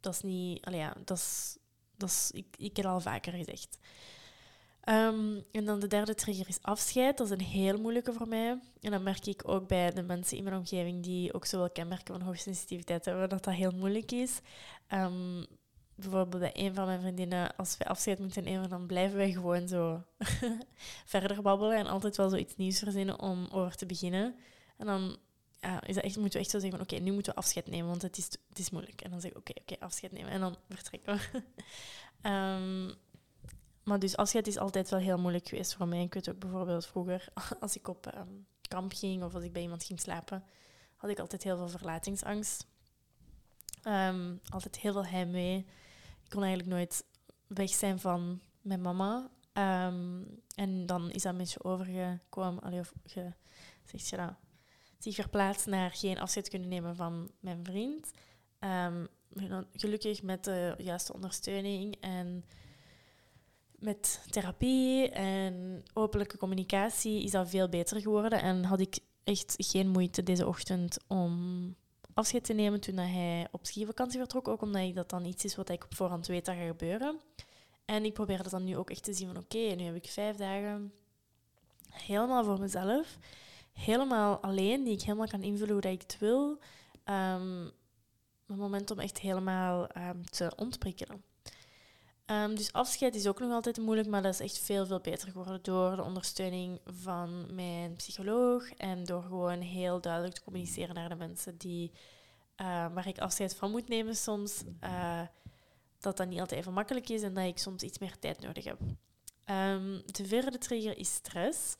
dat 0.00 0.14
is 0.14 0.20
niet... 0.20 0.64
Allee, 0.64 0.78
ja, 0.78 0.94
dat 1.04 1.16
is... 1.16 1.56
Dat 1.98 2.08
is 2.08 2.30
ik, 2.30 2.46
ik 2.58 2.76
heb 2.76 2.86
al 2.86 3.00
vaker 3.00 3.32
gezegd. 3.32 3.78
Um, 4.88 5.44
en 5.52 5.64
dan 5.64 5.80
de 5.80 5.86
derde 5.86 6.14
trigger 6.14 6.48
is 6.48 6.62
afscheid. 6.62 7.16
Dat 7.16 7.26
is 7.26 7.32
een 7.32 7.44
heel 7.44 7.78
moeilijke 7.78 8.12
voor 8.12 8.28
mij. 8.28 8.60
En 8.80 8.90
dan 8.90 9.02
merk 9.02 9.26
ik 9.26 9.48
ook 9.48 9.68
bij 9.68 9.90
de 9.90 10.02
mensen 10.02 10.36
in 10.36 10.44
mijn 10.44 10.56
omgeving 10.56 11.02
die 11.02 11.34
ook 11.34 11.44
zowel 11.44 11.70
kenmerken 11.70 12.14
van 12.14 12.26
hoogsensitiviteit 12.26 13.04
hebben, 13.04 13.28
dat 13.28 13.44
dat 13.44 13.54
heel 13.54 13.70
moeilijk 13.70 14.12
is. 14.12 14.40
Um, 14.92 15.46
bijvoorbeeld 15.94 16.42
bij 16.42 16.50
een 16.54 16.74
van 16.74 16.86
mijn 16.86 17.00
vriendinnen, 17.00 17.56
als 17.56 17.76
we 17.76 17.86
afscheid 17.86 18.18
moeten 18.18 18.44
nemen, 18.44 18.68
dan 18.68 18.86
blijven 18.86 19.16
wij 19.16 19.32
gewoon 19.32 19.68
zo 19.68 20.02
verder 21.14 21.42
babbelen 21.42 21.76
en 21.76 21.86
altijd 21.86 22.16
wel 22.16 22.28
zoiets 22.28 22.56
nieuws 22.56 22.78
verzinnen 22.78 23.20
om 23.20 23.48
over 23.50 23.76
te 23.76 23.86
beginnen. 23.86 24.34
En 24.76 24.86
dan 24.86 25.16
ja, 25.60 25.86
is 25.86 25.94
dat 25.94 26.04
echt, 26.04 26.16
moeten 26.16 26.38
we 26.38 26.44
echt 26.44 26.50
zo 26.50 26.58
zeggen 26.58 26.78
van 26.78 26.86
oké, 26.86 27.04
nu 27.04 27.12
moeten 27.12 27.32
we 27.32 27.38
afscheid 27.38 27.66
nemen, 27.66 27.88
want 27.88 28.02
het 28.02 28.18
is, 28.18 28.24
het 28.48 28.58
is 28.58 28.70
moeilijk. 28.70 29.00
En 29.00 29.10
dan 29.10 29.20
zeg 29.20 29.30
ik 29.30 29.36
oké, 29.36 29.52
oké, 29.60 29.76
afscheid 29.78 30.12
nemen. 30.12 30.30
En 30.30 30.40
dan 30.40 30.56
vertrekken 30.68 31.16
we. 31.16 31.42
um, 32.30 32.94
maar 33.86 33.98
dus 33.98 34.16
afscheid 34.16 34.46
is 34.46 34.58
altijd 34.58 34.90
wel 34.90 35.00
heel 35.00 35.18
moeilijk 35.18 35.48
geweest 35.48 35.74
voor 35.74 35.88
mij. 35.88 36.02
Ik 36.02 36.14
weet 36.14 36.28
ook 36.30 36.38
bijvoorbeeld 36.38 36.86
vroeger, 36.86 37.28
als 37.60 37.76
ik 37.76 37.88
op 37.88 38.14
um, 38.14 38.46
kamp 38.68 38.92
ging 38.92 39.22
of 39.22 39.34
als 39.34 39.44
ik 39.44 39.52
bij 39.52 39.62
iemand 39.62 39.84
ging 39.84 40.00
slapen, 40.00 40.44
had 40.96 41.10
ik 41.10 41.18
altijd 41.18 41.42
heel 41.42 41.56
veel 41.56 41.68
verlatingsangst. 41.68 42.66
Um, 43.84 44.40
altijd 44.48 44.78
heel 44.78 44.92
veel 44.92 45.06
heimwee. 45.06 45.56
Ik 46.24 46.30
kon 46.30 46.42
eigenlijk 46.42 46.72
nooit 46.74 47.04
weg 47.46 47.70
zijn 47.70 48.00
van 48.00 48.40
mijn 48.60 48.80
mama. 48.80 49.30
Um, 49.52 50.42
en 50.54 50.86
dan 50.86 51.10
is 51.10 51.22
dat 51.22 51.32
een 51.32 51.38
beetje 51.38 51.64
overgekomen, 51.64 52.62
allee, 52.62 52.80
of 52.80 52.92
ge, 53.04 53.32
zeg 53.84 54.08
je 54.10 54.16
dat, 54.16 54.34
zich 54.98 55.14
verplaatst 55.14 55.66
naar 55.66 55.90
geen 55.90 56.18
afscheid 56.18 56.48
kunnen 56.48 56.68
nemen 56.68 56.96
van 56.96 57.30
mijn 57.40 57.64
vriend. 57.64 58.10
gelukkig 59.72 60.22
met 60.22 60.44
de 60.44 60.74
juiste 60.78 61.12
ondersteuning 61.12 61.96
en 62.00 62.44
met 63.78 64.26
therapie 64.30 65.10
en 65.10 65.82
openlijke 65.92 66.38
communicatie 66.38 67.22
is 67.22 67.30
dat 67.30 67.48
veel 67.48 67.68
beter 67.68 68.00
geworden. 68.00 68.42
En 68.42 68.64
had 68.64 68.80
ik 68.80 68.98
echt 69.24 69.54
geen 69.56 69.88
moeite 69.88 70.22
deze 70.22 70.46
ochtend 70.46 70.98
om 71.06 71.74
afscheid 72.14 72.44
te 72.44 72.52
nemen 72.52 72.80
toen 72.80 72.96
hij 72.96 73.48
op 73.50 73.66
skivakantie 73.66 74.18
vertrok. 74.18 74.48
Ook 74.48 74.62
omdat 74.62 74.82
ik 74.82 74.94
dat 74.94 75.10
dan 75.10 75.24
iets 75.24 75.44
is 75.44 75.56
wat 75.56 75.68
ik 75.68 75.84
op 75.84 75.94
voorhand 75.94 76.26
weet 76.26 76.44
dat 76.44 76.54
gaat 76.54 76.66
gebeuren. 76.66 77.20
En 77.84 78.04
ik 78.04 78.12
probeer 78.12 78.48
dan 78.48 78.64
nu 78.64 78.76
ook 78.76 78.90
echt 78.90 79.04
te 79.04 79.12
zien 79.12 79.26
van 79.26 79.42
oké, 79.42 79.58
nu 79.58 79.82
heb 79.82 79.94
ik 79.94 80.08
vijf 80.08 80.36
dagen 80.36 80.92
helemaal 81.90 82.44
voor 82.44 82.60
mezelf. 82.60 83.18
Helemaal 83.72 84.40
alleen, 84.40 84.84
die 84.84 84.92
ik 84.92 85.02
helemaal 85.02 85.26
kan 85.26 85.42
invullen 85.42 85.72
hoe 85.72 85.80
dat 85.80 85.92
ik 85.92 86.02
het 86.02 86.18
wil. 86.18 86.58
Um, 87.04 87.70
een 88.46 88.56
moment 88.58 88.90
om 88.90 88.98
echt 88.98 89.18
helemaal 89.18 89.88
um, 89.96 90.24
te 90.24 90.52
ontprikkelen. 90.56 91.22
Um, 92.30 92.54
dus 92.54 92.72
afscheid 92.72 93.14
is 93.14 93.26
ook 93.26 93.40
nog 93.40 93.52
altijd 93.52 93.78
moeilijk, 93.78 94.08
maar 94.08 94.22
dat 94.22 94.32
is 94.32 94.40
echt 94.40 94.58
veel, 94.58 94.86
veel 94.86 95.00
beter 95.00 95.30
geworden 95.30 95.62
door 95.62 95.96
de 95.96 96.02
ondersteuning 96.02 96.80
van 96.84 97.54
mijn 97.54 97.96
psycholoog 97.96 98.72
en 98.72 99.04
door 99.04 99.22
gewoon 99.22 99.60
heel 99.60 100.00
duidelijk 100.00 100.34
te 100.34 100.42
communiceren 100.42 100.94
naar 100.94 101.08
de 101.08 101.14
mensen 101.14 101.56
die, 101.56 101.90
uh, 102.56 102.66
waar 102.66 103.06
ik 103.06 103.18
afscheid 103.18 103.56
van 103.56 103.70
moet 103.70 103.88
nemen 103.88 104.16
soms. 104.16 104.62
Uh, 104.84 105.22
dat 105.98 106.16
dat 106.16 106.28
niet 106.28 106.40
altijd 106.40 106.60
even 106.60 106.72
makkelijk 106.72 107.08
is 107.08 107.22
en 107.22 107.34
dat 107.34 107.44
ik 107.44 107.58
soms 107.58 107.82
iets 107.82 107.98
meer 107.98 108.18
tijd 108.18 108.40
nodig 108.40 108.64
heb. 108.64 108.80
Um, 109.44 110.02
de 110.06 110.24
vierde 110.24 110.58
trigger 110.58 110.98
is 110.98 111.14
stress. 111.14 111.76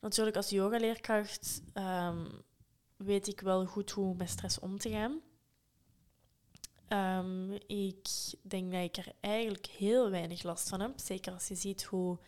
Natuurlijk, 0.00 0.36
als 0.36 0.50
yogaleerkracht 0.50 1.62
um, 1.74 2.42
weet 2.96 3.26
ik 3.26 3.40
wel 3.40 3.66
goed 3.66 3.90
hoe 3.90 4.14
met 4.14 4.30
stress 4.30 4.58
om 4.58 4.78
te 4.78 4.90
gaan. 4.90 5.20
Um, 6.88 7.52
ik 7.66 8.08
denk 8.42 8.72
dat 8.72 8.82
ik 8.82 8.96
er 8.96 9.12
eigenlijk 9.20 9.66
heel 9.66 10.10
weinig 10.10 10.42
last 10.42 10.68
van 10.68 10.80
heb. 10.80 10.98
Zeker 10.98 11.32
als 11.32 11.48
je 11.48 11.54
ziet 11.54 11.84
hoe 11.84 12.18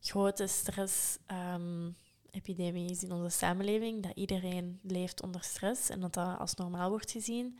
grote 0.00 0.46
stress-epidemie 0.46 2.90
is 2.90 3.02
in 3.02 3.12
onze 3.12 3.36
samenleving. 3.36 4.02
Dat 4.02 4.16
iedereen 4.16 4.78
leeft 4.82 5.22
onder 5.22 5.42
stress 5.42 5.88
en 5.88 6.00
dat 6.00 6.14
dat 6.14 6.38
als 6.38 6.54
normaal 6.54 6.90
wordt 6.90 7.10
gezien. 7.10 7.58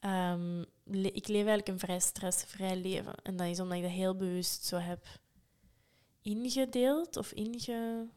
Um, 0.00 0.60
ik 0.92 1.28
leef 1.28 1.46
eigenlijk 1.46 1.68
een 1.68 1.78
vrij 1.78 2.00
stressvrij 2.00 2.76
leven. 2.76 3.14
En 3.22 3.36
dat 3.36 3.46
is 3.46 3.60
omdat 3.60 3.76
ik 3.76 3.82
dat 3.82 3.92
heel 3.92 4.16
bewust 4.16 4.64
zo 4.64 4.76
heb 4.76 5.06
ingedeeld 6.22 7.16
of 7.16 7.32
inge, 7.32 8.08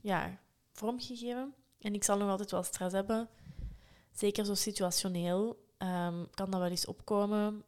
ja, 0.00 0.40
vormgegeven. 0.72 1.54
En 1.78 1.94
ik 1.94 2.04
zal 2.04 2.16
nog 2.16 2.28
altijd 2.28 2.50
wel 2.50 2.62
stress 2.62 2.94
hebben. 2.94 3.28
Zeker 4.12 4.44
zo 4.44 4.54
situationeel 4.54 5.68
um, 5.82 6.30
kan 6.30 6.50
dat 6.50 6.60
wel 6.60 6.68
eens 6.68 6.86
opkomen. 6.86 7.64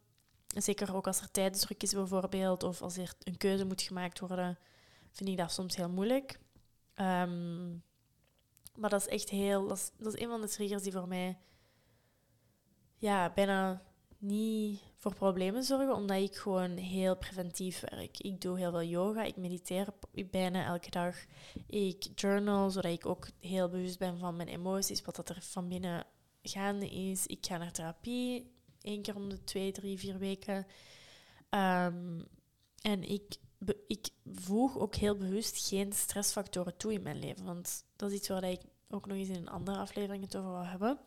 Zeker 0.46 0.94
ook 0.94 1.06
als 1.06 1.20
er 1.20 1.30
tijdsdruk 1.30 1.82
is 1.82 1.92
bijvoorbeeld, 1.92 2.62
of 2.62 2.82
als 2.82 2.96
er 2.96 3.14
een 3.22 3.36
keuze 3.36 3.64
moet 3.64 3.82
gemaakt 3.82 4.20
worden, 4.20 4.58
vind 5.10 5.28
ik 5.28 5.36
dat 5.36 5.52
soms 5.52 5.76
heel 5.76 5.90
moeilijk. 5.90 6.38
Um, 6.94 7.82
maar 8.76 8.90
dat 8.90 9.00
is 9.00 9.08
echt 9.08 9.28
heel... 9.28 9.68
Dat 9.68 9.76
is, 9.76 9.90
dat 9.98 10.14
is 10.14 10.20
een 10.20 10.28
van 10.28 10.40
de 10.40 10.48
triggers 10.48 10.82
die 10.82 10.92
voor 10.92 11.08
mij 11.08 11.38
ja, 13.02 13.32
bijna 13.34 13.82
niet 14.18 14.80
voor 14.96 15.14
problemen 15.14 15.62
zorgen, 15.62 15.94
omdat 15.94 16.16
ik 16.16 16.36
gewoon 16.36 16.76
heel 16.76 17.16
preventief 17.16 17.80
werk. 17.80 18.18
Ik 18.18 18.40
doe 18.40 18.58
heel 18.58 18.70
veel 18.70 18.82
yoga, 18.82 19.22
ik 19.22 19.36
mediteer 19.36 19.88
bijna 20.30 20.64
elke 20.64 20.90
dag. 20.90 21.16
Ik 21.66 22.06
journal, 22.14 22.70
zodat 22.70 22.92
ik 22.92 23.06
ook 23.06 23.28
heel 23.40 23.68
bewust 23.68 23.98
ben 23.98 24.18
van 24.18 24.36
mijn 24.36 24.48
emoties, 24.48 25.02
wat 25.02 25.16
dat 25.16 25.28
er 25.28 25.38
van 25.40 25.68
binnen 25.68 26.06
gaande 26.42 26.88
is. 26.88 27.26
Ik 27.26 27.46
ga 27.46 27.56
naar 27.56 27.72
therapie, 27.72 28.52
één 28.80 29.02
keer 29.02 29.16
om 29.16 29.28
de 29.28 29.44
twee, 29.44 29.72
drie, 29.72 29.98
vier 29.98 30.18
weken. 30.18 30.66
Ehm, 31.48 32.20
en 32.82 33.02
ik, 33.02 33.36
ik 33.86 34.08
voeg 34.34 34.78
ook 34.78 34.94
heel 34.94 35.16
bewust 35.16 35.68
geen 35.68 35.92
stressfactoren 35.92 36.76
toe 36.76 36.92
in 36.92 37.02
mijn 37.02 37.18
leven. 37.18 37.44
Want 37.44 37.84
dat 37.96 38.10
is 38.10 38.16
iets 38.16 38.28
waar 38.28 38.44
ik 38.44 38.60
ook 38.88 39.06
nog 39.06 39.16
eens 39.16 39.28
in 39.28 39.34
een 39.34 39.48
andere 39.48 39.78
aflevering 39.78 40.24
het 40.24 40.36
over 40.36 40.50
wil 40.50 40.64
hebben. 40.64 40.98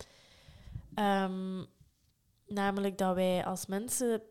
Um, 0.95 1.65
namelijk 2.47 2.97
dat 2.97 3.15
wij 3.15 3.45
als 3.45 3.65
mensen 3.65 4.21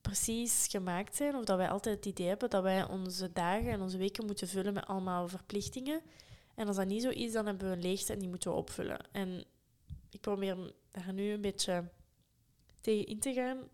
precies 0.00 0.66
gemaakt 0.66 1.16
zijn, 1.16 1.34
of 1.34 1.44
dat 1.44 1.56
wij 1.56 1.68
altijd 1.68 1.96
het 1.96 2.06
idee 2.06 2.26
hebben 2.26 2.50
dat 2.50 2.62
wij 2.62 2.88
onze 2.88 3.32
dagen 3.32 3.70
en 3.70 3.80
onze 3.80 3.98
weken 3.98 4.26
moeten 4.26 4.48
vullen 4.48 4.72
met 4.72 4.86
allemaal 4.86 5.28
verplichtingen. 5.28 6.02
En 6.54 6.66
als 6.66 6.76
dat 6.76 6.86
niet 6.86 7.02
zo 7.02 7.08
is, 7.08 7.32
dan 7.32 7.46
hebben 7.46 7.68
we 7.68 7.74
een 7.74 7.82
leegte 7.82 8.12
en 8.12 8.18
die 8.18 8.28
moeten 8.28 8.50
we 8.50 8.56
opvullen. 8.56 8.98
En 9.12 9.44
ik 10.10 10.20
probeer 10.20 10.74
daar 10.90 11.12
nu 11.12 11.30
een 11.32 11.40
beetje 11.40 11.90
tegen 12.80 13.06
in 13.06 13.20
te 13.20 13.32
gaan. 13.32 13.68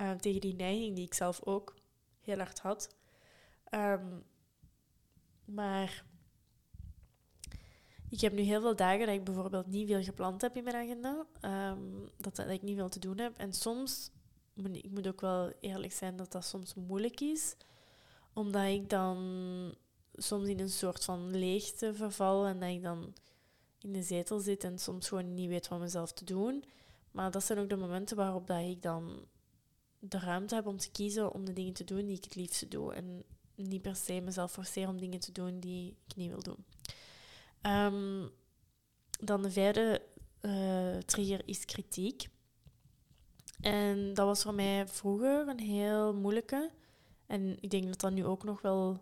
Uh, 0.00 0.10
tegen 0.10 0.40
die 0.40 0.54
neiging 0.54 0.94
die 0.94 1.04
ik 1.04 1.14
zelf 1.14 1.42
ook 1.44 1.74
heel 2.20 2.38
hard 2.38 2.58
had. 2.58 2.94
Um, 3.70 4.24
maar 5.44 6.04
ik 8.08 8.20
heb 8.20 8.32
nu 8.32 8.40
heel 8.40 8.60
veel 8.60 8.76
dagen 8.76 9.06
dat 9.06 9.14
ik 9.14 9.24
bijvoorbeeld 9.24 9.66
niet 9.66 9.88
veel 9.88 10.02
gepland 10.02 10.40
heb 10.40 10.56
in 10.56 10.64
mijn 10.64 10.76
agenda. 10.76 11.26
Um, 11.70 12.10
dat, 12.16 12.36
dat 12.36 12.48
ik 12.48 12.62
niet 12.62 12.76
veel 12.76 12.88
te 12.88 12.98
doen 12.98 13.18
heb. 13.18 13.38
En 13.38 13.52
soms, 13.52 14.10
ik 14.72 14.90
moet 14.90 15.08
ook 15.08 15.20
wel 15.20 15.52
eerlijk 15.60 15.92
zijn 15.92 16.16
dat 16.16 16.32
dat 16.32 16.44
soms 16.44 16.74
moeilijk 16.74 17.20
is. 17.20 17.56
Omdat 18.32 18.66
ik 18.66 18.90
dan 18.90 19.74
soms 20.12 20.48
in 20.48 20.60
een 20.60 20.70
soort 20.70 21.04
van 21.04 21.36
leegte 21.36 21.94
verval 21.94 22.46
en 22.46 22.60
dat 22.60 22.68
ik 22.68 22.82
dan 22.82 23.14
in 23.82 23.92
de 23.92 24.02
zetel 24.02 24.40
zit 24.40 24.64
en 24.64 24.78
soms 24.78 25.08
gewoon 25.08 25.34
niet 25.34 25.48
weet 25.48 25.68
wat 25.68 25.80
mezelf 25.80 26.12
te 26.12 26.24
doen. 26.24 26.64
Maar 27.10 27.30
dat 27.30 27.44
zijn 27.44 27.58
ook 27.58 27.68
de 27.68 27.76
momenten 27.76 28.16
waarop 28.16 28.46
dat 28.46 28.60
ik 28.60 28.82
dan 28.82 29.26
de 29.98 30.18
ruimte 30.18 30.54
heb 30.54 30.66
om 30.66 30.76
te 30.76 30.90
kiezen 30.90 31.32
om 31.32 31.44
de 31.44 31.52
dingen 31.52 31.72
te 31.72 31.84
doen 31.84 32.06
die 32.06 32.16
ik 32.16 32.24
het 32.24 32.34
liefste 32.34 32.68
doe. 32.68 32.94
En 32.94 33.24
niet 33.54 33.82
per 33.82 33.96
se 33.96 34.20
mezelf 34.20 34.52
forceren 34.52 34.88
om 34.88 35.00
dingen 35.00 35.20
te 35.20 35.32
doen 35.32 35.60
die 35.60 35.96
ik 36.06 36.16
niet 36.16 36.30
wil 36.30 36.42
doen. 36.42 36.64
Um, 37.62 38.30
dan 39.20 39.42
de 39.42 39.50
vijfde 39.50 40.02
uh, 40.40 40.98
trigger 40.98 41.42
is 41.48 41.64
kritiek. 41.64 42.28
En 43.60 44.14
dat 44.14 44.26
was 44.26 44.42
voor 44.42 44.54
mij 44.54 44.88
vroeger 44.88 45.48
een 45.48 45.60
heel 45.60 46.14
moeilijke. 46.14 46.70
En 47.26 47.56
ik 47.60 47.70
denk 47.70 47.86
dat 47.86 48.00
dat 48.00 48.12
nu 48.12 48.24
ook 48.24 48.44
nog 48.44 48.60
wel 48.60 49.00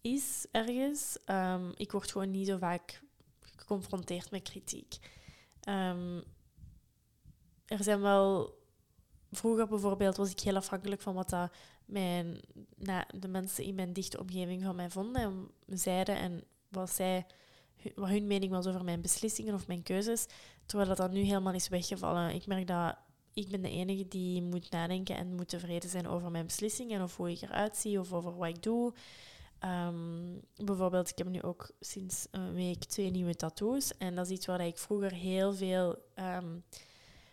is 0.00 0.46
ergens. 0.50 1.18
Um, 1.26 1.72
ik 1.76 1.92
word 1.92 2.10
gewoon 2.10 2.30
niet 2.30 2.46
zo 2.46 2.58
vaak 2.58 3.02
geconfronteerd 3.66 4.30
met 4.30 4.42
kritiek. 4.42 4.96
Um, 5.68 6.22
er 7.66 7.82
zijn 7.82 8.00
wel... 8.00 8.54
Vroeger 9.30 9.68
bijvoorbeeld 9.68 10.16
was 10.16 10.30
ik 10.30 10.40
heel 10.40 10.56
afhankelijk 10.56 11.00
van 11.00 11.14
wat 11.14 11.28
dat 11.28 11.52
mijn, 11.84 12.40
de 13.20 13.28
mensen 13.28 13.64
in 13.64 13.74
mijn 13.74 13.92
dichte 13.92 14.20
omgeving 14.20 14.62
van 14.62 14.76
mij 14.76 14.90
vonden 14.90 15.22
en 15.66 15.78
zeiden 15.78 16.16
en 16.16 16.44
wat, 16.68 16.90
zij, 16.90 17.26
wat 17.94 18.08
hun 18.08 18.26
mening 18.26 18.52
was 18.52 18.66
over 18.66 18.84
mijn 18.84 19.00
beslissingen 19.00 19.54
of 19.54 19.66
mijn 19.66 19.82
keuzes. 19.82 20.26
Terwijl 20.66 20.88
dat 20.88 20.96
dan 20.96 21.12
nu 21.12 21.20
helemaal 21.20 21.54
is 21.54 21.68
weggevallen. 21.68 22.34
Ik 22.34 22.46
merk 22.46 22.66
dat 22.66 22.96
ik 23.34 23.48
ben 23.48 23.62
de 23.62 23.70
enige 23.70 24.08
die 24.08 24.42
moet 24.42 24.70
nadenken 24.70 25.16
en 25.16 25.34
moet 25.34 25.48
tevreden 25.48 25.90
zijn 25.90 26.08
over 26.08 26.30
mijn 26.30 26.46
beslissingen 26.46 27.02
of 27.02 27.16
hoe 27.16 27.30
ik 27.30 27.42
eruit 27.42 27.76
zie 27.76 28.00
of 28.00 28.12
over 28.12 28.36
wat 28.36 28.48
ik 28.48 28.62
doe. 28.62 28.92
Um, 29.64 30.40
bijvoorbeeld, 30.64 31.10
ik 31.10 31.18
heb 31.18 31.26
nu 31.26 31.42
ook 31.42 31.70
sinds 31.80 32.26
een 32.30 32.54
week 32.54 32.84
twee 32.84 33.10
nieuwe 33.10 33.34
tattoos. 33.34 33.96
En 33.96 34.14
dat 34.14 34.26
is 34.26 34.32
iets 34.32 34.46
waar 34.46 34.66
ik 34.66 34.78
vroeger 34.78 35.12
heel 35.12 35.54
veel 35.54 35.98
um, 36.14 36.64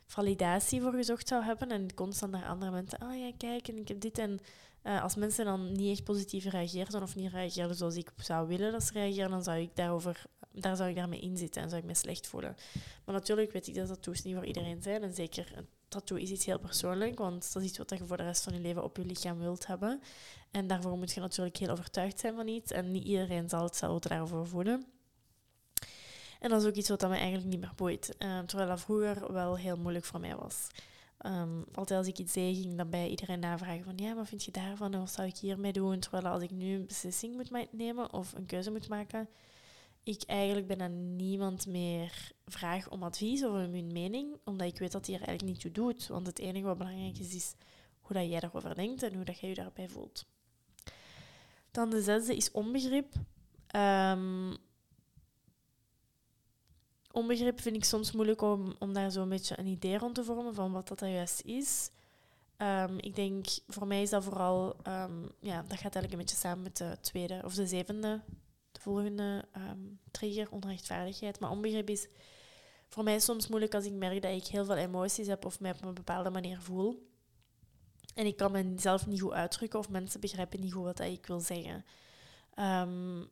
validatie 0.06 0.82
voor 0.82 0.94
gezocht 0.94 1.28
zou 1.28 1.44
hebben. 1.44 1.70
En 1.70 1.94
constant 1.94 2.32
naar 2.32 2.46
andere 2.46 2.72
mensen, 2.72 3.00
ah 3.00 3.20
ja, 3.20 3.32
kijk, 3.38 3.68
en 3.68 3.78
ik 3.78 3.88
heb 3.88 4.00
dit. 4.00 4.18
En 4.18 4.40
uh, 4.84 5.04
als 5.04 5.16
mensen 5.16 5.46
dan 5.46 5.72
niet 5.72 5.92
echt 5.92 6.04
positief 6.04 6.46
reageerden 6.46 7.02
of 7.02 7.16
niet 7.16 7.32
reageerden 7.32 7.76
zoals 7.76 7.96
ik 7.96 8.12
zou 8.18 8.48
willen 8.48 8.72
dat 8.72 8.84
ze 8.84 8.94
reageren, 8.94 9.30
dan 9.30 9.44
zou 9.44 9.60
ik 9.60 9.76
daarover, 9.76 10.26
daar 10.52 10.76
zou 10.76 10.90
ik 10.90 10.96
daarmee 10.96 11.20
inzitten 11.20 11.62
en 11.62 11.70
zou 11.70 11.82
ik 11.82 11.88
me 11.88 11.96
slecht 11.96 12.28
voelen. 12.28 12.56
Maar 13.06 13.16
natuurlijk 13.16 13.52
weet 13.52 13.68
ik 13.68 13.76
dat 13.76 13.88
tattoos 13.88 14.22
niet 14.22 14.36
voor 14.36 14.46
iedereen 14.46 14.82
zijn. 14.82 15.04
En 15.04 15.14
zeker 15.14 15.66
tattoo 15.94 16.18
is 16.18 16.32
iets 16.32 16.46
heel 16.46 16.60
persoonlijk, 16.60 17.20
want 17.20 17.54
dat 17.54 17.62
is 17.64 17.70
iets 17.70 17.78
wat 17.78 17.90
je 17.90 18.06
voor 18.06 18.18
de 18.18 18.24
rest 18.24 18.44
van 18.44 18.54
je 18.54 18.60
leven 18.60 18.84
op 18.84 18.98
je 18.98 19.06
lichaam 19.06 19.40
wilt 19.40 19.68
hebben. 19.68 20.02
En 20.52 20.68
daarvoor 20.68 20.98
moet 20.98 21.14
je 21.14 21.20
natuurlijk 21.20 21.58
heel 21.58 21.70
overtuigd 21.70 22.20
zijn 22.20 22.36
van 22.36 22.48
iets. 22.48 22.72
En 22.72 22.92
niet 22.92 23.04
iedereen 23.04 23.50
zal 23.50 23.64
hetzelfde 23.64 24.10
daarover 24.10 24.48
voelen. 24.48 24.86
En 26.40 26.50
dat 26.50 26.62
is 26.62 26.68
ook 26.68 26.76
iets 26.76 26.90
wat 26.90 27.02
me 27.02 27.16
eigenlijk 27.16 27.46
niet 27.46 27.60
meer 27.60 27.74
boeit. 27.76 28.16
Uh, 28.20 28.40
terwijl 28.40 28.70
dat 28.70 28.82
vroeger 28.82 29.34
wel 29.34 29.58
heel 29.58 29.78
moeilijk 29.78 30.06
voor 30.06 30.20
mij 30.20 30.36
was. 30.36 30.68
Um, 31.26 31.66
altijd 31.74 32.00
als 32.00 32.08
ik 32.08 32.18
iets 32.18 32.34
zei, 32.34 32.56
ging 32.56 32.78
dan 32.78 32.90
bij 32.90 33.10
iedereen 33.10 33.40
navragen 33.40 33.84
van 33.84 33.98
ja, 33.98 34.16
wat 34.16 34.28
vind 34.28 34.44
je 34.44 34.52
daarvan 34.52 34.94
en 34.94 35.00
wat 35.00 35.12
zou 35.12 35.28
ik 35.28 35.38
hiermee 35.38 35.74
doen? 35.74 36.00
Terwijl 36.00 36.26
als 36.26 36.44
ik 36.44 36.52
nu 36.52 36.74
een 36.76 36.86
beslissing 36.86 37.36
moet 37.36 37.72
nemen 37.72 38.14
of 38.14 38.34
een 38.34 38.46
keuze 38.46 38.72
moet 38.72 38.88
maken, 38.88 39.30
ik 40.04 40.24
eigenlijk 40.24 40.68
bijna 40.68 40.88
niemand 40.88 41.68
meer 41.68 42.32
vraag 42.46 42.90
om 42.90 43.04
advies 43.04 43.44
of 43.44 43.52
hun 43.52 43.92
mening, 43.92 44.38
omdat 44.44 44.68
ik 44.68 44.78
weet 44.78 44.92
dat 44.92 45.06
die 45.06 45.16
er 45.16 45.28
eigenlijk 45.28 45.52
niet 45.52 45.62
toe 45.62 45.72
doet. 45.72 46.08
Want 46.08 46.28
het 46.28 46.40
enige 46.40 46.66
wat 46.66 46.78
belangrijk 46.78 47.18
is, 47.18 47.36
is 47.36 47.54
hoe 48.00 48.16
dat 48.16 48.30
jij 48.30 48.42
erover 48.42 48.76
denkt 48.76 49.04
en 49.04 49.14
hoe 49.14 49.26
dat 49.26 49.40
jij 49.40 49.50
je 49.50 49.56
daarbij 49.56 49.90
voelt. 49.90 50.26
Dan 51.72 51.90
de 51.90 52.02
zesde 52.02 52.36
is 52.36 52.52
onbegrip. 52.52 53.14
Um, 53.76 54.58
onbegrip 57.12 57.62
vind 57.62 57.76
ik 57.76 57.84
soms 57.84 58.12
moeilijk 58.12 58.42
om, 58.42 58.76
om 58.80 58.94
daar 58.94 59.12
zo'n 59.12 59.30
beetje 59.30 59.60
een 59.60 59.68
idee 59.68 59.98
rond 59.98 60.16
te 60.16 60.24
vormen 60.24 60.56
van 60.56 60.72
wat 60.72 60.88
dat 60.88 61.00
juist 61.00 61.42
is. 61.42 61.90
Um, 62.58 62.98
ik 63.00 63.16
denk, 63.16 63.46
voor 63.68 63.88
mij 63.88 64.02
is 64.02 64.10
dat 64.10 64.24
vooral, 64.24 64.76
um, 64.88 65.32
ja, 65.40 65.62
dat 65.62 65.80
gaat 65.80 65.96
eigenlijk 65.96 66.12
een 66.12 66.20
beetje 66.20 66.36
samen 66.36 66.64
met 66.64 66.78
de 66.78 66.98
tweede 67.02 67.42
of 67.44 67.54
de 67.54 67.68
zevende, 67.68 68.22
de 68.26 68.43
volgende 68.84 69.46
um, 69.58 70.00
trigger, 70.12 70.52
onrechtvaardigheid. 70.52 71.40
Maar 71.40 71.50
onbegrip 71.50 71.90
is 71.90 72.08
voor 72.90 73.04
mij 73.04 73.20
soms 73.20 73.48
moeilijk 73.48 73.74
als 73.74 73.86
ik 73.86 73.94
merk 73.94 74.22
dat 74.22 74.32
ik 74.32 74.46
heel 74.46 74.66
veel 74.66 74.76
emoties 74.76 75.28
heb 75.28 75.46
of 75.46 75.60
mij 75.60 75.72
op 75.72 75.84
een 75.84 75.94
bepaalde 75.94 76.30
manier 76.30 76.60
voel. 76.62 77.12
En 78.16 78.26
ik 78.26 78.38
kan 78.38 78.52
mezelf 78.52 79.08
niet 79.08 79.22
goed 79.22 79.32
uitdrukken 79.32 79.80
of 79.80 79.90
mensen 79.90 80.20
begrijpen 80.20 80.60
niet 80.60 80.74
goed 80.74 80.84
wat 80.84 81.00
ik 81.00 81.26
wil 81.26 81.40
zeggen. 81.40 81.86
Um, 82.60 83.30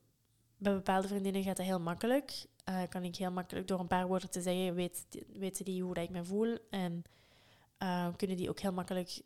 bij 0.57 0.73
bepaalde 0.73 1.07
vriendinnen 1.07 1.43
gaat 1.43 1.57
dat 1.57 1.65
heel 1.65 1.79
makkelijk. 1.79 2.45
Uh, 2.69 2.81
kan 2.89 3.03
ik 3.03 3.15
heel 3.15 3.31
makkelijk 3.31 3.67
door 3.67 3.79
een 3.79 3.87
paar 3.87 4.07
woorden 4.07 4.29
te 4.29 4.41
zeggen, 4.41 4.75
weet, 4.75 5.05
weten 5.33 5.65
die 5.65 5.83
hoe 5.83 5.95
ik 5.95 6.09
me 6.09 6.23
voel. 6.23 6.57
En 6.69 7.03
uh, 7.83 8.07
kunnen 8.15 8.37
die 8.37 8.49
ook 8.49 8.59
heel 8.59 8.73
makkelijk 8.73 9.21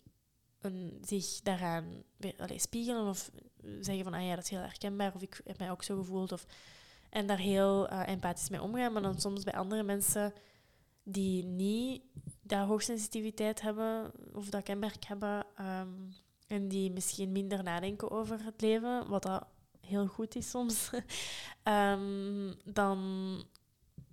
een, 0.60 0.98
zich 1.06 1.42
daaraan 1.42 2.04
weer, 2.18 2.36
spiegelen 2.56 3.08
of 3.08 3.32
zeggen 3.80 4.04
van, 4.04 4.14
ah 4.14 4.26
ja, 4.26 4.36
dat 4.36 4.44
is 4.44 4.50
heel 4.50 4.60
herkenbaar. 4.60 5.16
Of 5.16 5.22
ik 5.22 5.42
heb 5.44 5.58
mij 5.58 5.72
ook 5.72 5.84
zo 5.84 5.98
gevoeld. 5.98 6.32
Of, 6.32 6.46
en 7.10 7.28
daar 7.28 7.38
heel 7.38 7.92
uh, 7.92 8.08
empathisch 8.08 8.50
mee 8.50 8.62
omgaan. 8.62 8.94
Maar 8.94 9.02
dan 9.02 9.20
soms 9.20 9.44
bij 9.44 9.54
andere 9.54 9.84
mensen 9.84 10.34
die 11.04 11.44
niet 11.44 12.02
dat 12.42 12.68
hoogsensitiviteit 12.68 13.62
hebben 13.62 14.12
of 14.34 14.50
dat 14.50 14.64
kenmerk 14.64 15.06
hebben 15.06 15.46
um, 15.62 16.14
en 16.48 16.68
die 16.68 16.92
misschien 16.92 17.32
minder 17.32 17.64
nadenken 17.64 18.12
over 18.12 18.44
het 18.44 18.62
leven, 18.62 19.08
wat 19.08 19.24
dat 19.24 19.48
heel 19.80 20.08
goed 20.08 20.36
is 20.36 20.50
soms, 20.50 20.90
um, 21.64 22.54
dan 22.74 23.00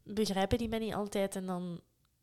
begrijpen 0.02 0.58
die 0.58 0.68
mij 0.68 0.78
niet 0.78 0.94
altijd 0.94 1.36
en 1.36 1.46
dan 1.46 1.80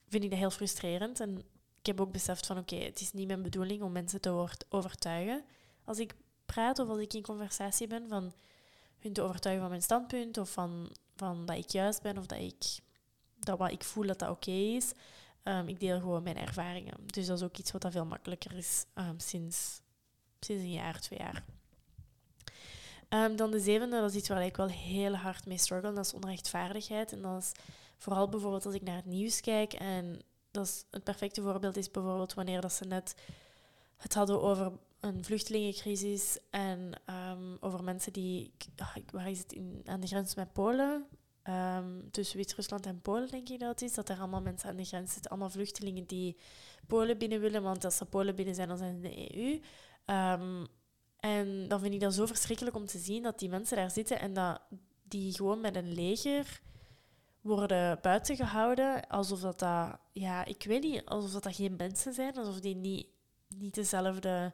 vind 0.07 0.23
ik 0.23 0.29
dat 0.29 0.39
heel 0.39 0.51
frustrerend. 0.51 1.19
En 1.19 1.37
ik 1.79 1.85
heb 1.85 2.01
ook 2.01 2.11
beseft 2.11 2.45
van 2.45 2.57
oké, 2.57 2.75
het 2.75 2.99
is 2.99 3.13
niet 3.13 3.27
mijn 3.27 3.41
bedoeling 3.41 3.81
om 3.81 3.91
mensen 3.91 4.21
te 4.21 4.47
overtuigen 4.69 5.43
als 5.83 5.99
ik 5.99 6.15
praat 6.53 6.79
of 6.79 6.89
als 6.89 6.99
ik 6.99 7.13
in 7.13 7.21
conversatie 7.21 7.87
ben, 7.87 8.07
van 8.07 8.33
hun 8.99 9.13
te 9.13 9.21
overtuigen 9.21 9.61
van 9.61 9.71
mijn 9.71 9.83
standpunt 9.83 10.37
of 10.37 10.51
van, 10.51 10.95
van 11.15 11.45
dat 11.45 11.57
ik 11.57 11.69
juist 11.69 12.01
ben 12.01 12.17
of 12.17 12.25
dat 12.25 12.39
ik 12.39 12.79
dat 13.39 13.57
wat 13.57 13.71
ik 13.71 13.83
voel 13.83 14.05
dat 14.05 14.19
dat 14.19 14.29
oké 14.29 14.51
is. 14.51 14.91
Um, 15.43 15.67
ik 15.67 15.79
deel 15.79 15.99
gewoon 15.99 16.23
mijn 16.23 16.37
ervaringen. 16.37 16.93
Dus 17.05 17.25
dat 17.25 17.37
is 17.37 17.43
ook 17.43 17.57
iets 17.57 17.71
wat 17.71 17.81
dat 17.81 17.91
veel 17.91 18.05
makkelijker 18.05 18.57
is 18.57 18.85
um, 18.95 19.19
sinds, 19.19 19.81
sinds 20.39 20.63
een 20.63 20.71
jaar, 20.71 20.99
twee 20.99 21.19
jaar. 21.19 21.43
Um, 23.09 23.35
dan 23.35 23.51
de 23.51 23.59
zevende, 23.59 23.99
dat 23.99 24.09
is 24.09 24.15
iets 24.15 24.27
waar 24.29 24.45
ik 24.45 24.57
wel 24.57 24.67
heel 24.67 25.15
hard 25.15 25.45
mee 25.45 25.57
struggle. 25.57 25.93
Dat 25.93 26.05
is 26.05 26.13
onrechtvaardigheid. 26.13 27.11
En 27.11 27.21
dat 27.21 27.41
is 27.41 27.51
vooral 27.97 28.29
bijvoorbeeld 28.29 28.65
als 28.65 28.75
ik 28.75 28.81
naar 28.81 28.95
het 28.95 29.05
nieuws 29.05 29.41
kijk. 29.41 29.73
En 29.73 30.21
dat 30.51 30.65
is, 30.65 30.85
het 30.91 31.03
perfecte 31.03 31.41
voorbeeld 31.41 31.77
is 31.77 31.91
bijvoorbeeld 31.91 32.33
wanneer 32.33 32.61
dat 32.61 32.73
ze 32.73 32.85
net 32.85 33.15
het 33.97 34.13
hadden 34.13 34.41
over 34.41 34.71
een 34.99 35.23
vluchtelingencrisis 35.23 36.37
en 36.49 36.91
over 37.59 37.83
mensen 37.83 38.13
die, 38.13 38.53
ah, 38.75 38.95
waar 39.11 39.29
is 39.29 39.39
het, 39.39 39.53
in, 39.53 39.81
aan 39.85 39.99
de 39.99 40.07
grens 40.07 40.35
met 40.35 40.53
Polen, 40.53 41.07
Um, 41.49 42.11
tussen 42.11 42.37
Wit-Rusland 42.37 42.85
en 42.85 43.01
Polen, 43.01 43.27
denk 43.27 43.49
ik 43.49 43.59
dat 43.59 43.69
het 43.69 43.81
is. 43.81 43.93
Dat 43.93 44.09
er 44.09 44.17
allemaal 44.17 44.41
mensen 44.41 44.69
aan 44.69 44.75
de 44.75 44.85
grens 44.85 45.13
zitten, 45.13 45.31
allemaal 45.31 45.49
vluchtelingen 45.49 46.05
die 46.05 46.37
Polen 46.87 47.17
binnen 47.17 47.39
willen. 47.39 47.63
Want 47.63 47.85
als 47.85 47.97
ze 47.97 48.05
Polen 48.05 48.35
binnen 48.35 48.55
zijn, 48.55 48.67
dan 48.67 48.77
zijn 48.77 49.01
ze 49.01 49.09
in 49.09 49.11
de 49.11 49.35
EU. 49.37 49.59
Ehm, 50.05 50.65
en 51.19 51.67
dan 51.67 51.79
vind 51.79 51.93
ik 51.93 51.99
dat 51.99 52.13
zo 52.13 52.25
verschrikkelijk 52.25 52.75
om 52.75 52.85
te 52.85 52.97
zien 52.97 53.23
dat 53.23 53.39
die 53.39 53.49
mensen 53.49 53.77
daar 53.77 53.91
zitten 53.91 54.19
en 54.19 54.33
dat 54.33 54.61
die 55.03 55.33
gewoon 55.33 55.61
met 55.61 55.75
een 55.75 55.93
leger 55.93 56.61
worden 57.41 57.99
buiten 58.01 58.35
gehouden. 58.35 59.07
Alsof 59.07 59.39
dat, 59.39 59.59
dat 59.59 59.97
ja, 60.13 60.45
ik 60.45 60.63
weet 60.63 60.83
niet, 60.83 61.05
alsof 61.05 61.31
dat, 61.31 61.43
dat 61.43 61.55
geen 61.55 61.75
mensen 61.77 62.13
zijn. 62.13 62.37
Alsof 62.37 62.59
die 62.59 62.75
niet, 62.75 63.07
niet 63.47 63.75
dezelfde 63.75 64.53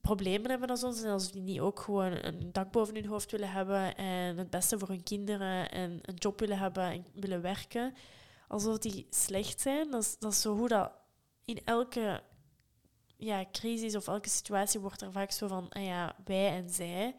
problemen 0.00 0.50
hebben 0.50 0.68
als 0.68 0.84
ons 0.84 1.02
en 1.02 1.10
als 1.10 1.32
die 1.32 1.42
niet 1.42 1.60
ook 1.60 1.80
gewoon 1.80 2.24
een 2.24 2.52
dak 2.52 2.70
boven 2.70 2.94
hun 2.94 3.06
hoofd 3.06 3.30
willen 3.30 3.50
hebben 3.50 3.96
en 3.96 4.38
het 4.38 4.50
beste 4.50 4.78
voor 4.78 4.88
hun 4.88 5.02
kinderen 5.02 5.70
en 5.70 5.98
een 6.02 6.14
job 6.14 6.40
willen 6.40 6.58
hebben 6.58 6.84
en 6.84 7.06
willen 7.14 7.42
werken, 7.42 7.94
alsof 8.48 8.78
die 8.78 9.06
slecht 9.10 9.60
zijn. 9.60 9.90
Dat 9.90 10.02
is, 10.02 10.18
dat 10.18 10.32
is 10.32 10.40
zo 10.40 10.56
hoe 10.56 10.68
dat 10.68 10.92
in 11.44 11.60
elke 11.64 12.22
ja, 13.16 13.44
crisis 13.52 13.96
of 13.96 14.08
elke 14.08 14.28
situatie 14.28 14.80
wordt 14.80 15.02
er 15.02 15.12
vaak 15.12 15.30
zo 15.30 15.48
van 15.48 15.68
ah 15.68 15.84
ja, 15.84 16.16
wij 16.24 16.48
en 16.48 16.70
zij. 16.70 17.16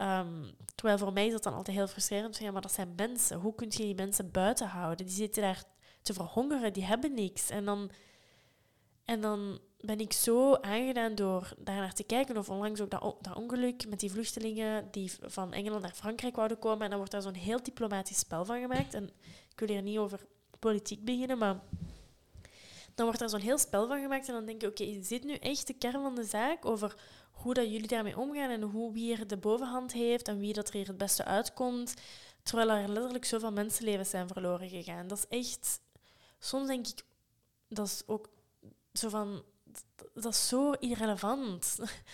Um, 0.00 0.50
terwijl 0.74 0.98
voor 0.98 1.12
mij 1.12 1.26
is 1.26 1.32
dat 1.32 1.42
dan 1.42 1.54
altijd 1.54 1.76
heel 1.76 1.86
frustrerend. 1.86 2.40
Maar 2.52 2.62
dat 2.62 2.72
zijn 2.72 2.92
mensen. 2.96 3.38
Hoe 3.38 3.54
kun 3.54 3.66
je 3.70 3.76
die 3.76 3.94
mensen 3.94 4.30
buiten 4.30 4.66
houden? 4.66 5.06
Die 5.06 5.14
zitten 5.14 5.42
daar 5.42 5.64
te 6.02 6.14
verhongeren, 6.14 6.72
die 6.72 6.84
hebben 6.84 7.14
niks. 7.14 7.50
En 7.50 7.64
dan, 7.64 7.90
en 9.04 9.20
dan 9.20 9.60
ben 9.86 10.00
ik 10.00 10.12
zo 10.12 10.54
aangedaan 10.54 11.14
door 11.14 11.52
daar 11.58 11.76
naar 11.76 11.94
te 11.94 12.04
kijken. 12.04 12.36
Of 12.36 12.50
onlangs 12.50 12.80
ook 12.80 12.90
dat, 12.90 13.16
dat 13.20 13.36
ongeluk 13.36 13.88
met 13.88 14.00
die 14.00 14.10
vluchtelingen 14.10 14.88
die 14.90 15.12
van 15.20 15.52
Engeland 15.52 15.82
naar 15.82 15.94
Frankrijk 15.94 16.36
wouden 16.36 16.58
komen. 16.58 16.82
En 16.82 16.88
dan 16.88 16.98
wordt 16.98 17.12
daar 17.12 17.22
zo'n 17.22 17.34
heel 17.34 17.62
diplomatisch 17.62 18.18
spel 18.18 18.44
van 18.44 18.60
gemaakt. 18.60 18.94
En 18.94 19.10
ik 19.50 19.58
wil 19.58 19.68
hier 19.68 19.82
niet 19.82 19.98
over 19.98 20.26
politiek 20.58 21.04
beginnen, 21.04 21.38
maar 21.38 21.60
dan 22.94 23.04
wordt 23.04 23.20
daar 23.20 23.30
zo'n 23.30 23.40
heel 23.40 23.58
spel 23.58 23.86
van 23.86 24.00
gemaakt. 24.00 24.28
En 24.28 24.34
dan 24.34 24.44
denk 24.44 24.62
ik, 24.62 24.68
oké, 24.68 24.82
okay, 24.82 24.94
is 24.94 25.08
dit 25.08 25.24
nu 25.24 25.34
echt 25.34 25.66
de 25.66 25.74
kern 25.74 26.02
van 26.02 26.14
de 26.14 26.24
zaak 26.24 26.64
over 26.64 26.94
hoe 27.30 27.54
dat 27.54 27.70
jullie 27.70 27.88
daarmee 27.88 28.18
omgaan 28.18 28.50
en 28.50 28.62
hoe 28.62 28.92
wie 28.92 29.16
er 29.16 29.26
de 29.26 29.36
bovenhand 29.36 29.92
heeft 29.92 30.28
en 30.28 30.38
wie 30.38 30.52
dat 30.52 30.68
er 30.68 30.74
hier 30.74 30.86
het 30.86 30.96
beste 30.96 31.24
uitkomt. 31.24 31.94
Terwijl 32.42 32.70
er 32.70 32.88
letterlijk 32.88 33.24
zoveel 33.24 33.52
mensenlevens 33.52 34.10
zijn 34.10 34.28
verloren 34.28 34.68
gegaan. 34.68 35.06
Dat 35.06 35.18
is 35.18 35.38
echt... 35.38 35.80
Soms 36.38 36.66
denk 36.66 36.86
ik, 36.86 37.04
dat 37.68 37.86
is 37.86 38.02
ook 38.06 38.28
zo 38.92 39.08
van 39.08 39.42
dat 40.14 40.32
is 40.32 40.48
zo 40.48 40.72
irrelevant. 40.72 41.76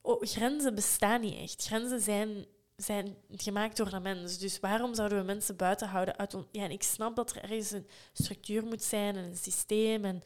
Oh, 0.00 0.22
grenzen 0.22 0.74
bestaan 0.74 1.20
niet 1.20 1.38
echt. 1.38 1.66
Grenzen 1.66 2.00
zijn 2.00 2.46
zijn 2.82 3.16
gemaakt 3.30 3.76
door 3.76 3.90
de 3.90 4.00
mens. 4.00 4.38
Dus 4.38 4.60
waarom 4.60 4.94
zouden 4.94 5.18
we 5.18 5.24
mensen 5.24 5.56
buiten 5.56 5.88
houden 5.88 6.18
uit... 6.18 6.36
Ja, 6.52 6.68
ik 6.68 6.82
snap 6.82 7.16
dat 7.16 7.30
er 7.30 7.42
ergens 7.42 7.70
een 7.70 7.86
structuur 8.12 8.64
moet 8.64 8.82
zijn 8.82 9.16
en 9.16 9.24
een 9.24 9.36
systeem 9.36 10.04
en 10.04 10.22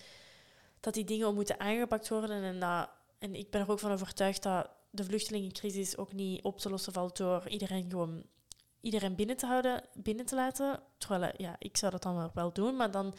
dat 0.80 0.94
die 0.94 1.04
dingen 1.04 1.34
moeten 1.34 1.60
aangepakt 1.60 2.08
worden. 2.08 2.42
En, 2.42 2.60
dat, 2.60 2.88
en 3.18 3.34
ik 3.34 3.50
ben 3.50 3.60
er 3.60 3.70
ook 3.70 3.78
van 3.78 3.92
overtuigd 3.92 4.42
dat 4.42 4.70
de 4.90 5.04
vluchtelingencrisis 5.04 5.96
ook 5.96 6.12
niet 6.12 6.42
op 6.42 6.58
te 6.58 6.70
lossen 6.70 6.92
valt 6.92 7.16
door 7.16 7.48
iedereen 7.48 7.90
gewoon 7.90 8.24
iedereen 8.80 9.14
binnen 9.14 9.36
te 9.36 9.46
houden, 9.46 9.84
binnen 9.94 10.26
te 10.26 10.34
laten. 10.34 10.80
Terwijl, 10.98 11.32
ja, 11.36 11.56
ik 11.58 11.76
zou 11.76 11.92
dat 11.92 12.02
dan 12.02 12.30
wel 12.34 12.52
doen, 12.52 12.76
maar 12.76 12.90
dan 12.90 13.14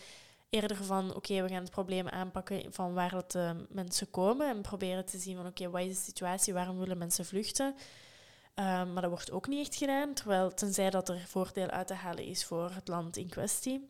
eerder 0.53 0.83
van, 0.83 1.15
oké, 1.15 1.41
we 1.41 1.49
gaan 1.49 1.61
het 1.61 1.71
probleem 1.71 2.07
aanpakken 2.07 2.73
van 2.73 2.93
waar 2.93 3.11
dat, 3.11 3.35
uh, 3.35 3.51
mensen 3.69 4.09
komen 4.09 4.49
en 4.49 4.61
proberen 4.61 5.05
te 5.05 5.17
zien 5.17 5.35
van, 5.35 5.45
oké, 5.45 5.69
wat 5.69 5.81
is 5.81 5.95
de 5.97 6.03
situatie, 6.03 6.53
waarom 6.53 6.79
willen 6.79 6.97
mensen 6.97 7.25
vluchten? 7.25 7.75
Ehm, 8.53 8.93
maar 8.93 9.01
dat 9.01 9.11
wordt 9.11 9.31
ook 9.31 9.47
niet 9.47 9.67
echt 9.67 9.75
gedaan, 9.75 10.13
terwijl 10.13 10.53
tenzij 10.53 10.89
dat 10.89 11.09
er 11.09 11.19
voordeel 11.27 11.67
uit 11.67 11.87
te 11.87 11.93
halen 11.93 12.25
is 12.25 12.45
voor 12.45 12.71
het 12.71 12.87
land 12.87 13.17
in 13.17 13.29
kwestie. 13.29 13.89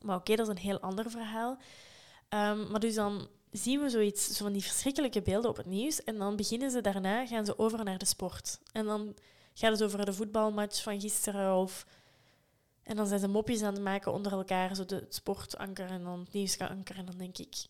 Maar 0.00 0.16
oké, 0.16 0.34
dat 0.36 0.46
is 0.46 0.54
een 0.54 0.60
heel 0.60 0.80
ander 0.80 1.10
verhaal. 1.10 1.50
Um, 2.28 2.70
maar 2.70 2.80
dus 2.80 2.94
dan 2.94 3.28
zien 3.50 3.80
we 3.80 3.88
zoiets, 3.88 4.26
zo 4.26 4.44
van 4.44 4.52
die 4.52 4.62
verschrikkelijke 4.62 5.22
beelden 5.22 5.50
op 5.50 5.56
het 5.56 5.66
nieuws 5.66 6.04
en 6.04 6.18
dan 6.18 6.36
beginnen 6.36 6.70
ze 6.70 6.80
daarna, 6.80 7.26
gaan 7.26 7.44
ze 7.44 7.58
over 7.58 7.84
naar 7.84 7.98
de 7.98 8.04
sport. 8.04 8.60
En 8.72 8.84
dan 8.84 9.14
gaat 9.54 9.72
het 9.72 9.82
over 9.82 10.04
de 10.04 10.12
voetbalmatch 10.12 10.82
van 10.82 11.00
gisteren 11.00 11.56
of... 11.56 11.86
En 12.84 12.96
dan 12.96 13.06
zijn 13.06 13.20
ze 13.20 13.28
mopjes 13.28 13.62
aan 13.62 13.74
het 13.74 13.82
maken 13.82 14.12
onder 14.12 14.32
elkaar, 14.32 14.74
zo 14.74 14.84
de 14.84 15.06
sportanker 15.08 15.90
en 15.90 16.02
dan 16.02 16.20
het 16.20 16.32
nieuwsanker. 16.32 16.96
En 16.96 17.04
dan 17.04 17.18
denk 17.18 17.38
ik, 17.38 17.66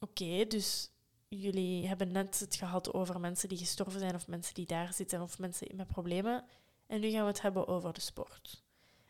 oké, 0.00 0.46
dus 0.46 0.90
jullie 1.28 1.86
hebben 1.86 2.12
net 2.12 2.40
het 2.40 2.54
gehad 2.54 2.92
over 2.92 3.20
mensen 3.20 3.48
die 3.48 3.58
gestorven 3.58 4.00
zijn 4.00 4.14
of 4.14 4.26
mensen 4.26 4.54
die 4.54 4.66
daar 4.66 4.92
zitten 4.92 5.20
of 5.20 5.38
mensen 5.38 5.76
met 5.76 5.86
problemen. 5.86 6.44
En 6.86 7.00
nu 7.00 7.10
gaan 7.10 7.22
we 7.22 7.30
het 7.30 7.42
hebben 7.42 7.66
over 7.66 7.92
de 7.92 8.00
sport. 8.00 8.62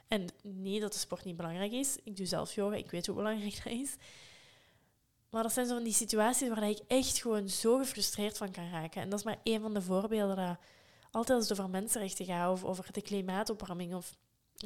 En 0.09 0.27
niet 0.43 0.81
dat 0.81 0.93
de 0.93 0.99
sport 0.99 1.25
niet 1.25 1.37
belangrijk 1.37 1.73
is. 1.73 1.97
Ik 2.05 2.17
doe 2.17 2.27
zelf 2.27 2.55
yoga, 2.55 2.77
ik 2.77 2.91
weet 2.91 3.07
hoe 3.07 3.17
belangrijk 3.17 3.65
dat 3.65 3.73
is. 3.73 3.97
Maar 5.31 5.43
dat 5.43 5.53
zijn 5.53 5.67
zo 5.67 5.75
van 5.75 5.85
die 5.85 5.93
situaties 5.93 6.49
waar 6.49 6.69
ik 6.69 6.81
echt 6.87 7.21
gewoon 7.21 7.49
zo 7.49 7.79
gefrustreerd 7.79 8.37
van 8.37 8.51
kan 8.51 8.71
raken. 8.71 9.03
En 9.03 9.09
dat 9.09 9.19
is 9.19 9.25
maar 9.25 9.41
één 9.43 9.61
van 9.61 9.75
de 9.75 9.83
voorbeelden 9.83 10.37
dat 10.37 10.57
altijd 11.11 11.39
als 11.39 11.49
het 11.49 11.59
over 11.59 11.71
mensenrechten 11.71 12.25
gaat, 12.25 12.53
of 12.53 12.65
over 12.65 12.93
de 12.93 13.03
klimaatopwarming 13.03 13.95
of, 13.95 14.17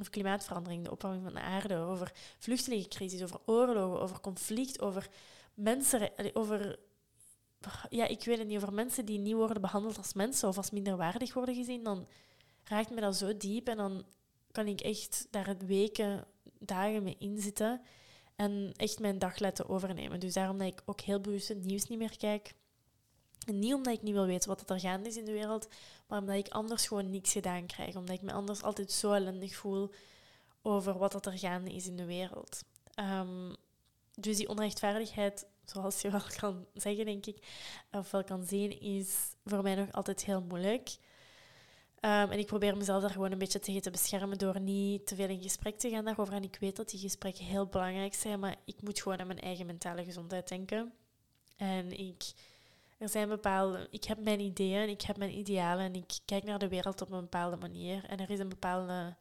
of 0.01 0.11
klimaatverandering, 0.11 0.85
de 0.85 0.91
opwarming 0.91 1.23
van 1.25 1.35
de 1.35 1.41
aarde, 1.41 1.77
over 1.77 2.13
vluchtelingencrisis, 2.39 3.23
over 3.23 3.41
oorlogen, 3.47 4.01
over 4.01 4.21
conflict, 4.21 4.81
over 4.81 5.09
mensen, 5.55 6.11
over 6.33 6.79
ja, 7.91 8.07
ik 8.07 8.25
weet 8.25 8.39
het 8.39 8.47
niet, 8.47 8.57
over 8.57 8.73
mensen 8.73 9.05
die 9.05 9.19
niet 9.19 9.35
worden 9.35 9.63
behandeld 9.63 9.97
als 9.97 10.13
mensen 10.13 10.49
of 10.49 10.57
als 10.57 10.71
minderwaardig 10.71 11.35
worden 11.35 11.55
gezien, 11.55 11.83
dan 11.83 12.07
raakt 12.65 12.91
me 12.91 13.01
dat 13.01 13.17
zo 13.17 13.37
diep 13.37 13.69
en 13.69 13.77
dan 13.77 14.05
kan 14.51 14.67
ik 14.67 14.81
echt 14.81 15.27
daar 15.31 15.57
weken, 15.67 16.25
dagen 16.59 17.03
mee 17.03 17.17
inzitten 17.19 17.81
en 18.37 18.73
echt 18.77 18.99
mijn 18.99 19.19
dag 19.19 19.39
laten 19.39 19.69
overnemen. 19.69 20.21
Dus 20.21 20.33
daarom 20.33 20.59
dat 20.59 20.67
ik 20.67 20.83
ook 20.85 21.01
heel 21.01 21.21
bewust 21.21 21.49
het 21.49 21.65
nieuws 21.65 21.89
niet 21.89 21.99
meer 21.99 22.17
kijk. 22.17 22.55
En 23.47 23.59
niet 23.59 23.75
omdat 23.75 23.95
ik 23.95 24.03
niet 24.03 24.15
wil 24.15 24.27
weten 24.27 24.49
wat 24.49 24.71
er 24.71 24.81
gaande 24.81 25.09
is 25.09 25.17
in 25.17 25.25
de 25.25 25.33
wereld, 25.33 25.69
maar 26.07 26.19
omdat 26.19 26.37
ik 26.37 26.49
anders 26.49 26.87
gewoon 26.87 27.11
niks 27.11 27.33
gedaan 27.33 27.67
krijg. 27.67 27.97
Omdat 27.97 28.15
ik 28.15 28.23
me 28.23 28.33
anders 28.33 28.63
altijd 28.63 28.93
zo 28.93 29.13
ellendig 29.13 29.55
voel 29.55 29.91
over 30.63 30.99
wat 30.99 31.27
er 31.27 31.39
gaande 31.39 31.73
is 31.73 31.87
in 31.87 31.97
de 31.97 32.05
wereld. 32.05 32.63
Um, 33.01 33.57
dus 34.15 34.37
die 34.37 34.49
onrechtvaardigheid, 34.49 35.47
zoals 35.65 36.01
je 36.01 36.11
wel 36.11 36.23
kan 36.41 36.67
zeggen, 36.75 37.05
denk 37.05 37.27
ik, 37.27 37.47
of 37.91 38.11
wel 38.11 38.25
kan 38.25 38.45
zien, 38.47 38.81
is 38.81 39.17
voor 39.45 39.63
mij 39.63 39.75
nog 39.75 39.93
altijd 39.93 40.25
heel 40.25 40.43
moeilijk. 40.43 40.97
Um, 42.05 42.11
en 42.11 42.39
ik 42.39 42.47
probeer 42.47 42.77
mezelf 42.77 43.03
daar 43.03 43.11
gewoon 43.11 43.33
een 43.33 43.39
beetje 43.39 43.59
tegen 43.59 43.83
te 43.83 43.91
beschermen 43.91 44.39
door 44.39 44.61
niet 44.61 45.07
te 45.07 45.15
veel 45.15 45.29
in 45.29 45.43
gesprek 45.43 45.79
te 45.79 45.91
gaan 45.91 46.05
daarover. 46.05 46.35
En 46.35 46.43
ik 46.43 46.57
weet 46.61 46.77
dat 46.77 46.91
die 46.91 47.01
gesprekken 47.01 47.45
heel 47.45 47.67
belangrijk 47.67 48.15
zijn, 48.15 48.41
maar 48.41 48.57
ik 48.65 48.83
moet 48.83 49.01
gewoon 49.01 49.21
aan 49.21 49.27
mijn 49.27 49.41
eigen 49.41 49.67
mentale 49.67 50.05
gezondheid 50.05 50.49
denken. 50.49 50.93
En 51.57 51.99
ik 51.99 52.33
er 53.03 53.09
zijn 53.09 53.29
bepaalde... 53.29 53.87
Ik 53.91 54.05
heb 54.05 54.19
mijn 54.19 54.41
ideeën, 54.41 54.89
ik 54.89 55.03
heb 55.03 55.17
mijn 55.17 55.39
idealen 55.39 55.85
en 55.85 55.95
ik 55.95 56.19
kijk 56.25 56.45
naar 56.45 56.59
de 56.59 56.69
wereld 56.69 57.01
op 57.01 57.11
een 57.11 57.21
bepaalde 57.21 57.57
manier. 57.57 58.05
En 58.05 58.19
er 58.19 58.31
is 58.31 58.39
een 58.39 58.49
bepaalde 58.49 59.17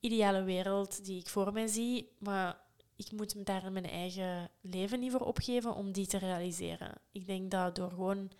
ideale 0.00 0.42
wereld 0.42 1.04
die 1.04 1.20
ik 1.20 1.28
voor 1.28 1.52
mij 1.52 1.66
zie, 1.66 2.12
maar 2.18 2.60
ik 2.96 3.12
moet 3.12 3.46
daar 3.46 3.72
mijn 3.72 3.86
eigen 3.86 4.50
leven 4.60 5.00
niet 5.00 5.10
voor 5.10 5.20
opgeven 5.20 5.74
om 5.74 5.92
die 5.92 6.06
te 6.06 6.18
realiseren. 6.18 6.92
Ik 7.12 7.26
denk 7.26 7.50
dat 7.50 7.74
door 7.74 7.90
gewoon 7.90 8.30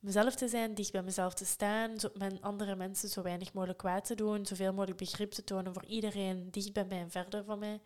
mezelf 0.00 0.34
te 0.34 0.48
zijn, 0.48 0.74
dicht 0.74 0.92
bij 0.92 1.02
mezelf 1.02 1.34
te 1.34 1.44
staan, 1.44 1.96
met 2.14 2.40
andere 2.40 2.76
mensen 2.76 3.08
zo 3.08 3.22
weinig 3.22 3.52
mogelijk 3.52 3.78
kwaad 3.78 4.04
te 4.04 4.14
doen, 4.14 4.46
zoveel 4.46 4.72
mogelijk 4.72 4.98
begrip 4.98 5.30
te 5.30 5.44
tonen 5.44 5.72
voor 5.72 5.84
iedereen 5.84 6.50
dicht 6.50 6.72
bij 6.72 6.84
mij 6.84 6.98
en 6.98 7.10
verder 7.10 7.44
van 7.44 7.58
mij, 7.58 7.80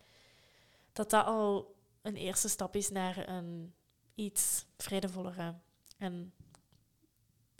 dat 0.93 1.09
dat 1.09 1.25
al 1.25 1.75
een 2.01 2.15
eerste 2.15 2.49
stap 2.49 2.75
is 2.75 2.89
naar 2.89 3.29
een 3.29 3.73
iets 4.15 4.65
vredevollere 4.77 5.55
en 5.99 6.33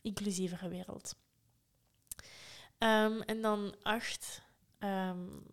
inclusievere 0.01 0.69
wereld. 0.69 1.15
Um, 2.79 3.21
en 3.21 3.41
dan 3.41 3.75
acht. 3.83 4.41
Um, 4.79 5.43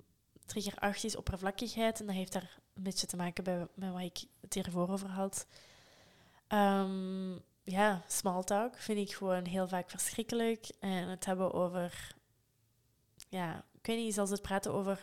trigger 0.45 0.79
8 0.79 1.05
is 1.05 1.17
oppervlakkigheid. 1.17 2.01
En 2.01 2.07
dat 2.07 2.15
heeft 2.15 2.33
daar 2.33 2.59
een 2.75 2.83
beetje 2.83 3.07
te 3.07 3.17
maken 3.17 3.45
bij, 3.45 3.67
met 3.75 3.93
wat 3.93 4.03
ik 4.03 4.25
het 4.41 4.55
hiervoor 4.55 4.89
over 4.89 5.09
had. 5.09 5.47
Um, 6.49 7.43
ja, 7.63 8.05
small 8.07 8.43
talk 8.43 8.79
vind 8.79 8.99
ik 8.99 9.15
gewoon 9.15 9.45
heel 9.45 9.69
vaak 9.69 9.91
verschrikkelijk. 9.91 10.69
En 10.81 11.09
het 11.09 11.25
hebben 11.25 11.53
over... 11.53 12.15
Ja, 13.29 13.65
ik 13.81 13.87
weet 13.87 13.99
niet, 13.99 14.15
zelfs 14.15 14.31
het 14.31 14.43
praten 14.43 14.73
over 14.73 15.03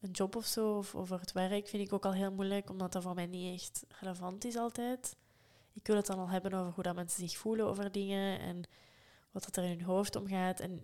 een 0.00 0.10
job 0.10 0.36
of 0.36 0.46
zo, 0.46 0.76
of 0.76 0.94
over 0.94 1.20
het 1.20 1.32
werk, 1.32 1.68
vind 1.68 1.86
ik 1.86 1.92
ook 1.92 2.04
al 2.04 2.12
heel 2.12 2.32
moeilijk, 2.32 2.70
omdat 2.70 2.92
dat 2.92 3.02
voor 3.02 3.14
mij 3.14 3.26
niet 3.26 3.60
echt 3.60 3.84
relevant 3.88 4.44
is 4.44 4.56
altijd 4.56 5.16
ik 5.80 5.86
wil 5.86 5.96
het 5.96 6.06
dan 6.06 6.18
al 6.18 6.28
hebben 6.28 6.52
over 6.52 6.72
hoe 6.72 6.82
dat 6.82 6.94
mensen 6.94 7.28
zich 7.28 7.38
voelen 7.38 7.66
over 7.66 7.92
dingen 7.92 8.40
en 8.40 8.62
wat 9.30 9.44
dat 9.44 9.56
er 9.56 9.64
in 9.64 9.70
hun 9.70 9.82
hoofd 9.82 10.16
omgaat. 10.16 10.60
En 10.60 10.82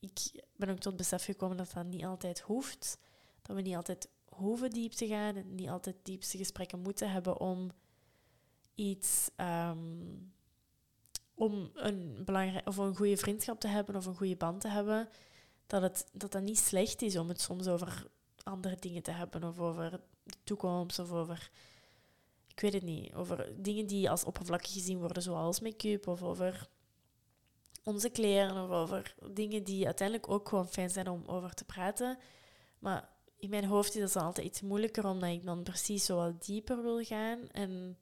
ik 0.00 0.44
ben 0.56 0.68
ook 0.68 0.78
tot 0.78 0.96
besef 0.96 1.24
gekomen 1.24 1.56
dat 1.56 1.72
dat 1.72 1.86
niet 1.86 2.04
altijd 2.04 2.40
hoeft. 2.40 2.98
Dat 3.42 3.56
we 3.56 3.62
niet 3.62 3.76
altijd 3.76 4.08
hoeven 4.24 4.70
diep 4.70 4.92
te 4.92 5.06
gaan 5.06 5.36
en 5.36 5.54
niet 5.54 5.68
altijd 5.68 5.96
diepste 6.02 6.38
gesprekken 6.38 6.80
moeten 6.80 7.10
hebben 7.10 7.40
om 7.40 7.70
iets, 8.74 9.30
ehm, 9.36 10.14
om 11.34 11.70
een 11.74 12.22
belangrijk 12.24 12.68
of 12.68 12.76
een 12.76 12.96
goede 12.96 13.16
vriendschap 13.16 13.60
te 13.60 13.68
hebben 13.68 13.96
of 13.96 14.06
een 14.06 14.16
goede 14.16 14.36
band 14.36 14.60
te 14.60 14.68
hebben. 14.68 15.08
Dat, 15.66 15.82
het, 15.82 16.08
dat 16.12 16.32
dat 16.32 16.42
niet 16.42 16.58
slecht 16.58 17.02
is 17.02 17.16
om 17.16 17.28
het 17.28 17.40
soms 17.40 17.66
over 17.66 18.06
andere 18.42 18.76
dingen 18.76 19.02
te 19.02 19.10
hebben 19.10 19.44
of 19.44 19.58
over 19.58 20.00
de 20.22 20.36
toekomst 20.44 20.98
of 20.98 21.10
over 21.12 21.50
ik 22.56 22.62
weet 22.62 22.72
het 22.72 22.82
niet, 22.82 23.14
over 23.14 23.52
dingen 23.56 23.86
die 23.86 24.10
als 24.10 24.24
oppervlakkig 24.24 24.72
gezien 24.72 24.98
worden, 24.98 25.22
zoals 25.22 25.60
make-up 25.60 26.06
of 26.06 26.22
over 26.22 26.68
onze 27.82 28.08
kleren 28.08 28.64
of 28.64 28.70
over 28.70 29.14
dingen 29.32 29.64
die 29.64 29.84
uiteindelijk 29.86 30.28
ook 30.30 30.48
gewoon 30.48 30.68
fijn 30.68 30.90
zijn 30.90 31.08
om 31.08 31.22
over 31.26 31.54
te 31.54 31.64
praten. 31.64 32.18
Maar 32.78 33.08
in 33.38 33.50
mijn 33.50 33.64
hoofd 33.64 33.94
is 33.94 34.00
dat 34.00 34.12
dan 34.12 34.22
altijd 34.22 34.46
iets 34.46 34.60
moeilijker, 34.60 35.06
omdat 35.06 35.30
ik 35.30 35.44
dan 35.44 35.62
precies 35.62 36.04
zo 36.04 36.16
wat 36.16 36.44
dieper 36.44 36.82
wil 36.82 37.04
gaan. 37.04 37.48
En 37.48 37.98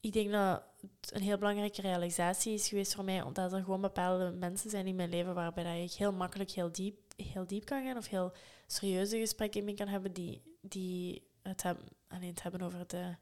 ik 0.00 0.12
denk 0.12 0.30
dat 0.30 0.62
het 0.80 1.12
een 1.14 1.22
heel 1.22 1.38
belangrijke 1.38 1.80
realisatie 1.80 2.52
is 2.52 2.68
geweest 2.68 2.94
voor 2.94 3.04
mij, 3.04 3.22
omdat 3.22 3.52
er 3.52 3.62
gewoon 3.62 3.80
bepaalde 3.80 4.30
mensen 4.30 4.70
zijn 4.70 4.86
in 4.86 4.96
mijn 4.96 5.10
leven 5.10 5.34
waarbij 5.34 5.84
ik 5.84 5.92
heel 5.92 6.12
makkelijk 6.12 6.50
heel 6.50 6.72
diep, 6.72 6.98
heel 7.16 7.46
diep 7.46 7.64
kan 7.64 7.84
gaan 7.84 7.96
of 7.96 8.08
heel 8.08 8.32
serieuze 8.66 9.18
gesprekken 9.18 9.64
mee 9.64 9.74
kan 9.74 9.88
hebben 9.88 10.12
die, 10.12 10.42
die 10.60 11.30
het, 11.42 11.62
hebben, 11.62 11.84
alleen 12.08 12.28
het 12.28 12.42
hebben 12.42 12.62
over 12.62 12.86
de, 12.86 13.14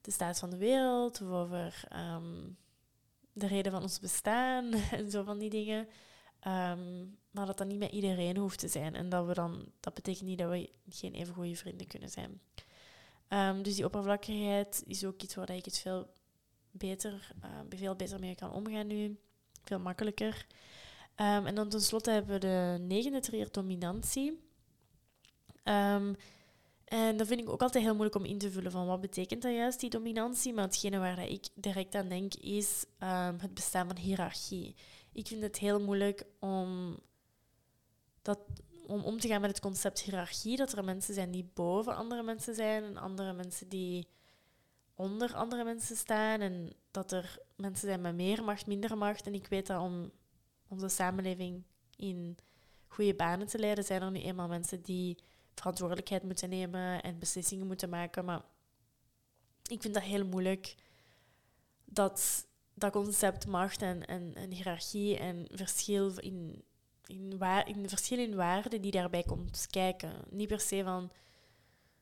de 0.00 0.10
staat 0.10 0.38
van 0.38 0.50
de 0.50 0.56
wereld 0.56 1.20
of 1.20 1.28
over 1.28 1.84
ehm, 1.88 2.50
de 3.32 3.46
reden 3.46 3.72
van 3.72 3.82
ons 3.82 4.00
bestaan 4.00 4.72
en 4.98 5.10
zo 5.10 5.22
van 5.22 5.38
die 5.38 5.50
dingen. 5.50 5.88
Ehm, 6.40 7.00
maar 7.30 7.46
dat 7.46 7.58
dat 7.58 7.66
niet 7.66 7.78
met 7.78 7.92
iedereen 7.92 8.36
hoeft 8.36 8.58
te 8.58 8.68
zijn. 8.68 8.94
En 8.94 9.08
dat, 9.08 9.26
we 9.26 9.34
dan, 9.34 9.72
dat 9.80 9.94
betekent 9.94 10.28
niet 10.28 10.38
dat 10.38 10.50
we 10.50 10.70
geen 10.88 11.12
even 11.12 11.34
goede 11.34 11.56
vrienden 11.56 11.86
kunnen 11.86 12.10
zijn. 12.10 12.40
Um, 13.28 13.62
dus 13.62 13.74
die 13.74 13.84
oppervlakkigheid 13.84 14.82
is 14.86 15.04
ook 15.04 15.22
iets 15.22 15.34
waar 15.34 15.50
ik 15.50 15.64
het 15.64 15.78
veel 15.78 16.12
beter, 16.70 17.32
uh, 17.44 17.78
veel 17.78 17.96
beter 17.96 18.20
mee 18.20 18.34
kan 18.34 18.52
omgaan 18.52 18.86
nu. 18.86 19.18
Veel 19.64 19.78
makkelijker. 19.78 20.46
en 21.14 21.54
dan 21.54 21.68
tenslotte 21.68 22.10
hebben 22.10 22.32
we 22.32 22.38
de 22.38 22.76
negende 22.80 23.20
trier 23.20 23.48
dominantie. 23.50 24.40
En 26.92 27.16
dat 27.16 27.26
vind 27.26 27.40
ik 27.40 27.48
ook 27.48 27.62
altijd 27.62 27.84
heel 27.84 27.94
moeilijk 27.94 28.16
om 28.16 28.24
in 28.24 28.38
te 28.38 28.50
vullen 28.50 28.70
van 28.70 28.86
wat 28.86 29.00
betekent 29.00 29.42
dat 29.42 29.52
juist, 29.54 29.80
die 29.80 29.90
dominantie. 29.90 30.52
Maar 30.52 30.64
hetgene 30.64 30.98
waar 30.98 31.28
ik 31.28 31.48
direct 31.54 31.94
aan 31.94 32.08
denk 32.08 32.34
is 32.34 32.84
um, 32.98 33.38
het 33.38 33.54
bestaan 33.54 33.86
van 33.86 33.96
hiërarchie. 33.96 34.74
Ik 35.12 35.26
vind 35.26 35.42
het 35.42 35.58
heel 35.58 35.80
moeilijk 35.80 36.24
om, 36.40 36.98
dat, 38.22 38.38
om 38.86 39.02
om 39.02 39.20
te 39.20 39.28
gaan 39.28 39.40
met 39.40 39.50
het 39.50 39.60
concept 39.60 40.00
hiërarchie. 40.00 40.56
Dat 40.56 40.72
er 40.72 40.84
mensen 40.84 41.14
zijn 41.14 41.30
die 41.30 41.50
boven 41.54 41.96
andere 41.96 42.22
mensen 42.22 42.54
zijn 42.54 42.84
en 42.84 42.96
andere 42.96 43.32
mensen 43.32 43.68
die 43.68 44.06
onder 44.94 45.34
andere 45.34 45.64
mensen 45.64 45.96
staan. 45.96 46.40
En 46.40 46.72
dat 46.90 47.12
er 47.12 47.38
mensen 47.56 47.88
zijn 47.88 48.00
met 48.00 48.14
meer 48.14 48.44
macht, 48.44 48.66
minder 48.66 48.98
macht. 48.98 49.26
En 49.26 49.34
ik 49.34 49.46
weet 49.46 49.66
dat 49.66 49.80
om, 49.80 50.10
onze 50.68 50.88
samenleving 50.88 51.62
in 51.96 52.36
goede 52.86 53.14
banen 53.14 53.46
te 53.46 53.58
leiden, 53.58 53.84
zijn 53.84 54.02
er 54.02 54.10
nu 54.10 54.20
eenmaal 54.20 54.48
mensen 54.48 54.82
die 54.82 55.16
verantwoordelijkheid 55.54 56.22
moeten 56.22 56.48
nemen 56.48 57.02
en 57.02 57.18
beslissingen 57.18 57.66
moeten 57.66 57.88
maken. 57.88 58.24
Maar 58.24 58.42
ik 59.70 59.82
vind 59.82 59.94
dat 59.94 60.02
heel 60.02 60.26
moeilijk 60.26 60.74
dat 61.84 62.46
dat 62.74 62.92
concept 62.92 63.46
macht 63.46 63.82
en, 63.82 64.06
en, 64.06 64.34
en 64.34 64.50
hiërarchie 64.50 65.18
en 65.18 65.46
verschil 65.52 66.18
in, 66.18 66.64
in, 67.06 67.38
waar, 67.38 67.68
in 67.68 67.88
verschil 67.88 68.18
in 68.18 68.34
waarde 68.34 68.80
die 68.80 68.90
daarbij 68.90 69.22
komt 69.22 69.66
kijken. 69.70 70.12
Niet 70.30 70.48
per 70.48 70.60
se 70.60 70.82
van. 70.84 71.10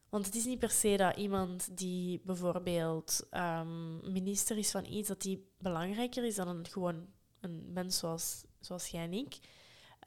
Want 0.08 0.26
het 0.26 0.34
is 0.34 0.44
niet 0.44 0.58
per 0.58 0.70
se 0.70 0.96
dat 0.96 1.16
iemand 1.16 1.78
die 1.78 2.20
bijvoorbeeld 2.24 3.26
um, 3.30 4.12
minister 4.12 4.58
is 4.58 4.70
van 4.70 4.84
iets, 4.84 5.08
dat 5.08 5.20
die 5.20 5.48
belangrijker 5.58 6.24
is 6.24 6.34
dan 6.34 6.48
een, 6.48 6.66
gewoon 6.68 7.06
een 7.40 7.72
mens 7.72 7.98
zoals, 7.98 8.44
zoals 8.60 8.86
jij 8.86 9.04
en 9.04 9.12
ik. 9.12 9.38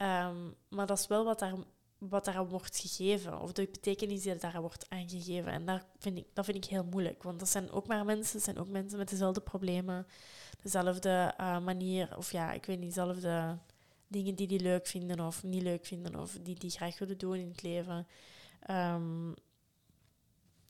Um, 0.01 0.55
maar 0.69 0.87
dat 0.87 0.99
is 0.99 1.07
wel 1.07 1.23
wat 1.23 1.39
daar, 1.39 1.53
wat 2.09 2.25
daar 2.25 2.47
wordt 2.47 2.77
gegeven, 2.77 3.39
of 3.39 3.51
de 3.51 3.67
betekenis 3.71 4.21
die 4.21 4.35
daar 4.35 4.61
wordt 4.61 4.89
aangegeven. 4.89 5.51
En 5.51 5.65
daar 5.65 5.85
vind 5.97 6.17
ik, 6.17 6.25
dat 6.33 6.45
vind 6.45 6.57
ik 6.57 6.65
heel 6.65 6.83
moeilijk, 6.83 7.23
want 7.23 7.39
dat 7.39 7.49
zijn 7.49 7.71
ook 7.71 7.87
maar 7.87 8.05
mensen, 8.05 8.41
zijn 8.41 8.57
ook 8.57 8.67
mensen 8.67 8.97
met 8.97 9.09
dezelfde 9.09 9.41
problemen, 9.41 10.07
dezelfde 10.61 11.33
uh, 11.39 11.59
manier, 11.59 12.17
of 12.17 12.31
ja, 12.31 12.51
ik 12.51 12.65
weet 12.65 12.79
niet, 12.79 12.87
dezelfde 12.87 13.57
dingen 14.07 14.35
die 14.35 14.47
die 14.47 14.59
leuk 14.59 14.87
vinden 14.87 15.19
of 15.19 15.43
niet 15.43 15.61
leuk 15.61 15.85
vinden, 15.85 16.19
of 16.19 16.37
die 16.41 16.59
die 16.59 16.69
graag 16.69 16.99
willen 16.99 17.17
doen 17.17 17.35
in 17.35 17.47
het 17.47 17.61
leven. 17.61 18.07
Um, 18.69 19.33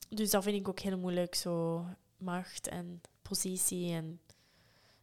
dus 0.09 0.29
dat 0.29 0.43
vind 0.43 0.59
ik 0.59 0.67
ook 0.67 0.79
heel 0.79 0.97
moeilijk, 0.97 1.35
zo 1.35 1.85
macht 2.17 2.67
en 2.67 3.01
positie 3.21 3.93
en 3.93 4.21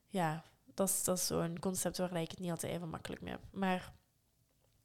ja, 0.09 0.45
dat 0.75 0.89
is, 0.89 1.05
dat 1.05 1.19
is 1.19 1.27
zo'n 1.27 1.59
concept 1.59 1.99
waar 1.99 2.21
ik 2.21 2.31
het 2.31 2.39
niet 2.39 2.51
altijd 2.51 2.73
even 2.73 2.89
makkelijk 2.89 3.23
mee 3.23 3.33
heb. 3.33 3.43
Maar 3.51 3.93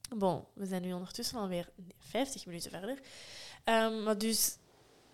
bon, 0.08 0.44
we 0.54 0.66
zijn 0.66 0.82
nu 0.82 0.92
ondertussen 0.92 1.38
alweer 1.38 1.68
50 1.98 2.46
minuten 2.46 2.70
verder. 2.70 2.98
Um, 3.64 4.02
maar 4.02 4.18
dus, 4.18 4.58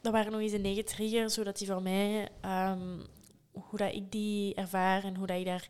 dat 0.00 0.12
waren 0.12 0.32
nog 0.32 0.40
eens 0.40 0.52
een 0.52 0.60
negen 0.60 0.84
triggers, 0.84 1.34
zodat 1.34 1.58
die 1.58 1.66
voor 1.66 1.82
mij, 1.82 2.28
um, 2.44 3.06
hoe 3.52 3.78
dat 3.78 3.94
ik 3.94 4.12
die 4.12 4.54
ervaar 4.54 5.04
en 5.04 5.16
hoe 5.16 5.26
dat 5.26 5.38
ik 5.38 5.44
daar 5.44 5.68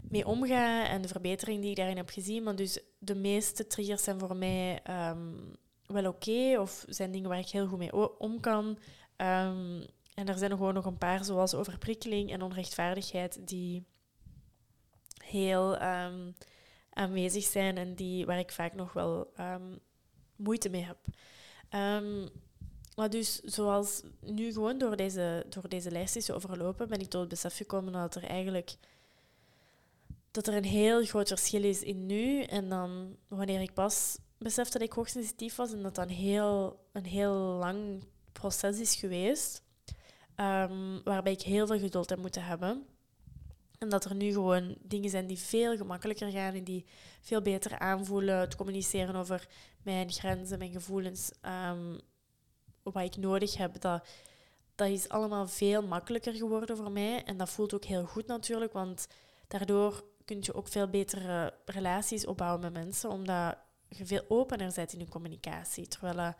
mee 0.00 0.26
omga 0.26 0.88
en 0.88 1.02
de 1.02 1.08
verbetering 1.08 1.60
die 1.60 1.70
ik 1.70 1.76
daarin 1.76 1.96
heb 1.96 2.10
gezien. 2.10 2.42
Maar 2.42 2.56
dus 2.56 2.78
de 2.98 3.14
meeste 3.14 3.66
triggers 3.66 4.02
zijn 4.02 4.18
voor 4.18 4.36
mij 4.36 4.80
um, 4.90 5.56
wel 5.86 6.06
oké 6.06 6.56
of 6.58 6.84
zijn 6.88 7.10
dingen 7.10 7.28
waar 7.28 7.38
ik 7.38 7.48
heel 7.48 7.66
goed 7.66 7.78
mee 7.78 8.18
om 8.18 8.40
kan. 8.40 8.78
en 9.16 9.88
er 10.14 10.38
zijn 10.38 10.50
gewoon 10.50 10.74
nog 10.74 10.84
een 10.84 10.98
paar, 10.98 11.24
zoals 11.24 11.54
overprikkeling 11.54 12.32
en 12.32 12.42
onrechtvaardigheid, 12.42 13.48
die 13.48 13.84
heel 15.24 15.78
aanwezig 17.00 17.44
zijn 17.44 17.78
en 17.78 17.94
die, 17.94 18.26
waar 18.26 18.38
ik 18.38 18.52
vaak 18.52 18.74
nog 18.74 18.92
wel 18.92 19.32
um, 19.40 19.78
moeite 20.36 20.68
mee 20.68 20.84
heb. 20.84 20.98
Um, 21.74 22.28
maar 22.96 23.10
dus 23.10 23.40
zoals 23.40 24.02
nu 24.20 24.52
gewoon 24.52 24.78
door 24.78 24.96
deze, 24.96 25.46
door 25.48 25.68
deze 25.68 25.90
lijst 25.90 26.24
te 26.24 26.34
overlopen, 26.34 26.88
ben 26.88 27.00
ik 27.00 27.08
tot 27.08 27.20
het 27.20 27.28
besef 27.28 27.56
gekomen 27.56 27.92
dat 27.92 28.14
er 28.14 28.24
eigenlijk 28.24 28.76
dat 30.30 30.46
er 30.46 30.54
een 30.54 30.64
heel 30.64 31.04
groot 31.04 31.28
verschil 31.28 31.64
is 31.64 31.82
in 31.82 32.06
nu 32.06 32.42
en 32.42 32.68
dan 32.68 33.16
wanneer 33.28 33.60
ik 33.60 33.74
pas 33.74 34.18
besef 34.38 34.68
dat 34.68 34.82
ik 34.82 34.92
hoogsensitief 34.92 35.56
was 35.56 35.72
en 35.72 35.82
dat 35.82 35.94
dat 35.94 36.08
een 36.08 36.14
heel, 36.14 36.80
een 36.92 37.04
heel 37.04 37.34
lang 37.34 38.04
proces 38.32 38.78
is 38.78 38.94
geweest, 38.94 39.62
um, 40.36 41.02
waarbij 41.02 41.32
ik 41.32 41.42
heel 41.42 41.66
veel 41.66 41.78
geduld 41.78 42.10
heb 42.10 42.18
moeten 42.18 42.44
hebben. 42.44 42.86
En 43.80 43.88
dat 43.88 44.04
er 44.04 44.14
nu 44.14 44.32
gewoon 44.32 44.76
dingen 44.80 45.10
zijn 45.10 45.26
die 45.26 45.38
veel 45.38 45.76
gemakkelijker 45.76 46.30
gaan 46.30 46.54
en 46.54 46.64
die 46.64 46.86
veel 47.20 47.42
beter 47.42 47.78
aanvoelen. 47.78 48.38
Het 48.38 48.56
communiceren 48.56 49.16
over 49.16 49.48
mijn 49.82 50.12
grenzen, 50.12 50.58
mijn 50.58 50.72
gevoelens, 50.72 51.30
um, 51.70 51.98
wat 52.82 53.04
ik 53.04 53.16
nodig 53.16 53.56
heb, 53.56 53.80
dat, 53.80 54.08
dat 54.74 54.88
is 54.88 55.08
allemaal 55.08 55.48
veel 55.48 55.82
makkelijker 55.82 56.34
geworden 56.34 56.76
voor 56.76 56.90
mij. 56.90 57.24
En 57.24 57.36
dat 57.36 57.50
voelt 57.50 57.74
ook 57.74 57.84
heel 57.84 58.04
goed 58.04 58.26
natuurlijk, 58.26 58.72
want 58.72 59.06
daardoor 59.48 60.04
kun 60.24 60.38
je 60.40 60.54
ook 60.54 60.68
veel 60.68 60.88
betere 60.88 61.54
relaties 61.64 62.26
opbouwen 62.26 62.60
met 62.60 62.72
mensen, 62.72 63.10
omdat 63.10 63.56
je 63.88 64.06
veel 64.06 64.24
opener 64.28 64.72
bent 64.74 64.92
in 64.92 64.98
je 64.98 65.08
communicatie. 65.08 65.86
Terwijl 65.86 66.34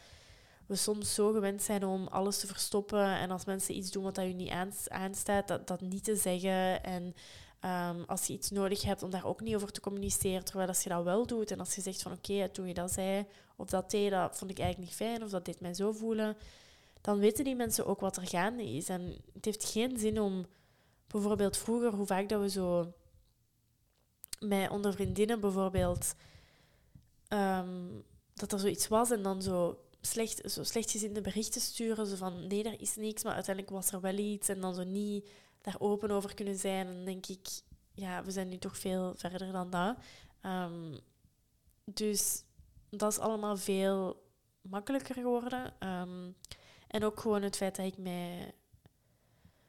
we 0.70 0.76
soms 0.76 1.14
zo 1.14 1.32
gewend 1.32 1.62
zijn 1.62 1.84
om 1.84 2.06
alles 2.06 2.38
te 2.38 2.46
verstoppen 2.46 3.04
en 3.04 3.30
als 3.30 3.44
mensen 3.44 3.76
iets 3.76 3.90
doen 3.90 4.02
wat 4.02 4.14
dat 4.14 4.26
je 4.26 4.32
niet 4.32 4.50
aanstaat, 4.88 5.48
dat, 5.48 5.66
dat 5.66 5.80
niet 5.80 6.04
te 6.04 6.16
zeggen. 6.16 6.84
En 6.84 7.14
um, 7.64 8.04
als 8.06 8.26
je 8.26 8.32
iets 8.32 8.50
nodig 8.50 8.82
hebt, 8.82 9.02
om 9.02 9.10
daar 9.10 9.24
ook 9.24 9.40
niet 9.40 9.54
over 9.54 9.72
te 9.72 9.80
communiceren. 9.80 10.44
Terwijl 10.44 10.68
als 10.68 10.82
je 10.82 10.88
dat 10.88 11.04
wel 11.04 11.26
doet 11.26 11.50
en 11.50 11.58
als 11.58 11.74
je 11.74 11.80
zegt 11.80 12.02
van 12.02 12.12
oké, 12.12 12.32
okay, 12.32 12.48
toen 12.48 12.66
je 12.66 12.74
dat 12.74 12.92
zei 12.92 13.26
of 13.56 13.68
dat 13.68 13.90
deed, 13.90 14.10
dat 14.10 14.38
vond 14.38 14.50
ik 14.50 14.58
eigenlijk 14.58 14.88
niet 14.88 14.98
fijn 14.98 15.22
of 15.22 15.30
dat 15.30 15.44
deed 15.44 15.60
mij 15.60 15.74
zo 15.74 15.92
voelen, 15.92 16.36
dan 17.00 17.18
weten 17.18 17.44
die 17.44 17.56
mensen 17.56 17.86
ook 17.86 18.00
wat 18.00 18.16
er 18.16 18.26
gaande 18.26 18.64
is. 18.64 18.88
En 18.88 19.16
het 19.32 19.44
heeft 19.44 19.64
geen 19.64 19.98
zin 19.98 20.20
om 20.20 20.46
bijvoorbeeld 21.06 21.56
vroeger, 21.56 21.92
hoe 21.92 22.06
vaak 22.06 22.28
dat 22.28 22.40
we 22.40 22.50
zo 22.50 22.92
met 24.38 24.70
onder 24.70 24.92
vriendinnen 24.92 25.40
bijvoorbeeld, 25.40 26.14
um, 27.28 28.04
dat 28.34 28.52
er 28.52 28.58
zoiets 28.58 28.88
was 28.88 29.10
en 29.10 29.22
dan 29.22 29.42
zo 29.42 29.78
slecht, 30.00 30.50
zo 30.50 30.62
slechtgezinde 30.62 31.20
berichten 31.20 31.60
sturen. 31.60 32.06
Zo 32.06 32.16
van 32.16 32.46
nee, 32.46 32.64
er 32.64 32.80
is 32.80 32.96
niks, 32.96 33.24
maar 33.24 33.34
uiteindelijk 33.34 33.74
was 33.74 33.92
er 33.92 34.00
wel 34.00 34.16
iets. 34.16 34.48
En 34.48 34.60
dan 34.60 34.74
zo 34.74 34.84
niet 34.84 35.28
daar 35.60 35.76
open 35.78 36.10
over 36.10 36.34
kunnen 36.34 36.58
zijn. 36.58 36.86
Dan 36.86 37.04
denk 37.04 37.26
ik, 37.26 37.48
ja, 37.92 38.24
we 38.24 38.30
zijn 38.30 38.48
nu 38.48 38.58
toch 38.58 38.78
veel 38.78 39.14
verder 39.16 39.52
dan 39.52 39.70
dat. 39.70 39.96
Um, 40.42 40.98
dus 41.84 42.42
dat 42.90 43.12
is 43.12 43.18
allemaal 43.18 43.56
veel 43.56 44.22
makkelijker 44.60 45.14
geworden. 45.14 45.74
Um, 45.88 46.36
en 46.88 47.04
ook 47.04 47.20
gewoon 47.20 47.42
het 47.42 47.56
feit 47.56 47.76
dat 47.76 47.86
ik 47.86 47.98
mij 47.98 48.54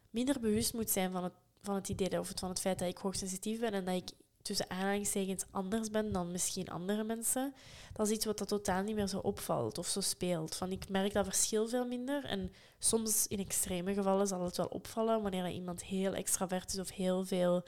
minder 0.09 0.39
bewust 0.39 0.73
moet 0.73 0.89
zijn 0.89 1.11
van 1.11 1.23
het, 1.23 1.33
van 1.61 1.75
het 1.75 1.89
idee 1.89 2.19
of 2.19 2.31
van 2.35 2.49
het 2.49 2.59
feit 2.59 2.79
dat 2.79 2.87
ik 2.87 2.97
hoogsensitief 2.97 3.59
ben 3.59 3.71
en 3.71 3.85
dat 3.85 3.95
ik 3.95 4.09
tussen 4.41 4.69
aanhalingstekens 4.69 5.45
anders 5.51 5.89
ben 5.89 6.11
dan 6.11 6.31
misschien 6.31 6.69
andere 6.69 7.03
mensen, 7.03 7.53
dat 7.93 8.07
is 8.07 8.13
iets 8.13 8.25
wat 8.25 8.37
dat 8.37 8.47
totaal 8.47 8.83
niet 8.83 8.95
meer 8.95 9.07
zo 9.07 9.17
opvalt 9.17 9.77
of 9.77 9.87
zo 9.87 10.01
speelt. 10.01 10.55
Van, 10.55 10.71
ik 10.71 10.89
merk 10.89 11.13
dat 11.13 11.25
verschil 11.25 11.67
veel 11.67 11.85
minder. 11.85 12.25
En 12.25 12.51
soms 12.79 13.27
in 13.27 13.39
extreme 13.39 13.93
gevallen 13.93 14.27
zal 14.27 14.43
het 14.43 14.57
wel 14.57 14.65
opvallen 14.65 15.21
wanneer 15.21 15.49
iemand 15.49 15.83
heel 15.83 16.13
extravert 16.13 16.73
is 16.73 16.79
of 16.79 16.89
heel 16.89 17.25
veel, 17.25 17.63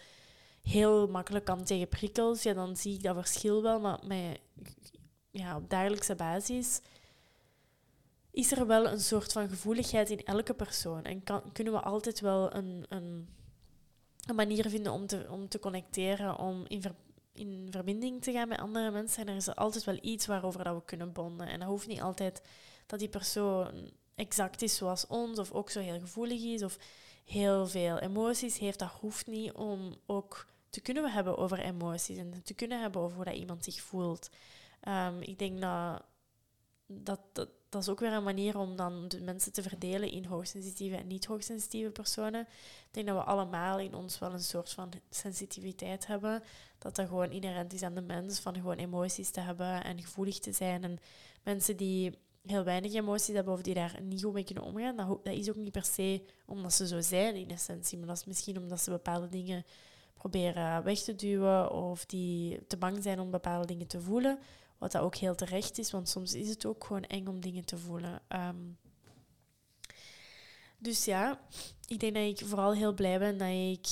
heel 0.61 1.07
makkelijk 1.07 1.45
kan 1.45 1.63
tegen 1.63 1.87
prikkels. 1.87 2.43
Ja, 2.43 2.53
dan 2.53 2.77
zie 2.77 2.93
ik 2.93 3.03
dat 3.03 3.15
verschil 3.15 3.61
wel, 3.61 3.79
maar 3.79 3.99
met, 4.05 4.39
ja, 5.31 5.55
op 5.55 5.69
dagelijkse 5.69 6.15
basis 6.15 6.79
is 8.31 8.51
er 8.51 8.67
wel 8.67 8.87
een 8.87 8.99
soort 8.99 9.31
van 9.31 9.49
gevoeligheid 9.49 10.09
in 10.09 10.23
elke 10.23 10.53
persoon. 10.53 11.03
En 11.03 11.23
kan, 11.23 11.51
kunnen 11.51 11.73
we 11.73 11.79
altijd 11.79 12.19
wel 12.19 12.55
een, 12.55 12.85
een 12.89 13.27
een 14.25 14.35
manier 14.35 14.69
vinden 14.69 14.91
om 14.91 15.07
te, 15.07 15.25
om 15.29 15.47
te 15.47 15.59
connecteren, 15.59 16.37
om 16.37 16.65
in, 16.67 16.83
in 17.33 17.67
verbinding 17.69 18.21
te 18.21 18.31
gaan 18.31 18.47
met 18.47 18.59
andere 18.59 18.91
mensen. 18.91 19.21
En 19.21 19.27
er 19.27 19.35
is 19.35 19.55
altijd 19.55 19.83
wel 19.83 19.97
iets 20.01 20.25
waarover 20.25 20.63
dat 20.63 20.75
we 20.75 20.85
kunnen 20.85 21.11
bonden. 21.11 21.47
En 21.47 21.59
dat 21.59 21.67
hoeft 21.67 21.87
niet 21.87 22.01
altijd 22.01 22.41
dat 22.85 22.99
die 22.99 23.09
persoon 23.09 23.91
exact 24.15 24.61
is 24.61 24.75
zoals 24.75 25.07
ons, 25.07 25.39
of 25.39 25.51
ook 25.51 25.69
zo 25.69 25.79
heel 25.79 25.99
gevoelig 25.99 26.43
is, 26.43 26.63
of 26.63 26.77
heel 27.25 27.67
veel 27.67 27.99
emoties 27.99 28.57
heeft. 28.57 28.79
Dat 28.79 28.91
hoeft 28.99 29.27
niet 29.27 29.51
om 29.51 29.95
ook 30.05 30.47
te 30.69 30.81
kunnen 30.81 31.11
hebben 31.11 31.37
over 31.37 31.59
emoties 31.59 32.17
en 32.17 32.41
te 32.43 32.53
kunnen 32.53 32.81
hebben 32.81 33.01
over 33.01 33.15
hoe 33.15 33.25
dat 33.25 33.35
iemand 33.35 33.63
zich 33.63 33.81
voelt. 33.81 34.29
Um, 34.87 35.21
ik 35.21 35.39
denk 35.39 35.61
dat, 35.61 36.03
dat 37.33 37.49
dat 37.73 37.81
is 37.81 37.89
ook 37.89 37.99
weer 37.99 38.13
een 38.13 38.23
manier 38.23 38.57
om 38.57 38.75
dan 38.75 39.07
de 39.07 39.21
mensen 39.21 39.51
te 39.51 39.61
verdelen 39.61 40.11
in 40.11 40.25
hoogsensitieve 40.25 40.95
en 40.95 41.07
niet 41.07 41.25
hoogsensitieve 41.25 41.89
personen. 41.89 42.41
Ik 42.41 42.87
denk 42.91 43.07
dat 43.07 43.15
we 43.15 43.23
allemaal 43.23 43.79
in 43.79 43.93
ons 43.93 44.19
wel 44.19 44.33
een 44.33 44.43
soort 44.43 44.69
van 44.69 44.91
sensitiviteit 45.09 46.07
hebben. 46.07 46.43
Dat 46.77 46.95
dat 46.95 47.07
gewoon 47.07 47.31
inherent 47.31 47.73
is 47.73 47.83
aan 47.83 47.95
de 47.95 48.01
mens, 48.01 48.39
van 48.39 48.55
gewoon 48.55 48.77
emoties 48.77 49.29
te 49.29 49.39
hebben 49.39 49.83
en 49.83 50.01
gevoelig 50.01 50.39
te 50.39 50.51
zijn. 50.51 50.83
En 50.83 50.99
mensen 51.43 51.77
die 51.77 52.17
heel 52.45 52.63
weinig 52.63 52.93
emoties 52.93 53.35
hebben 53.35 53.53
of 53.53 53.61
die 53.61 53.73
daar 53.73 53.99
niet 54.01 54.23
goed 54.23 54.33
mee 54.33 54.43
kunnen 54.43 54.63
omgaan, 54.63 54.95
dat, 54.95 55.07
dat 55.23 55.33
is 55.33 55.49
ook 55.49 55.55
niet 55.55 55.71
per 55.71 55.85
se 55.85 56.21
omdat 56.45 56.73
ze 56.73 56.87
zo 56.87 57.01
zijn 57.01 57.35
in 57.35 57.49
essentie, 57.49 57.97
maar 57.97 58.07
dat 58.07 58.17
is 58.17 58.25
misschien 58.25 58.57
omdat 58.57 58.81
ze 58.81 58.89
bepaalde 58.89 59.29
dingen 59.29 59.65
proberen 60.13 60.83
weg 60.83 60.99
te 60.99 61.15
duwen 61.15 61.71
of 61.71 62.05
die 62.05 62.67
te 62.67 62.77
bang 62.77 63.03
zijn 63.03 63.19
om 63.19 63.31
bepaalde 63.31 63.67
dingen 63.67 63.87
te 63.87 64.01
voelen. 64.01 64.39
Wat 64.83 64.91
dat 64.91 65.01
ook 65.01 65.15
heel 65.15 65.35
terecht 65.35 65.77
is, 65.77 65.91
want 65.91 66.09
soms 66.09 66.33
is 66.33 66.49
het 66.49 66.65
ook 66.65 66.83
gewoon 66.83 67.03
eng 67.03 67.27
om 67.27 67.39
dingen 67.39 67.65
te 67.65 67.77
voelen. 67.77 68.21
Um, 68.29 68.77
dus 70.77 71.05
ja, 71.05 71.39
ik 71.87 71.99
denk 71.99 72.13
dat 72.13 72.23
ik 72.23 72.47
vooral 72.47 72.73
heel 72.73 72.93
blij 72.93 73.19
ben 73.19 73.37
dat 73.37 73.47
ik 73.47 73.87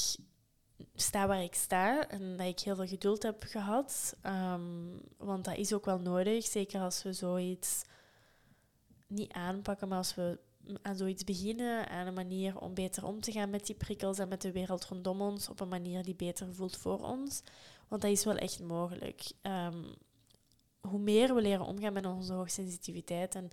sta 0.95 1.27
waar 1.27 1.43
ik 1.43 1.55
sta 1.55 2.09
en 2.09 2.37
dat 2.37 2.47
ik 2.47 2.59
heel 2.59 2.75
veel 2.75 2.87
geduld 2.87 3.23
heb 3.23 3.43
gehad. 3.43 4.15
Um, 4.25 5.01
want 5.17 5.45
dat 5.45 5.57
is 5.57 5.73
ook 5.73 5.85
wel 5.85 5.99
nodig, 5.99 6.45
zeker 6.45 6.81
als 6.81 7.03
we 7.03 7.13
zoiets 7.13 7.83
niet 9.07 9.31
aanpakken, 9.31 9.87
maar 9.87 9.97
als 9.97 10.15
we 10.15 10.39
aan 10.81 10.95
zoiets 10.95 11.23
beginnen, 11.23 11.89
aan 11.89 12.07
een 12.07 12.13
manier 12.13 12.59
om 12.59 12.73
beter 12.73 13.05
om 13.05 13.21
te 13.21 13.31
gaan 13.31 13.49
met 13.49 13.65
die 13.65 13.75
prikkels 13.75 14.19
en 14.19 14.27
met 14.27 14.41
de 14.41 14.51
wereld 14.51 14.85
rondom 14.85 15.21
ons, 15.21 15.49
op 15.49 15.59
een 15.59 15.67
manier 15.67 16.03
die 16.03 16.15
beter 16.15 16.53
voelt 16.53 16.77
voor 16.77 16.99
ons. 16.99 17.43
Want 17.87 18.01
dat 18.01 18.11
is 18.11 18.23
wel 18.23 18.37
echt 18.37 18.59
mogelijk. 18.59 19.31
Ehm, 19.41 19.83
hoe 20.81 20.99
meer 20.99 21.35
we 21.35 21.41
leren 21.41 21.65
omgaan 21.65 21.93
met 21.93 22.05
onze 22.05 22.33
hoogsensitiviteit 22.33 23.35
en 23.35 23.49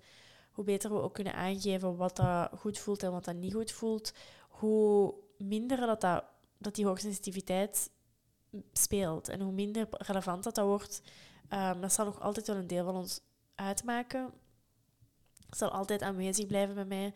hoe 0.51 0.63
beter 0.63 0.89
we 0.89 1.01
ook 1.01 1.13
kunnen 1.13 1.33
aangeven 1.33 1.95
wat 1.95 2.15
dat 2.15 2.49
goed 2.57 2.79
voelt 2.79 3.03
en 3.03 3.11
wat 3.11 3.25
dat 3.25 3.35
niet 3.35 3.53
goed 3.53 3.71
voelt, 3.71 4.13
hoe 4.49 5.13
minder 5.37 5.77
dat, 5.77 6.01
dat, 6.01 6.23
dat 6.57 6.75
die 6.75 6.85
hoogsensitiviteit 6.85 7.89
speelt 8.73 9.27
en 9.27 9.41
hoe 9.41 9.51
minder 9.51 9.87
relevant 9.91 10.43
dat, 10.43 10.55
dat 10.55 10.65
wordt, 10.65 11.01
um, 11.49 11.81
dat 11.81 11.93
zal 11.93 12.05
nog 12.05 12.21
altijd 12.21 12.47
wel 12.47 12.55
een 12.55 12.67
deel 12.67 12.85
van 12.85 12.95
ons 12.95 13.21
uitmaken. 13.55 14.31
Het 15.49 15.57
zal 15.57 15.69
altijd 15.69 16.01
aanwezig 16.01 16.45
blijven 16.45 16.75
bij 16.75 16.85
mij. 16.85 17.13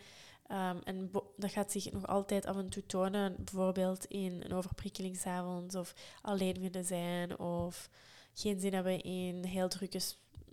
Um, 0.47 0.79
en 0.83 1.11
dat 1.37 1.51
gaat 1.51 1.71
zich 1.71 1.91
nog 1.91 2.07
altijd 2.07 2.45
af 2.45 2.57
en 2.57 2.69
toe 2.69 2.85
tonen, 2.85 3.35
bijvoorbeeld 3.37 4.05
in 4.05 4.41
een 4.43 4.53
overprikkelingsavond 4.53 5.75
of 5.75 5.93
alleen 6.21 6.59
willen 6.59 6.85
zijn 6.85 7.39
of 7.39 7.89
geen 8.33 8.59
zin 8.59 8.73
hebben 8.73 9.01
in 9.01 9.43
heel 9.43 9.67
drukke 9.67 9.99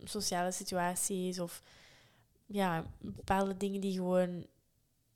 sociale 0.04 0.52
situaties 0.52 1.38
of 1.38 1.62
ja, 2.46 2.84
bepaalde 3.00 3.56
dingen 3.56 3.80
die 3.80 3.92
gewoon 3.92 4.46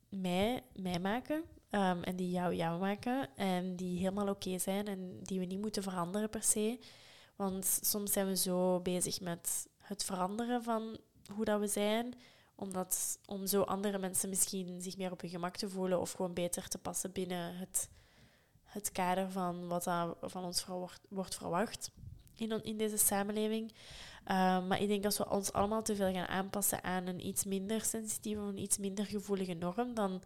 mij, 0.09 0.62
mij 0.73 0.99
maken 0.99 1.45
um, 1.71 2.03
en 2.03 2.17
die 2.17 2.31
jou 2.31 2.55
jou 2.55 2.79
maken 2.81 3.37
en 3.37 3.77
die 3.77 3.99
helemaal 3.99 4.29
oké 4.29 4.59
zijn 4.59 4.87
en 4.87 5.19
die 5.23 5.39
we 5.39 5.45
niet 5.45 5.61
moeten 5.61 5.83
veranderen 5.83 6.31
per 6.31 6.43
se. 6.43 6.79
Want 7.37 7.79
soms 7.83 8.12
zijn 8.12 8.27
we 8.27 8.37
zo 8.37 8.81
bezig 8.81 9.21
met 9.21 9.69
het 9.79 10.05
veranderen 10.05 10.62
van 10.62 10.99
hoe 11.35 11.45
dat 11.45 11.61
we 11.61 11.67
zijn, 11.67 12.15
omdat, 12.55 13.19
om 13.27 13.47
zo 13.47 13.62
andere 13.62 13.99
mensen 13.99 14.29
misschien 14.29 14.83
zich 14.83 14.97
meer 14.97 15.12
op 15.12 15.21
hun 15.21 15.31
gemak 15.31 15.57
te 15.57 15.69
voelen 15.69 16.01
of 16.01 16.12
gewoon 16.12 16.35
beter 16.35 16.69
te 16.69 16.79
passen 16.79 17.12
binnen 17.12 17.57
het, 17.57 17.89
het 18.62 18.93
kader 18.93 19.31
van 19.31 19.69
wat 19.69 19.85
van 20.21 20.45
ons 20.45 20.65
wordt, 20.65 21.01
wordt 21.09 21.35
verwacht 21.35 21.91
in, 22.37 22.62
in 22.62 22.76
deze 22.76 22.97
samenleving. 22.97 23.72
Ehm, 24.24 24.66
maar 24.66 24.80
ik 24.80 24.89
denk 24.89 25.03
dat 25.03 25.16
we 25.16 25.30
ons 25.30 25.53
allemaal 25.53 25.82
te 25.82 25.97
veel 25.97 26.12
gaan 26.12 26.26
aanpassen 26.26 26.85
aan 26.85 27.07
een 27.07 27.26
iets 27.26 27.45
minder 27.45 27.85
sensitieve 27.85 28.41
een 28.41 28.59
iets 28.59 28.78
minder 28.78 29.07
gevoelige 29.07 29.55
norm, 29.55 29.95
dan 29.95 30.22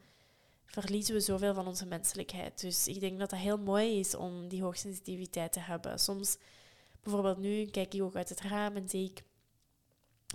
verliezen 0.67 1.15
we 1.15 1.21
zoveel 1.21 1.55
van 1.55 1.67
onze 1.67 1.87
menselijkheid. 1.87 2.61
Dus 2.61 2.89
ik 2.89 3.01
denk 3.01 3.19
dat 3.19 3.31
dat 3.31 3.39
heel 3.39 3.59
mooi 3.59 3.99
is 3.99 4.15
om 4.15 4.49
die 4.49 4.63
hoogsensitiviteit 4.63 5.53
te 5.53 5.61
hebben. 5.61 5.99
Soms, 5.99 6.37
bijvoorbeeld 7.03 7.39
nu, 7.39 7.67
kijk 7.67 7.95
ik 7.95 8.03
ook 8.03 8.17
uit 8.17 8.29
het 8.29 8.41
raam 8.41 8.77
en 8.77 8.89
zie 8.89 9.11
ik, 9.11 9.23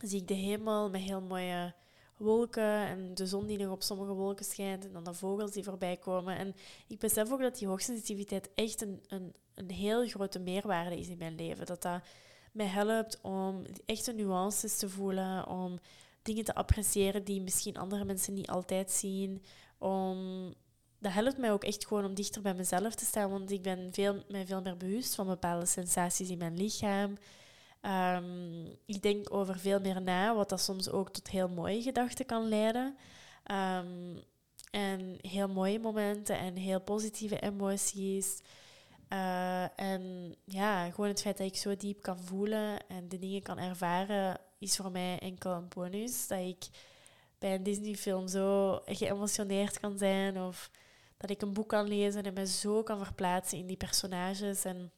zie 0.02 0.22
ik 0.22 0.28
de 0.28 0.34
hemel 0.34 0.90
met 0.90 1.02
heel 1.02 1.22
mooie 1.22 1.74
wolken 2.18 2.88
en 2.88 3.14
de 3.14 3.28
zon 3.28 3.46
die 3.46 3.58
nog 3.58 3.72
op 3.72 3.84
sommige 3.84 4.14
wolken 4.14 4.46
schijnt 4.46 4.86
en 4.86 4.94
dan 4.94 5.04
de 5.04 5.14
vogels 5.14 5.52
die 5.52 5.64
voorbij 5.64 5.98
komen. 5.98 6.38
En 6.38 6.56
ik 6.88 7.00
besef 7.00 7.32
ook 7.32 7.42
dat 7.42 7.58
die 7.58 7.68
hoogsensitiviteit 7.68 8.50
echt 8.56 8.82
een, 8.82 9.04
een, 9.08 9.34
een 9.56 9.72
heel 9.72 10.08
grote 10.08 10.40
meerwaarde 10.40 11.00
is 11.00 11.08
in 11.08 11.18
mijn 11.18 11.36
leven. 11.36 11.66
Dat 11.66 11.82
dat 11.82 12.02
mij 12.52 12.66
helpt 12.66 13.20
om 13.22 13.64
echte 13.86 14.12
nuances 14.12 14.78
te 14.78 14.90
voelen, 14.90 15.48
om 15.48 15.80
dingen 16.22 16.44
te 16.44 16.56
appreciëren 16.56 17.24
die 17.24 17.42
misschien 17.42 17.78
andere 17.78 18.06
mensen 18.06 18.34
niet 18.34 18.50
altijd 18.50 18.92
zien. 18.92 19.44
Om, 19.78 20.54
dat 21.00 21.12
helpt 21.12 21.38
mij 21.38 21.52
ook 21.52 21.64
echt 21.64 21.88
gewoon 21.88 22.06
om 22.06 22.14
dichter 22.14 22.42
bij 22.42 22.54
mezelf 22.54 22.96
te 22.96 23.06
staan, 23.06 23.30
want 23.30 23.52
ik 23.52 23.62
ben 23.62 23.90
veel, 23.92 24.24
mij 24.28 24.46
veel 24.46 24.62
meer 24.62 24.78
bewust 24.78 25.16
van 25.16 25.28
bepaalde 25.28 25.66
sensaties 25.66 26.30
in 26.30 26.38
mijn 26.38 26.58
lichaam. 26.58 27.18
Um, 28.16 28.66
ik 28.86 29.02
denk 29.02 29.34
over 29.34 29.60
veel 29.60 29.80
meer 29.80 30.02
na, 30.02 30.36
wat 30.36 30.50
dat 30.50 30.62
soms 30.62 30.90
ook 30.90 31.10
tot 31.10 31.30
heel 31.30 31.50
mooie 31.50 31.82
gedachten 31.82 32.26
kan 32.26 32.48
leiden. 32.48 32.98
Um, 33.52 34.22
en 34.72 35.18
heel 35.22 35.48
mooie 35.48 35.80
momenten 35.80 36.38
en 36.38 36.56
heel 36.56 36.82
positieve 36.82 37.40
emoties. 37.40 38.42
Uh, 39.14 39.80
en 39.80 40.36
ja, 40.44 40.90
gewoon 40.90 41.10
het 41.10 41.22
feit 41.22 41.38
dat 41.38 41.48
ik 41.48 41.56
zo 41.56 41.76
diep 41.76 42.02
kan 42.02 42.20
voelen 42.20 42.88
en 42.88 43.10
de 43.10 43.20
dingen 43.20 43.42
kan 43.42 43.58
ervaren, 43.58 44.40
is 44.60 44.76
voor 44.76 44.92
mij 44.92 45.20
enkel 45.20 45.52
een 45.52 45.68
bonus. 45.68 46.28
Dat 46.28 46.40
ik 46.40 46.66
bij 47.40 47.54
een 47.54 47.64
Disney-film 47.64 48.28
zo 48.28 48.80
geëmotioneerd 48.86 49.80
kan 49.80 49.98
zijn 49.98 50.42
of 50.42 50.72
dat 51.18 51.30
ik 51.30 51.42
een 51.42 51.54
boek 51.54 51.70
kan 51.70 51.88
lezen 51.88 52.24
en 52.24 52.34
me 52.34 52.48
zo 52.48 52.84
kan 52.84 53.06
verplaatsen 53.06 53.58
in 53.58 53.68
die 53.68 53.78
personages 53.78 54.66
en 54.66 54.92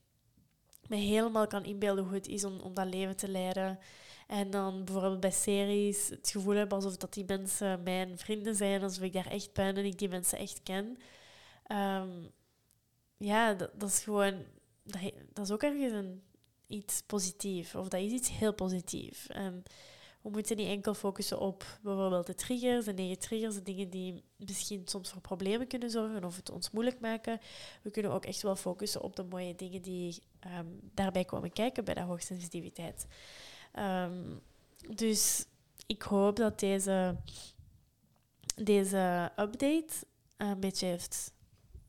me 0.88 0.96
helemaal 0.96 1.48
kan 1.48 1.64
inbeelden 1.64 2.04
hoe 2.04 2.14
het 2.14 2.28
is 2.28 2.44
om, 2.44 2.60
om 2.60 2.74
dat 2.74 2.88
leven 2.88 3.16
te 3.16 3.30
leiden. 3.30 3.80
En 4.28 4.50
dan 4.50 4.84
bijvoorbeeld 4.86 5.20
bij 5.20 5.32
series 5.32 6.10
het 6.10 6.30
gevoel 6.30 6.56
hebben 6.56 6.78
alsof 6.78 6.98
dat 6.98 7.14
die 7.14 7.26
mensen 7.28 7.84
mijn 7.84 8.18
vrienden 8.18 8.56
zijn, 8.56 8.84
alsof 8.84 9.04
ik 9.04 9.14
daar 9.14 9.32
echt 9.32 9.54
ben 9.54 9.78
en 9.78 9.86
ik 9.86 10.00
die 10.00 10.10
mensen 10.10 10.38
echt 10.38 10.64
ken. 10.64 10.98
Um, 11.72 12.32
ja, 13.18 13.54
dat, 13.54 13.90
is 13.90 14.00
gewoon, 14.00 14.44
dat, 14.84 15.02
dat 15.34 15.46
is 15.46 15.52
ook 15.52 15.64
ergens 15.64 15.94
een, 15.94 16.22
iets 16.68 17.02
positiefs. 17.02 17.76
Of 17.76 17.88
dat 17.88 18.02
is 18.02 18.12
iets 18.12 18.30
heel 18.30 18.54
positiefs. 18.54 19.28
En 19.28 19.64
we 20.22 20.30
moeten 20.30 20.58
niet 20.58 20.68
enkel 20.68 20.94
focussen 20.94 21.40
op 21.40 21.80
bijvoorbeeld 21.82 22.26
de 22.26 22.36
triggers, 22.36 22.86
de 22.86 22.94
negen 22.94 23.20
triggers, 23.20 23.56
de 23.56 23.62
dingen 23.62 23.90
die 23.90 24.24
misschien 24.36 24.82
soms 24.86 25.10
voor 25.10 25.22
problemen 25.22 25.68
kunnen 25.68 25.90
zorgen 25.90 26.24
of 26.24 26.36
het 26.36 26.50
ons 26.50 26.72
moeilijk 26.72 27.00
maken. 27.00 27.40
We 27.82 27.92
kunnen 27.92 28.12
ook 28.12 28.26
echt 28.26 28.42
wel 28.42 28.56
focussen 28.56 29.02
op 29.02 29.16
de 29.16 29.24
mooie 29.24 29.56
dingen 29.56 29.82
die 29.82 30.24
um, 30.60 30.80
daarbij 30.94 31.26
komen 31.26 31.52
kijken 31.52 31.86
bij 31.86 31.94
de 31.94 32.02
hoogsensitiviteit. 32.02 33.08
Um, 33.80 34.42
dus 34.96 35.46
ik 35.86 36.02
hoop 36.02 36.36
dat 36.36 36.60
deze, 36.60 37.16
deze 38.56 39.32
update 39.36 39.94
een 40.38 40.60
beetje 40.60 40.86
heeft 40.86 41.34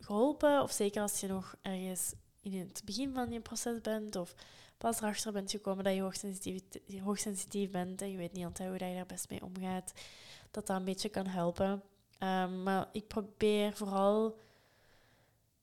geholpen. 0.07 0.63
Of 0.63 0.73
zeker 0.73 1.03
als 1.03 1.21
je 1.21 1.27
nog 1.27 1.55
ergens 1.63 2.15
in 2.41 2.59
het 2.59 2.83
begin 2.85 3.15
van 3.15 3.33
je 3.33 3.41
proces 3.41 3.81
bent 3.81 4.17
of 4.17 4.35
pas 4.79 5.01
erachter 5.01 5.33
bent 5.33 5.51
gekomen 5.51 5.85
dat 5.85 5.95
je 6.87 7.01
hoogsensitief, 7.03 7.71
bent 7.71 8.03
en 8.03 8.11
je 8.11 8.17
weet 8.17 8.33
niet 8.33 8.45
altijd 8.45 8.69
hoe 8.69 8.89
je 8.89 8.95
daar 8.95 9.07
best 9.07 9.31
mee 9.31 9.45
omgaat, 9.45 9.93
dat 10.51 10.67
dat 10.67 10.77
een 10.77 10.85
beetje 10.85 11.09
kan 11.09 11.27
helpen. 11.27 11.83
Um, 12.19 12.63
maar 12.63 12.89
ik 12.93 13.07
probeer 13.07 13.73
vooral 13.73 14.45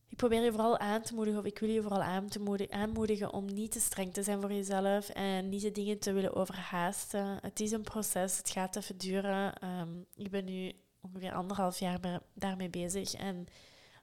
ik 0.08 0.20
probeer 0.20 0.44
je 0.44 0.52
vooral 0.52 0.78
aan 0.78 1.02
te 1.02 1.14
moedigen, 1.14 1.40
of 1.40 1.46
ik 1.46 1.60
wil 1.60 1.70
je 1.70 1.82
vooral 1.82 2.26
aanmoedigen 2.70 3.34
om 3.34 3.46
niet 3.46 3.72
te 3.72 3.80
streng 3.80 4.14
te 4.14 4.24
zijn 4.24 4.42
voor 4.42 4.54
jezelf 4.54 5.10
en 5.10 5.50
niet 5.50 5.62
de 5.62 5.72
dingen 5.72 6.00
te 6.00 6.12
willen 6.12 6.36
overhaasten. 6.36 7.38
Het 7.42 7.60
is 7.60 7.72
een 7.72 7.82
proces, 7.82 8.38
het 8.38 8.50
gaat 8.50 8.76
even 8.76 8.98
duren. 8.98 9.68
Um, 9.80 10.06
ik 10.16 10.30
ben 10.30 10.46
nu 10.46 10.72
ongeveer 11.02 11.34
anderhalf 11.34 11.80
jaar 11.80 12.22
daarmee 12.34 12.70
bezig 12.70 13.14
en 13.14 13.48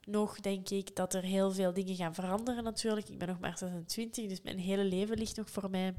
nog 0.05 0.39
denk 0.39 0.69
ik 0.69 0.95
dat 0.95 1.13
er 1.13 1.23
heel 1.23 1.51
veel 1.51 1.73
dingen 1.73 1.95
gaan 1.95 2.13
veranderen 2.13 2.63
natuurlijk. 2.63 3.09
Ik 3.09 3.17
ben 3.17 3.27
nog 3.27 3.39
maar 3.39 3.57
26, 3.57 4.27
dus 4.27 4.41
mijn 4.41 4.59
hele 4.59 4.83
leven 4.83 5.17
ligt 5.17 5.37
nog 5.37 5.49
voor 5.49 5.69
mij. 5.69 5.95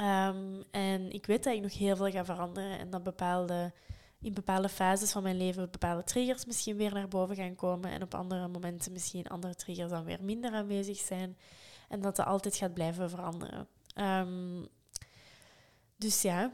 Um, 0.00 0.62
en 0.70 1.10
ik 1.10 1.26
weet 1.26 1.44
dat 1.44 1.54
ik 1.54 1.62
nog 1.62 1.78
heel 1.78 1.96
veel 1.96 2.10
ga 2.10 2.24
veranderen 2.24 2.78
en 2.78 2.90
dat 2.90 3.02
bepaalde, 3.02 3.72
in 4.20 4.34
bepaalde 4.34 4.68
fases 4.68 5.12
van 5.12 5.22
mijn 5.22 5.36
leven 5.36 5.70
bepaalde 5.70 6.04
triggers 6.04 6.44
misschien 6.44 6.76
weer 6.76 6.92
naar 6.92 7.08
boven 7.08 7.36
gaan 7.36 7.54
komen 7.54 7.90
en 7.90 8.02
op 8.02 8.14
andere 8.14 8.48
momenten 8.48 8.92
misschien 8.92 9.26
andere 9.26 9.54
triggers 9.54 9.90
dan 9.90 10.04
weer 10.04 10.22
minder 10.22 10.52
aanwezig 10.52 10.98
zijn. 10.98 11.36
En 11.88 12.00
dat 12.00 12.16
dat 12.16 12.26
altijd 12.26 12.56
gaat 12.56 12.74
blijven 12.74 13.10
veranderen. 13.10 13.68
Um, 13.94 14.68
dus 15.96 16.22
ja, 16.22 16.52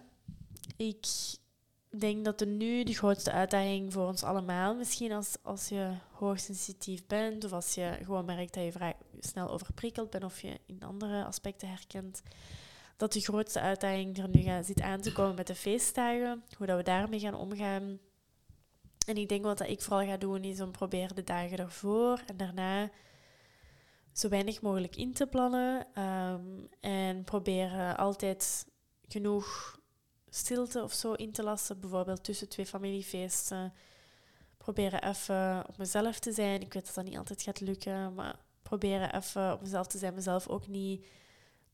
ik 0.77 1.07
denk 2.01 2.25
dat 2.25 2.41
er 2.41 2.47
nu 2.47 2.85
de 2.85 2.95
grootste 2.95 3.33
uitdaging 3.33 3.93
voor 3.93 4.07
ons 4.07 4.23
allemaal, 4.23 4.75
misschien 4.75 5.13
als, 5.13 5.37
als 5.43 5.69
je 5.69 5.91
hoogsensitief 6.13 7.07
bent 7.07 7.45
of 7.45 7.53
als 7.53 7.75
je 7.75 7.99
gewoon 8.03 8.25
merkt 8.25 8.55
dat 8.55 8.65
je 8.65 8.73
vrij 8.73 8.95
snel 9.19 9.51
overprikkeld 9.51 10.11
bent 10.11 10.25
of 10.25 10.41
je 10.41 10.61
in 10.67 10.83
andere 10.83 11.25
aspecten 11.25 11.69
herkent, 11.69 12.23
dat 12.97 13.13
de 13.13 13.21
grootste 13.21 13.61
uitdaging 13.61 14.19
er 14.19 14.29
nu 14.29 14.43
gaat, 14.43 14.67
zit 14.67 14.81
aan 14.81 15.01
te 15.01 15.13
komen 15.13 15.35
met 15.35 15.47
de 15.47 15.55
feestdagen, 15.55 16.45
hoe 16.57 16.67
dat 16.67 16.77
we 16.77 16.83
daarmee 16.83 17.21
gaan 17.21 17.35
omgaan. 17.35 17.99
En 19.07 19.17
ik 19.17 19.29
denk 19.29 19.45
wat 19.45 19.59
dat 19.59 19.69
ik 19.69 19.83
vooral 19.83 20.07
ga 20.07 20.17
doen 20.17 20.45
is 20.45 20.61
om 20.61 20.71
proberen 20.71 21.17
de 21.17 21.25
dagen 21.25 21.59
ervoor 21.59 22.23
en 22.27 22.37
daarna 22.37 22.91
zo 24.13 24.29
weinig 24.29 24.63
mogelijk 24.63 24.97
in 24.97 25.13
te 25.13 25.27
plannen 25.27 25.87
um, 26.03 26.69
en 26.81 27.25
proberen 27.25 27.97
altijd 27.97 28.67
genoeg 29.09 29.81
stilte 30.35 30.83
of 30.83 30.93
zo 30.93 31.13
in 31.13 31.33
te 31.33 31.43
lassen, 31.43 31.81
bijvoorbeeld 31.81 32.25
tussen 32.25 32.49
twee 32.49 32.67
familiefeesten. 32.67 33.73
Proberen 34.57 35.03
even 35.03 35.65
op 35.69 35.77
mezelf 35.77 36.19
te 36.19 36.33
zijn. 36.33 36.61
Ik 36.61 36.73
weet 36.73 36.87
dat 36.87 36.95
dat 36.95 37.05
niet 37.05 37.17
altijd 37.17 37.43
gaat 37.43 37.61
lukken, 37.61 38.15
maar 38.15 38.37
proberen 38.63 39.15
even 39.15 39.53
op 39.53 39.61
mezelf 39.61 39.87
te 39.87 39.99
zijn. 39.99 40.15
Mezelf 40.15 40.49
ook 40.49 40.67
niet 40.67 41.05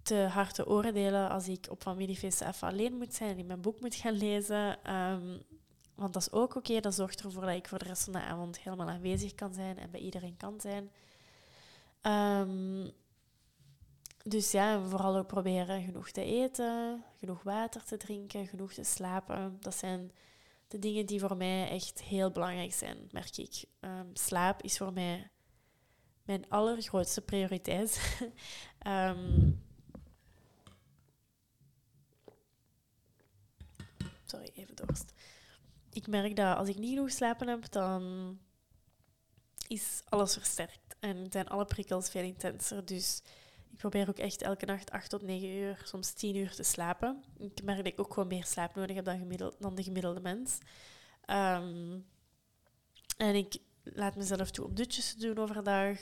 te 0.02 0.14
hard 0.14 0.54
te 0.54 0.66
oordelen 0.66 1.30
als 1.30 1.48
ik 1.48 1.66
op 1.70 1.82
familiefeesten 1.82 2.48
even 2.48 2.68
alleen 2.68 2.96
moet 2.96 3.14
zijn 3.14 3.30
en 3.30 3.38
in 3.38 3.46
mijn 3.46 3.60
boek 3.60 3.80
moet 3.80 3.94
gaan 3.94 4.16
lezen. 4.16 4.84
Ehm, 4.84 5.38
want 5.94 6.12
dat 6.12 6.22
is 6.22 6.32
ook 6.32 6.54
oké. 6.54 6.80
Dat 6.80 6.94
zorgt 6.94 7.22
ervoor 7.22 7.42
dat 7.42 7.54
ik 7.54 7.68
voor 7.68 7.78
de 7.78 7.84
rest 7.84 8.04
van 8.04 8.12
de 8.12 8.20
avond 8.20 8.58
helemaal 8.58 8.88
aanwezig 8.88 9.34
kan 9.34 9.54
zijn 9.54 9.78
en 9.78 9.90
bij 9.90 10.00
iedereen 10.00 10.36
kan 10.36 10.60
zijn. 10.60 10.90
Um, 12.02 12.92
dus 14.24 14.50
ja, 14.50 14.80
vooral 14.80 15.16
ook 15.16 15.26
proberen 15.26 15.82
genoeg 15.82 16.10
te 16.10 16.24
eten, 16.24 17.04
genoeg 17.18 17.42
water 17.42 17.84
te 17.84 17.96
drinken, 17.96 18.46
genoeg 18.46 18.72
te 18.72 18.84
slapen. 18.84 19.56
Dat 19.60 19.74
zijn 19.74 20.12
de 20.68 20.78
dingen 20.78 21.06
die 21.06 21.20
voor 21.20 21.36
mij 21.36 21.68
echt 21.68 22.02
heel 22.02 22.30
belangrijk 22.30 22.72
zijn, 22.72 23.08
merk 23.10 23.36
ik. 23.36 23.64
Um, 23.80 24.10
slaap 24.12 24.62
is 24.62 24.76
voor 24.76 24.92
mij 24.92 25.30
mijn 26.28 26.48
allergrootste 26.48 27.20
prioriteit. 27.20 28.00
Ehm, 28.78 29.50
sorry, 34.24 34.50
even 34.54 34.76
dorst. 34.76 35.12
Ik 35.90 36.06
merk 36.06 36.36
dat 36.36 36.56
als 36.56 36.68
ik 36.68 36.78
niet 36.78 36.94
genoeg 36.94 37.10
slapen 37.10 37.48
heb, 37.48 37.70
dan 37.70 38.38
is 39.68 40.02
alles 40.08 40.32
versterkt. 40.32 40.96
En 41.00 41.26
zijn 41.30 41.48
alle 41.48 41.64
prikkels 41.64 42.10
veel 42.10 42.22
intenser. 42.22 42.84
Dus 42.84 43.22
probeer 43.78 44.08
ook 44.08 44.18
echt 44.18 44.42
elke 44.42 44.66
nacht 44.66 44.90
8 44.90 45.10
tot 45.10 45.22
9 45.22 45.48
uur, 45.48 45.80
soms 45.84 46.12
10 46.12 46.36
uur 46.36 46.54
te 46.54 46.62
slapen. 46.62 47.24
Ik 47.38 47.62
merk 47.62 47.76
dat 47.76 47.86
ik 47.86 48.00
ook 48.00 48.12
gewoon 48.12 48.28
meer 48.28 48.44
slaap 48.44 48.74
nodig 48.74 48.96
heb 48.96 49.04
dan, 49.04 49.52
dan 49.58 49.74
de 49.74 49.82
gemiddelde 49.82 50.20
mens. 50.20 50.58
Um, 51.30 52.06
en 53.16 53.34
ik 53.34 53.56
laat 53.82 54.16
mezelf 54.16 54.50
toe 54.50 54.64
om 54.64 54.74
dutjes 54.74 55.14
te 55.14 55.18
doen 55.18 55.38
overdag. 55.38 55.98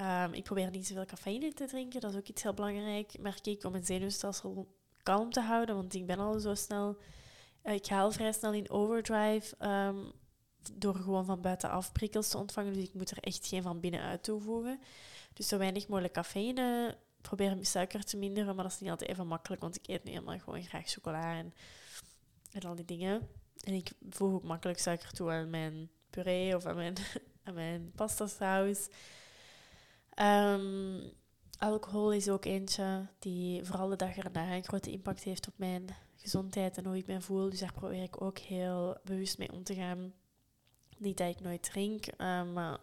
Um, 0.00 0.32
ik 0.32 0.44
probeer 0.44 0.70
niet 0.70 0.86
zoveel 0.86 1.04
cafeïne 1.04 1.52
te 1.52 1.64
drinken. 1.66 2.00
Dat 2.00 2.10
is 2.10 2.16
ook 2.16 2.28
iets 2.28 2.42
heel 2.42 2.54
belangrijk, 2.54 3.18
merk 3.18 3.46
ik, 3.46 3.64
om 3.64 3.72
mijn 3.72 3.84
zenuwstelsel 3.84 4.76
kalm 5.02 5.30
te 5.30 5.40
houden. 5.40 5.74
Want 5.74 5.94
ik 5.94 6.06
ben 6.06 6.18
al 6.18 6.38
zo 6.38 6.54
snel... 6.54 6.98
Uh, 7.62 7.74
ik 7.74 7.86
ga 7.86 8.10
vrij 8.10 8.32
snel 8.32 8.52
in 8.52 8.70
overdrive 8.70 9.66
um, 9.66 10.12
door 10.72 10.94
gewoon 10.94 11.24
van 11.24 11.40
buitenaf 11.40 11.92
prikkels 11.92 12.28
te 12.28 12.38
ontvangen. 12.38 12.72
Dus 12.72 12.84
ik 12.84 12.94
moet 12.94 13.10
er 13.10 13.18
echt 13.18 13.46
geen 13.46 13.62
van 13.62 13.80
binnenuit 13.80 14.22
toevoegen. 14.22 14.80
Dus 15.38 15.48
zo 15.48 15.58
weinig 15.58 15.88
mogelijk 15.88 16.14
cafeïne. 16.14 16.96
Probeer 17.20 17.50
mijn 17.50 17.66
suiker 17.66 18.04
te 18.04 18.16
minderen, 18.16 18.54
maar 18.54 18.64
dat 18.64 18.72
is 18.72 18.80
niet 18.80 18.90
altijd 18.90 19.10
even 19.10 19.26
makkelijk. 19.26 19.60
Want 19.60 19.76
ik 19.76 19.88
eet 19.88 20.04
nu 20.04 20.10
helemaal 20.10 20.38
gewoon 20.38 20.62
graag 20.62 20.90
chocola 20.90 21.36
en, 21.36 21.54
en 22.52 22.60
al 22.62 22.74
die 22.74 22.84
dingen. 22.84 23.28
En 23.60 23.72
ik 23.72 23.90
voeg 24.10 24.32
ook 24.32 24.42
makkelijk 24.42 24.78
suiker 24.78 25.12
toe 25.12 25.30
aan 25.30 25.50
mijn 25.50 25.90
puree 26.10 26.56
of 26.56 26.66
aan 26.66 26.76
mijn, 26.76 26.94
aan 27.44 27.54
mijn 27.54 27.92
pasta 27.94 28.26
saus. 28.26 28.88
Um, 30.22 31.12
alcohol 31.58 32.12
is 32.12 32.28
ook 32.28 32.44
eentje 32.44 33.06
die 33.18 33.64
vooral 33.64 33.88
de 33.88 33.96
dag 33.96 34.16
erna 34.16 34.54
een 34.54 34.64
grote 34.64 34.90
impact 34.90 35.22
heeft 35.22 35.48
op 35.48 35.54
mijn 35.56 35.84
gezondheid 36.16 36.78
en 36.78 36.86
hoe 36.86 36.96
ik 36.96 37.06
me 37.06 37.20
voel. 37.20 37.50
Dus 37.50 37.60
daar 37.60 37.72
probeer 37.72 38.02
ik 38.02 38.22
ook 38.22 38.38
heel 38.38 38.96
bewust 39.04 39.38
mee 39.38 39.52
om 39.52 39.64
te 39.64 39.74
gaan. 39.74 40.12
Niet 40.96 41.16
dat 41.16 41.28
ik 41.28 41.40
nooit 41.40 41.62
drink, 41.62 42.16
maar 42.52 42.78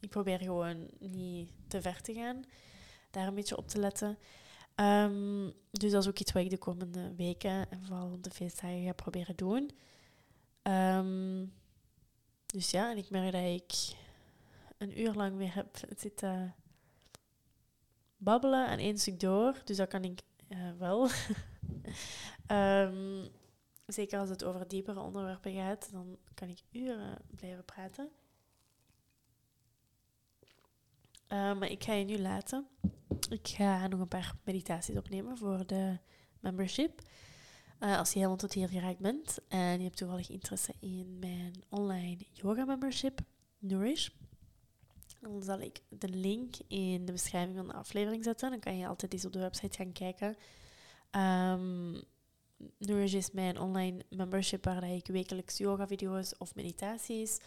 ik 0.00 0.08
probeer 0.08 0.38
gewoon 0.38 0.90
niet 0.98 1.50
te 1.68 1.80
ver 1.82 2.00
te 2.02 2.14
gaan. 2.14 2.44
Daar 3.10 3.26
een 3.26 3.34
beetje 3.34 3.56
op 3.56 3.68
te 3.68 3.78
letten. 3.78 4.18
Um, 4.74 5.52
dus 5.70 5.90
dat 5.90 6.02
is 6.02 6.08
ook 6.08 6.18
iets 6.18 6.32
wat 6.32 6.42
ik 6.42 6.50
de 6.50 6.58
komende 6.58 7.14
weken 7.14 7.70
en 7.70 7.82
vooral 7.84 8.08
rond 8.08 8.24
de 8.24 8.30
feestdagen 8.30 8.84
ga 8.84 8.92
proberen 8.92 9.36
doen. 9.36 9.70
Um, 10.62 11.52
dus 12.46 12.70
ja, 12.70 12.90
en 12.90 12.96
ik 12.96 13.10
merk 13.10 13.32
dat 13.32 13.62
ik 13.62 13.96
een 14.78 15.00
uur 15.00 15.12
lang 15.12 15.36
weer 15.36 15.54
heb 15.54 15.76
zitten 15.96 16.54
babbelen 18.16 18.68
en 18.68 18.78
één 18.78 18.98
stuk 18.98 19.20
door. 19.20 19.60
Dus 19.64 19.76
dat 19.76 19.88
kan 19.88 20.04
ik 20.04 20.20
uh, 20.48 20.70
wel. 20.78 21.08
um, 22.50 23.28
zeker 23.86 24.18
als 24.18 24.28
het 24.28 24.44
over 24.44 24.68
diepere 24.68 25.00
onderwerpen 25.00 25.54
gaat, 25.54 25.92
dan 25.92 26.16
kan 26.34 26.48
ik 26.48 26.62
uren 26.70 27.18
blijven 27.36 27.64
praten. 27.64 28.10
Uh, 31.28 31.58
maar 31.58 31.70
ik 31.70 31.84
ga 31.84 31.92
je 31.92 32.04
nu 32.04 32.18
laten. 32.18 32.66
Ik 33.30 33.48
ga 33.48 33.86
nog 33.86 34.00
een 34.00 34.08
paar 34.08 34.34
meditaties 34.44 34.96
opnemen 34.96 35.38
voor 35.38 35.66
de 35.66 35.98
membership. 36.40 37.00
Uh, 37.80 37.98
als 37.98 38.08
je 38.08 38.16
helemaal 38.16 38.36
tot 38.36 38.52
hier 38.52 38.68
geraakt 38.68 38.98
bent 38.98 39.38
en 39.48 39.78
je 39.78 39.84
hebt 39.84 39.96
toevallig 39.96 40.30
interesse 40.30 40.74
in 40.80 41.18
mijn 41.18 41.52
online 41.68 42.18
yoga 42.32 42.64
membership, 42.64 43.20
Nourish, 43.58 44.08
dan 45.20 45.42
zal 45.42 45.60
ik 45.60 45.80
de 45.88 46.08
link 46.08 46.54
in 46.68 47.04
de 47.04 47.12
beschrijving 47.12 47.56
van 47.56 47.66
de 47.66 47.74
aflevering 47.74 48.24
zetten. 48.24 48.50
Dan 48.50 48.60
kan 48.60 48.78
je 48.78 48.86
altijd 48.86 49.12
eens 49.12 49.24
op 49.24 49.32
de 49.32 49.38
website 49.38 49.76
gaan 49.76 49.92
kijken. 49.92 50.36
Um, 51.10 52.02
Nourish 52.78 53.14
is 53.14 53.30
mijn 53.30 53.60
online 53.60 54.04
membership 54.10 54.64
waar 54.64 54.90
ik 54.90 55.06
wekelijks 55.06 55.58
yoga-video's 55.58 56.34
of 56.38 56.54
meditaties 56.54 57.40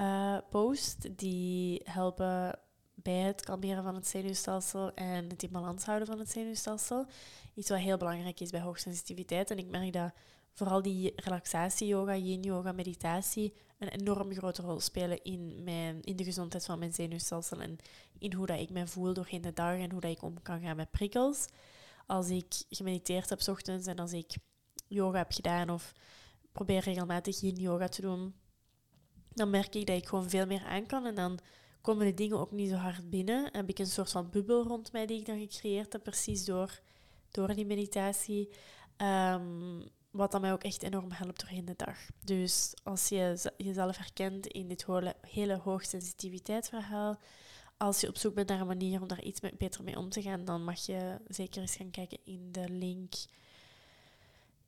uh, 0.00 0.38
post. 0.50 1.18
Die 1.18 1.80
helpen 1.84 2.58
bij 3.02 3.18
het 3.18 3.44
kalmeren 3.44 3.82
van 3.82 3.94
het 3.94 4.06
zenuwstelsel 4.06 4.94
en 4.94 5.28
het 5.28 5.42
in 5.42 5.50
balans 5.52 5.84
houden 5.84 6.06
van 6.06 6.18
het 6.18 6.30
zenuwstelsel. 6.30 7.06
Iets 7.54 7.68
wat 7.68 7.78
heel 7.78 7.96
belangrijk 7.96 8.40
is 8.40 8.50
bij 8.50 8.60
hoogsensitiviteit. 8.60 9.50
En 9.50 9.58
ik 9.58 9.70
merk 9.70 9.92
dat 9.92 10.12
vooral 10.52 10.82
die 10.82 11.12
relaxatie-yoga, 11.16 12.16
yin-yoga, 12.16 12.72
meditatie 12.72 13.52
een 13.78 13.88
enorm 13.88 14.32
grote 14.32 14.62
rol 14.62 14.80
spelen 14.80 15.22
in, 15.22 15.64
mijn, 15.64 16.02
in 16.02 16.16
de 16.16 16.24
gezondheid 16.24 16.64
van 16.64 16.78
mijn 16.78 16.94
zenuwstelsel 16.94 17.60
en 17.60 17.76
in 18.18 18.32
hoe 18.32 18.46
dat 18.46 18.60
ik 18.60 18.70
me 18.70 18.86
voel 18.86 19.12
doorheen 19.12 19.42
de 19.42 19.52
dag 19.52 19.78
en 19.78 19.90
hoe 19.90 20.00
dat 20.00 20.10
ik 20.10 20.22
om 20.22 20.42
kan 20.42 20.60
gaan 20.60 20.76
met 20.76 20.90
prikkels. 20.90 21.46
Als 22.06 22.28
ik 22.28 22.54
gemediteerd 22.68 23.28
heb 23.28 23.48
ochtends 23.48 23.86
en 23.86 23.96
als 23.96 24.12
ik 24.12 24.36
yoga 24.88 25.18
heb 25.18 25.32
gedaan 25.32 25.70
of 25.70 25.92
probeer 26.52 26.80
regelmatig 26.80 27.40
yin-yoga 27.40 27.88
te 27.88 28.00
doen, 28.00 28.34
dan 29.28 29.50
merk 29.50 29.74
ik 29.74 29.86
dat 29.86 29.96
ik 29.96 30.08
gewoon 30.08 30.30
veel 30.30 30.46
meer 30.46 30.64
aan 30.64 30.86
kan 30.86 31.06
en 31.06 31.14
dan 31.14 31.38
komen 31.86 32.06
de 32.06 32.14
dingen 32.14 32.38
ook 32.38 32.50
niet 32.50 32.68
zo 32.68 32.74
hard 32.74 33.10
binnen. 33.10 33.48
Heb 33.52 33.68
ik 33.68 33.78
een 33.78 33.86
soort 33.86 34.10
van 34.10 34.30
bubbel 34.30 34.62
rond 34.62 34.92
mij 34.92 35.06
die 35.06 35.18
ik 35.18 35.26
dan 35.26 35.38
gecreëerd 35.38 35.92
heb, 35.92 36.02
precies 36.02 36.44
door, 36.44 36.80
door 37.30 37.54
die 37.54 37.66
meditatie. 37.66 38.48
Um, 38.96 39.82
wat 40.10 40.32
dan 40.32 40.40
mij 40.40 40.52
ook 40.52 40.62
echt 40.62 40.82
enorm 40.82 41.12
helpt 41.12 41.40
doorheen 41.40 41.64
de 41.64 41.74
dag. 41.76 41.98
Dus 42.24 42.74
als 42.82 43.08
je 43.08 43.52
jezelf 43.56 43.96
herkent 43.96 44.46
in 44.46 44.68
dit 44.68 44.86
hele, 44.86 45.14
hele 45.20 45.56
hoogsensitiviteitsverhaal, 45.56 47.18
als 47.76 48.00
je 48.00 48.08
op 48.08 48.16
zoek 48.16 48.34
bent 48.34 48.48
naar 48.48 48.60
een 48.60 48.66
manier 48.66 49.00
om 49.00 49.08
daar 49.08 49.22
iets 49.22 49.40
beter 49.58 49.84
mee 49.84 49.98
om 49.98 50.08
te 50.08 50.22
gaan, 50.22 50.44
dan 50.44 50.64
mag 50.64 50.86
je 50.86 51.16
zeker 51.28 51.60
eens 51.60 51.76
gaan 51.76 51.90
kijken 51.90 52.18
in 52.24 52.48
de 52.52 52.68
link 52.68 53.14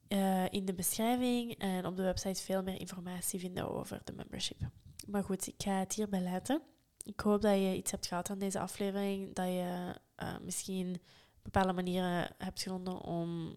uh, 0.09 0.49
in 0.51 0.64
de 0.64 0.75
beschrijving 0.75 1.59
en 1.59 1.87
op 1.87 1.97
de 1.97 2.03
website 2.03 2.43
veel 2.43 2.62
meer 2.62 2.81
informatie 2.81 3.41
vinden 3.41 3.71
over 3.71 4.01
de 4.05 4.12
membership. 4.12 4.59
Maar 5.07 5.25
goed, 5.25 5.47
ik 5.47 5.62
ga 5.62 5.79
het 5.79 5.95
hierbij 5.95 6.23
laten. 6.23 6.62
Ik 7.09 7.20
hoop 7.20 7.42
dat 7.42 7.54
je 7.54 7.76
iets 7.76 7.90
hebt 7.90 8.06
gehad 8.06 8.30
aan 8.30 8.38
deze 8.38 8.59
aflevering, 8.59 9.34
dat 9.34 9.46
je 9.46 9.94
uh, 10.22 10.38
misschien 10.42 11.00
bepaalde 11.42 11.72
manieren 11.72 12.34
hebt 12.38 12.62
gevonden 12.62 13.00
om 13.00 13.56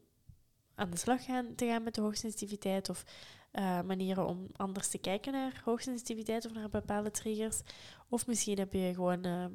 aan 0.75 0.89
de 0.89 0.97
slag 0.97 1.25
gaan, 1.25 1.55
te 1.55 1.65
gaan 1.65 1.83
met 1.83 1.95
de 1.95 2.01
hoogsensitiviteit 2.01 2.89
of 2.89 3.03
uh, 3.53 3.81
manieren 3.81 4.25
om 4.25 4.47
anders 4.55 4.87
te 4.87 4.97
kijken 4.97 5.31
naar 5.31 5.61
hoogsensitiviteit 5.63 6.45
of 6.45 6.53
naar 6.53 6.69
bepaalde 6.69 7.11
triggers. 7.11 7.61
Of 8.09 8.27
misschien 8.27 8.57
heb 8.57 8.73
je 8.73 8.91
gewoon 8.93 9.25
uh, 9.25 9.45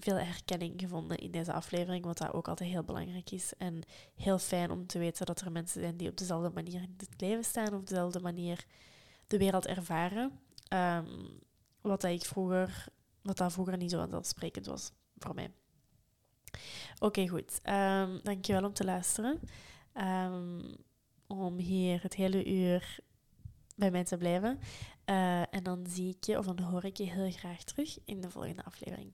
veel 0.00 0.16
herkenning 0.16 0.80
gevonden 0.80 1.18
in 1.18 1.30
deze 1.30 1.52
aflevering, 1.52 2.04
wat 2.04 2.18
dat 2.18 2.32
ook 2.32 2.48
altijd 2.48 2.70
heel 2.70 2.84
belangrijk 2.84 3.30
is. 3.30 3.52
En 3.58 3.82
heel 4.14 4.38
fijn 4.38 4.70
om 4.70 4.86
te 4.86 4.98
weten 4.98 5.26
dat 5.26 5.40
er 5.40 5.52
mensen 5.52 5.80
zijn 5.80 5.96
die 5.96 6.08
op 6.08 6.16
dezelfde 6.16 6.50
manier 6.50 6.82
in 6.82 6.94
het 6.96 7.20
leven 7.20 7.44
staan, 7.44 7.68
of 7.68 7.80
op 7.80 7.88
dezelfde 7.88 8.20
manier 8.20 8.64
de 9.26 9.38
wereld 9.38 9.66
ervaren. 9.66 10.40
Um, 10.74 11.40
wat 11.80 12.04
ik 12.04 12.24
vroeger, 12.24 12.86
wat 13.22 13.36
dat 13.36 13.52
vroeger 13.52 13.76
niet 13.76 13.90
zo 13.90 13.98
vanzelfsprekend 13.98 14.66
was 14.66 14.92
voor 15.18 15.34
mij. 15.34 15.52
Oké, 16.94 17.04
okay, 17.04 17.28
goed. 17.28 17.60
Um, 17.64 18.20
dankjewel 18.22 18.64
om 18.64 18.72
te 18.72 18.84
luisteren. 18.84 19.40
Um, 19.94 20.76
om 21.26 21.58
hier 21.58 22.02
het 22.02 22.14
hele 22.14 22.44
uur 22.44 22.98
bij 23.76 23.90
mij 23.90 24.04
te 24.04 24.16
blijven. 24.16 24.58
Uh, 25.06 25.54
en 25.54 25.62
dan 25.62 25.86
zie 25.88 26.08
ik 26.16 26.24
je, 26.24 26.38
of 26.38 26.46
dan 26.46 26.60
hoor 26.60 26.84
ik 26.84 26.96
je 26.96 27.10
heel 27.10 27.30
graag 27.30 27.64
terug 27.64 27.98
in 28.04 28.20
de 28.20 28.30
volgende 28.30 28.64
aflevering. 28.64 29.12